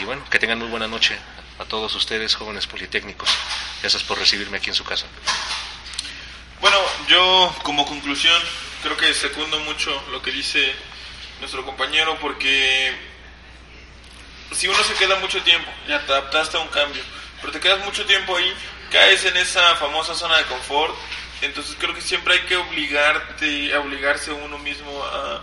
y 0.00 0.04
bueno, 0.04 0.24
que 0.28 0.40
tengan 0.40 0.58
muy 0.58 0.68
buena 0.68 0.88
noche 0.88 1.16
a 1.60 1.64
todos 1.66 1.94
ustedes 1.94 2.34
jóvenes 2.34 2.66
politécnicos. 2.66 3.30
Gracias 3.80 4.02
por 4.02 4.18
recibirme 4.18 4.58
aquí 4.58 4.70
en 4.70 4.74
su 4.74 4.82
casa. 4.82 5.06
Bueno, 6.60 6.78
yo 7.06 7.54
como 7.62 7.86
conclusión 7.86 8.40
creo 8.82 8.96
que 8.96 9.14
secundo 9.14 9.58
mucho 9.60 9.90
lo 10.10 10.20
que 10.22 10.30
dice 10.30 10.74
nuestro 11.40 11.64
compañero 11.64 12.18
porque 12.20 12.92
si 14.52 14.68
uno 14.68 14.82
se 14.84 14.94
queda 14.94 15.16
mucho 15.16 15.42
tiempo, 15.42 15.70
ya 15.88 16.04
te 16.04 16.12
adaptaste 16.12 16.56
a 16.56 16.60
un 16.60 16.68
cambio, 16.68 17.02
pero 17.40 17.52
te 17.52 17.60
quedas 17.60 17.84
mucho 17.84 18.04
tiempo 18.04 18.36
ahí, 18.36 18.52
caes 18.90 19.24
en 19.24 19.36
esa 19.36 19.76
famosa 19.76 20.14
zona 20.14 20.36
de 20.38 20.44
confort, 20.44 20.94
entonces 21.40 21.76
creo 21.78 21.94
que 21.94 22.00
siempre 22.00 22.34
hay 22.34 22.40
que 22.40 22.56
obligarte, 22.56 23.74
obligarse 23.76 24.30
a 24.30 24.34
uno 24.34 24.58
mismo 24.58 25.02
a, 25.02 25.42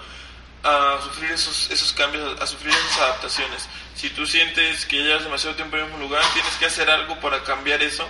a 0.64 1.02
sufrir 1.02 1.32
esos, 1.32 1.70
esos 1.72 1.92
cambios, 1.94 2.40
a 2.40 2.46
sufrir 2.46 2.74
esas 2.74 3.00
adaptaciones. 3.00 3.68
Si 3.96 4.10
tú 4.10 4.26
sientes 4.26 4.86
que 4.86 4.98
llevas 4.98 5.24
demasiado 5.24 5.56
tiempo 5.56 5.78
en 5.78 5.92
un 5.92 6.00
lugar, 6.00 6.24
tienes 6.34 6.54
que 6.56 6.66
hacer 6.66 6.90
algo 6.90 7.20
para 7.20 7.44
cambiar 7.44 7.82
eso 7.82 8.08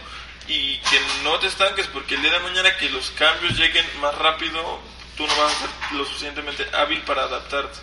y 0.48 0.78
que 0.78 1.00
no 1.24 1.40
te 1.40 1.48
estanques, 1.48 1.88
porque 1.88 2.16
el 2.16 2.22
día 2.22 2.34
de 2.34 2.40
mañana 2.40 2.76
que 2.78 2.90
los 2.90 3.12
cambios 3.12 3.58
lleguen 3.58 3.86
más 4.02 4.16
rápido, 4.16 4.82
tú 5.20 5.28
no 5.28 5.36
vas 5.36 5.54
a 5.54 5.60
ser 5.60 5.70
lo 5.98 6.06
suficientemente 6.06 6.66
hábil 6.74 7.02
para 7.02 7.24
adaptarte. 7.24 7.78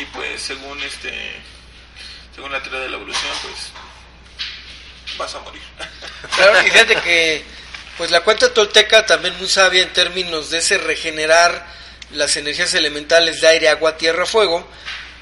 Y 0.00 0.04
pues 0.06 0.40
según 0.40 0.80
este 0.84 1.12
según 2.32 2.52
la 2.52 2.62
teoría 2.62 2.78
de 2.78 2.90
la 2.90 2.96
evolución, 2.96 3.32
pues 3.42 3.72
vas 5.18 5.34
a 5.34 5.40
morir. 5.40 5.62
Claro, 6.36 6.62
fíjate 6.62 6.94
que 6.96 7.44
pues 7.98 8.12
la 8.12 8.20
cuenta 8.20 8.54
tolteca 8.54 9.04
también 9.04 9.36
muy 9.38 9.48
sabia 9.48 9.82
en 9.82 9.92
términos 9.92 10.50
de 10.50 10.58
ese 10.58 10.78
regenerar 10.78 11.66
las 12.12 12.36
energías 12.36 12.72
elementales 12.74 13.40
de 13.40 13.48
aire, 13.48 13.68
agua, 13.68 13.96
tierra, 13.96 14.24
fuego, 14.24 14.64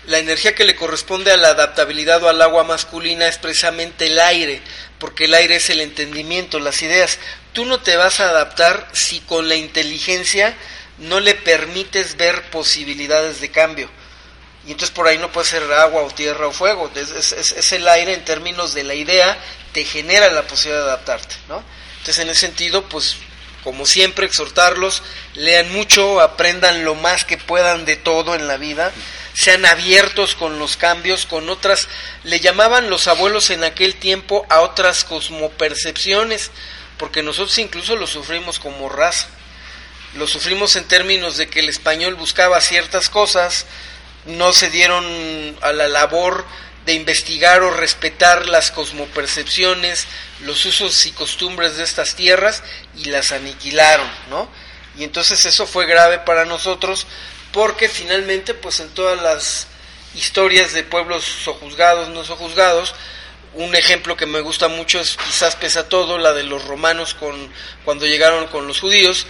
la 0.07 0.19
energía 0.19 0.55
que 0.55 0.65
le 0.65 0.77
corresponde 0.77 1.33
a 1.33 1.39
la 1.39 1.49
adaptabilidad 1.49 2.23
o 2.23 2.29
al 2.29 2.43
agua 2.43 2.65
masculina 2.65 3.27
es 3.27 3.39
precisamente 3.39 4.09
el 4.09 4.21
aire, 4.21 4.61
porque 4.99 5.25
el 5.25 5.33
aire 5.33 5.57
es 5.57 5.71
el 5.71 5.81
entendimiento, 5.81 6.59
las 6.59 6.83
ideas. 6.83 7.19
Tú 7.55 7.65
no 7.65 7.81
te 7.81 7.97
vas 7.97 8.21
a 8.21 8.29
adaptar 8.29 8.87
si 8.93 9.21
con 9.21 9.49
la 9.49 9.57
inteligencia 9.57 10.55
no 11.01 11.21
le 11.21 11.35
permites 11.35 12.17
ver 12.17 12.51
posibilidades 12.51 13.41
de 13.41 13.51
cambio. 13.51 13.91
Y 14.67 14.73
entonces 14.73 14.95
por 14.95 15.09
ahí 15.09 15.19
no 15.19 15.33
puede 15.33 15.47
ser 15.47 15.63
agua 15.73 16.03
o 16.03 16.11
tierra 16.11 16.47
o 16.47 16.53
fuego, 16.53 16.91
es, 16.95 17.73
el 17.73 17.89
aire 17.89 18.15
en 18.15 18.25
términos 18.25 18.75
de 18.75 18.85
la 18.85 18.95
idea, 18.95 19.39
te 19.73 19.85
genera 19.85 20.31
la 20.31 20.43
posibilidad 20.43 20.85
de 20.85 20.91
adaptarte. 20.91 21.35
¿no? 21.49 21.63
Entonces 21.99 22.19
en 22.19 22.29
ese 22.29 22.41
sentido, 22.41 22.85
pues 22.89 23.17
como 23.65 23.85
siempre, 23.85 24.27
exhortarlos, 24.27 25.03
lean 25.35 25.71
mucho, 25.73 26.21
aprendan 26.21 26.85
lo 26.85 26.95
más 26.95 27.25
que 27.25 27.37
puedan 27.37 27.85
de 27.85 27.97
todo 27.97 28.35
en 28.35 28.49
la 28.49 28.57
vida 28.57 28.93
sean 29.35 29.65
abiertos 29.65 30.35
con 30.35 30.59
los 30.59 30.77
cambios, 30.77 31.27
con 31.27 31.49
otras, 31.49 31.89
le 32.25 32.41
llamaban 32.41 32.91
los 32.91 33.09
abuelos 33.09 33.51
en 33.51 33.65
aquel 33.65 33.95
tiempo 33.95 34.47
a 34.49 34.61
otras 34.61 35.05
cosmopercepciones, 35.05 36.51
porque 36.99 37.23
nosotros 37.23 37.57
incluso 37.59 37.97
lo 37.97 38.07
sufrimos 38.07 38.59
como 38.59 38.89
raza. 38.89 39.29
Lo 40.15 40.27
sufrimos 40.27 40.77
en 40.77 40.85
términos 40.85 41.37
de 41.37 41.49
que 41.49 41.61
el 41.61 41.69
español 41.69 42.15
buscaba 42.17 42.61
ciertas 42.61 43.09
cosas, 43.09 43.67
no 44.27 44.53
se 44.53 44.71
dieron 44.71 45.05
a 45.63 45.73
la 45.73 45.89
labor 45.89 46.45
de 46.85 46.95
investigar 46.95 47.63
o 47.63 47.71
respetar 47.71 48.47
las 48.47 48.71
cosmopercepciones, 48.71 50.07
los 50.41 50.65
usos 50.67 51.07
y 51.07 51.13
costumbres 51.13 51.77
de 51.77 51.85
estas 51.85 52.17
tierras 52.17 52.63
y 52.97 53.05
las 53.07 53.33
aniquilaron, 53.33 54.09
¿no? 54.31 54.49
Y 54.99 55.05
entonces 55.05 55.45
eso 55.45 55.67
fue 55.67 55.87
grave 55.87 56.19
para 56.19 56.45
nosotros 56.45 57.07
porque 57.53 57.89
finalmente 57.89 58.55
pues 58.55 58.81
en 58.81 58.89
todas 58.91 59.21
las 59.23 59.67
historias 60.15 60.73
de 60.73 60.83
pueblos 60.83 61.25
sojuzgados, 61.25 62.09
no 62.09 62.25
sojuzgados, 62.25 62.95
un 63.55 63.75
ejemplo 63.75 64.17
que 64.17 64.27
me 64.27 64.41
gusta 64.41 64.69
mucho 64.69 65.01
es 65.01 65.17
quizás 65.17 65.57
pesa 65.57 65.89
todo, 65.89 66.19
la 66.19 66.33
de 66.33 66.45
los 66.45 66.65
romanos 66.65 67.15
con, 67.15 67.53
cuando 67.85 68.07
llegaron 68.07 68.47
con 68.47 68.67
los 68.67 68.81
judíos, 68.81 69.27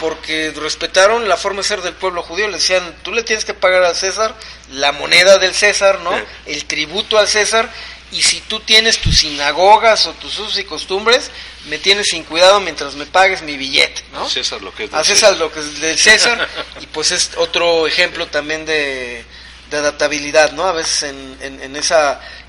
porque 0.00 0.52
respetaron 0.54 1.28
la 1.28 1.36
forma 1.36 1.58
de 1.58 1.68
ser 1.68 1.82
del 1.82 1.94
pueblo 1.94 2.22
judío, 2.22 2.46
le 2.48 2.54
decían, 2.54 2.94
tú 3.02 3.12
le 3.12 3.22
tienes 3.22 3.44
que 3.44 3.54
pagar 3.54 3.82
al 3.84 3.94
César 3.94 4.34
la 4.72 4.92
moneda 4.92 5.38
del 5.38 5.54
César, 5.54 6.00
¿no? 6.00 6.12
El 6.46 6.64
tributo 6.64 7.18
al 7.18 7.28
César, 7.28 7.70
y 8.12 8.22
si 8.22 8.40
tú 8.42 8.60
tienes 8.60 8.98
tus 8.98 9.18
sinagogas 9.18 10.06
o 10.06 10.12
tus 10.12 10.38
usos 10.38 10.58
y 10.58 10.64
costumbres, 10.64 11.30
me 11.68 11.78
tienes 11.78 12.06
sin 12.10 12.24
cuidado 12.24 12.60
mientras 12.60 12.94
me 12.94 13.06
pagues 13.06 13.42
mi 13.42 13.56
billete, 13.56 14.02
¿no? 14.12 14.28
César 14.28 14.62
lo 14.62 14.74
que 14.74 14.84
es 14.84 14.90
del 14.90 15.00
a 15.00 15.04
César, 15.04 15.36
lo 15.36 15.52
que 15.52 15.60
es 15.60 15.80
del 15.80 15.98
César 15.98 16.48
y 16.80 16.86
pues 16.86 17.10
es 17.10 17.32
otro 17.36 17.86
ejemplo 17.86 18.26
también 18.26 18.64
de, 18.66 19.24
adaptabilidad, 19.72 20.52
¿no? 20.52 20.66
A 20.66 20.72
veces 20.72 21.02
en, 21.02 21.36
en, 21.40 21.60
en 21.60 21.74
ese 21.74 21.96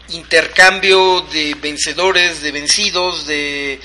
intercambio 0.09 1.21
de 1.21 1.55
vencedores, 1.55 2.43
de 2.43 2.51
vencidos, 2.51 3.25
de, 3.25 3.79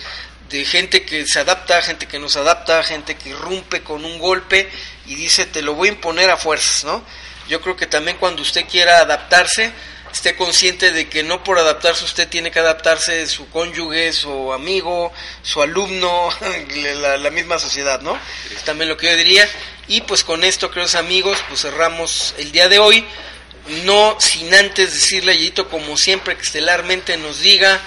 de 0.50 0.64
gente 0.64 1.04
que 1.04 1.26
se 1.26 1.38
adapta, 1.38 1.80
gente 1.80 2.06
que 2.06 2.18
no 2.18 2.28
se 2.28 2.40
adapta, 2.40 2.82
gente 2.82 3.16
que 3.16 3.30
irrumpe 3.30 3.82
con 3.82 4.04
un 4.04 4.18
golpe 4.18 4.68
y 5.06 5.14
dice 5.14 5.46
te 5.46 5.62
lo 5.62 5.74
voy 5.74 5.88
a 5.88 5.92
imponer 5.92 6.28
a 6.30 6.36
fuerzas, 6.36 6.84
¿no? 6.84 7.04
Yo 7.48 7.60
creo 7.60 7.76
que 7.76 7.86
también 7.86 8.16
cuando 8.18 8.42
usted 8.42 8.64
quiera 8.68 8.98
adaptarse, 8.98 9.72
esté 10.12 10.34
consciente 10.34 10.92
de 10.92 11.08
que 11.08 11.22
no 11.22 11.44
por 11.44 11.58
adaptarse 11.58 12.04
usted 12.04 12.28
tiene 12.28 12.50
que 12.50 12.58
adaptarse 12.58 13.26
su 13.26 13.48
cónyuge, 13.48 14.12
su 14.12 14.52
amigo, 14.52 15.12
su 15.42 15.62
alumno, 15.62 16.30
la, 17.00 17.30
misma 17.30 17.58
sociedad, 17.58 18.00
¿no? 18.00 18.18
Es 18.54 18.64
también 18.64 18.88
lo 18.88 18.96
que 18.96 19.06
yo 19.06 19.16
diría. 19.16 19.48
Y 19.86 20.00
pues 20.02 20.24
con 20.24 20.44
esto, 20.44 20.70
queridos 20.70 20.96
amigos, 20.96 21.38
pues 21.48 21.62
cerramos 21.62 22.34
el 22.38 22.52
día 22.52 22.68
de 22.68 22.78
hoy. 22.78 23.04
No 23.84 24.16
sin 24.18 24.52
antes 24.52 24.92
decirle 24.92 25.32
a 25.32 25.34
Yito, 25.34 25.68
como 25.68 25.96
siempre, 25.96 26.36
que 26.36 26.42
estelarmente 26.42 27.16
nos 27.16 27.40
diga 27.40 27.80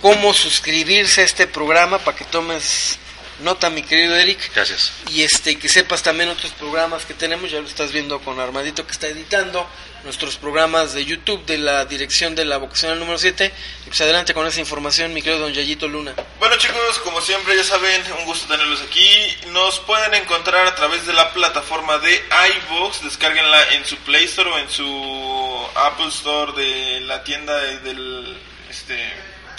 cómo 0.00 0.34
suscribirse 0.34 1.22
a 1.22 1.24
este 1.24 1.46
programa 1.46 1.98
para 1.98 2.16
que 2.16 2.24
tomes 2.24 2.98
nota, 3.40 3.70
mi 3.70 3.82
querido 3.82 4.16
Eric. 4.16 4.52
Gracias. 4.54 4.92
Y 5.10 5.22
este, 5.22 5.58
que 5.58 5.68
sepas 5.68 6.02
también 6.02 6.28
otros 6.28 6.52
programas 6.52 7.04
que 7.04 7.14
tenemos, 7.14 7.50
ya 7.50 7.60
lo 7.60 7.66
estás 7.66 7.92
viendo 7.92 8.20
con 8.20 8.38
Armadito 8.40 8.86
que 8.86 8.92
está 8.92 9.08
editando 9.08 9.66
nuestros 10.04 10.36
programas 10.36 10.94
de 10.94 11.04
YouTube 11.04 11.44
de 11.44 11.58
la 11.58 11.84
dirección 11.84 12.34
de 12.34 12.44
la 12.44 12.56
vocacional 12.56 12.98
número 12.98 13.18
7. 13.18 13.52
Y 13.84 13.88
pues 13.88 14.00
adelante 14.00 14.34
con 14.34 14.46
esa 14.46 14.60
información, 14.60 15.12
mi 15.12 15.22
querido 15.22 15.42
don 15.42 15.52
Yayito 15.52 15.88
Luna. 15.88 16.14
Bueno 16.38 16.56
chicos, 16.56 16.98
como 17.04 17.20
siempre 17.20 17.56
ya 17.56 17.64
saben, 17.64 18.02
un 18.18 18.24
gusto 18.24 18.46
tenerlos 18.48 18.80
aquí. 18.82 19.10
Nos 19.48 19.78
pueden 19.80 20.14
encontrar 20.14 20.66
a 20.66 20.74
través 20.74 21.06
de 21.06 21.12
la 21.12 21.32
plataforma 21.32 21.98
de 21.98 22.14
iVoox, 22.14 23.02
descárguenla 23.02 23.74
en 23.74 23.84
su 23.84 23.96
Play 23.98 24.24
Store 24.24 24.50
o 24.50 24.58
en 24.58 24.70
su 24.70 25.68
Apple 25.74 26.08
Store 26.08 26.52
de 26.52 27.00
la 27.00 27.22
tienda 27.24 27.56
del 27.58 28.38
este, 28.70 28.96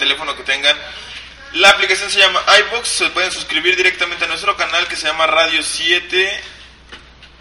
teléfono 0.02 0.36
que 0.36 0.42
tengan. 0.42 0.76
La 1.52 1.70
aplicación 1.70 2.10
se 2.10 2.18
llama 2.18 2.42
iVoox, 2.60 2.88
se 2.88 3.10
pueden 3.10 3.30
suscribir 3.30 3.76
directamente 3.76 4.24
a 4.24 4.28
nuestro 4.28 4.56
canal 4.56 4.88
que 4.88 4.96
se 4.96 5.06
llama 5.06 5.26
Radio 5.26 5.62
7 5.62 6.52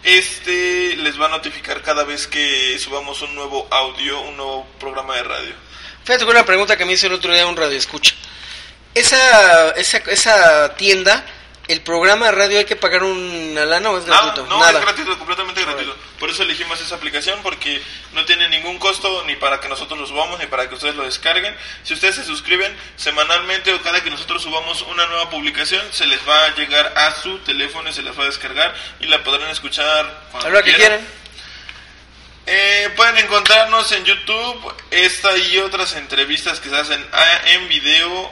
este 0.04 0.96
les 0.98 1.20
va 1.20 1.28
a 1.28 1.30
notificar 1.30 1.84
cada 1.84 2.04
vez 2.04 2.26
que 2.26 2.78
subamos 2.80 3.22
un 3.22 3.36
nuevo 3.36 3.68
audio, 3.70 4.20
un 4.22 4.36
nuevo 4.36 4.68
programa 4.80 5.16
de 5.16 5.24
radio. 5.24 5.54
Fíjate 6.04 6.26
con 6.26 6.36
una 6.36 6.46
pregunta 6.46 6.76
que 6.76 6.86
me 6.86 6.94
hizo 6.94 7.08
el 7.08 7.14
otro 7.14 7.32
día 7.32 7.46
un 7.46 7.56
radio 7.56 7.78
escucha. 7.78 8.16
Esa, 8.96 9.72
esa, 9.72 9.98
esa 9.98 10.76
tienda 10.76 11.24
¿El 11.68 11.82
programa 11.82 12.26
de 12.26 12.32
radio 12.34 12.58
hay 12.58 12.66
que 12.66 12.76
pagar 12.76 13.04
una 13.04 13.66
lana 13.66 13.92
o 13.92 13.98
es 13.98 14.06
gratuito? 14.06 14.46
no, 14.48 14.68
es 14.68 14.82
gratuito, 14.82 15.18
completamente 15.18 15.62
gratuito. 15.62 15.96
Por 16.20 16.30
eso 16.30 16.44
elegimos 16.44 16.82
esa 16.82 16.96
aplicación 16.96 17.40
porque 17.44 17.82
no 18.14 18.26
tiene 18.26 18.50
ningún 18.50 18.78
costo 18.80 19.24
ni 19.26 19.36
para 19.36 19.60
que 19.60 19.70
nosotros 19.70 20.00
lo 20.00 20.06
subamos 20.08 20.40
ni 20.40 20.48
para 20.48 20.68
que 20.68 20.76
ustedes 20.76 20.96
lo 20.96 21.04
descarguen. 21.04 21.56
Si 21.84 21.94
ustedes 21.94 22.16
se 22.16 22.24
suscriben 22.24 22.76
semanalmente 22.96 23.74
o 23.74 23.82
cada 23.82 24.04
que 24.04 24.10
nosotros 24.10 24.42
subamos 24.42 24.82
una 24.84 25.06
nueva 25.08 25.30
publicación, 25.30 25.82
se 25.92 26.06
les 26.08 26.20
va 26.28 26.46
a 26.46 26.56
llegar 26.56 26.94
a 26.96 27.12
su 27.16 27.38
teléfono 27.40 27.90
y 27.90 27.94
se 27.94 28.02
les 28.02 28.18
va 28.18 28.24
a 28.24 28.28
descargar 28.28 28.76
y 29.00 29.06
la 29.06 29.24
podrán 29.24 29.50
escuchar 29.50 30.28
cuando 30.32 30.64
que 30.64 30.74
quieran. 30.74 31.08
Eh, 32.48 32.90
pueden 32.96 33.18
encontrarnos 33.20 33.92
en 33.92 34.04
YouTube 34.04 34.74
esta 34.90 35.38
y 35.38 35.60
otras 35.60 35.96
entrevistas 35.96 36.60
que 36.60 36.70
se 36.70 36.76
hacen 36.76 37.08
ah, 37.14 37.42
en 37.46 37.70
video. 37.70 38.32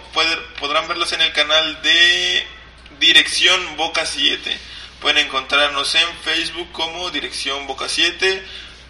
podrán 0.59 0.87
verlas 0.87 1.13
en 1.13 1.21
el 1.21 1.31
canal 1.31 1.81
de 1.83 2.58
Dirección 2.99 3.77
Boca 3.77 4.05
7. 4.05 4.57
Pueden 5.01 5.25
encontrarnos 5.25 5.95
en 5.95 6.07
Facebook 6.23 6.71
como 6.71 7.09
Dirección 7.09 7.65
Boca 7.67 7.87
7. 7.87 8.43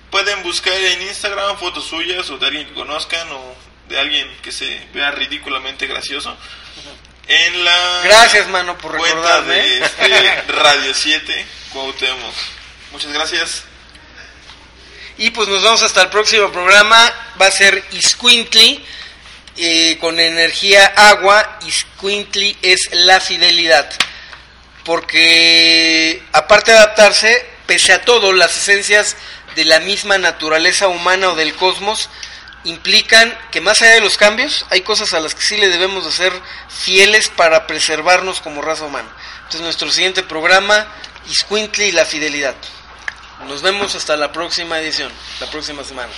Pueden 0.09 0.41
buscar 0.43 0.73
en 0.73 1.03
Instagram 1.03 1.57
fotos 1.57 1.85
suyas 1.85 2.29
o 2.29 2.37
de 2.37 2.47
alguien 2.47 2.67
que 2.67 2.73
conozcan 2.73 3.31
o 3.31 3.55
de 3.87 3.99
alguien 3.99 4.27
que 4.41 4.51
se 4.51 4.87
vea 4.93 5.11
ridículamente 5.11 5.87
gracioso. 5.87 6.35
En 7.27 7.63
la 7.63 8.01
Gracias, 8.03 8.47
mano, 8.47 8.75
por 8.77 8.97
cuenta 8.97 9.41
de 9.43 9.77
este 9.77 10.41
Radio 10.47 10.93
7 10.93 11.45
Cuauhtémoc. 11.73 12.33
Muchas 12.91 13.13
gracias. 13.13 13.63
Y 15.17 15.29
pues 15.31 15.47
nos 15.47 15.61
vamos 15.61 15.83
hasta 15.83 16.01
el 16.01 16.09
próximo 16.09 16.51
programa. 16.51 17.13
Va 17.39 17.47
a 17.47 17.51
ser 17.51 17.83
Isquintly 17.91 18.83
eh, 19.59 19.97
con 19.99 20.19
energía 20.19 20.85
agua. 20.85 21.59
Isquintly 21.65 22.57
es 22.61 22.89
la 22.93 23.19
fidelidad. 23.19 23.89
Porque 24.85 26.23
aparte 26.31 26.71
de 26.71 26.77
adaptarse, 26.77 27.45
pese 27.67 27.93
a 27.93 28.01
todo, 28.01 28.33
las 28.33 28.55
esencias 28.57 29.17
de 29.55 29.65
la 29.65 29.79
misma 29.81 30.17
naturaleza 30.17 30.87
humana 30.87 31.29
o 31.29 31.35
del 31.35 31.53
cosmos 31.55 32.09
implican 32.63 33.37
que 33.51 33.61
más 33.61 33.81
allá 33.81 33.95
de 33.95 34.01
los 34.01 34.17
cambios, 34.17 34.65
hay 34.69 34.81
cosas 34.81 35.13
a 35.13 35.19
las 35.19 35.35
que 35.35 35.41
sí 35.41 35.57
le 35.57 35.69
debemos 35.69 36.05
de 36.05 36.11
ser 36.11 36.33
fieles 36.69 37.29
para 37.29 37.67
preservarnos 37.67 38.41
como 38.41 38.61
raza 38.61 38.85
humana. 38.85 39.09
Entonces 39.39 39.61
nuestro 39.61 39.91
siguiente 39.91 40.23
programa, 40.23 40.87
Isquintly 41.29 41.85
y 41.85 41.91
la 41.91 42.05
fidelidad. 42.05 42.55
Nos 43.47 43.61
vemos 43.61 43.95
hasta 43.95 44.17
la 44.17 44.31
próxima 44.31 44.79
edición, 44.79 45.11
la 45.39 45.49
próxima 45.49 45.83
semana. 45.83 46.11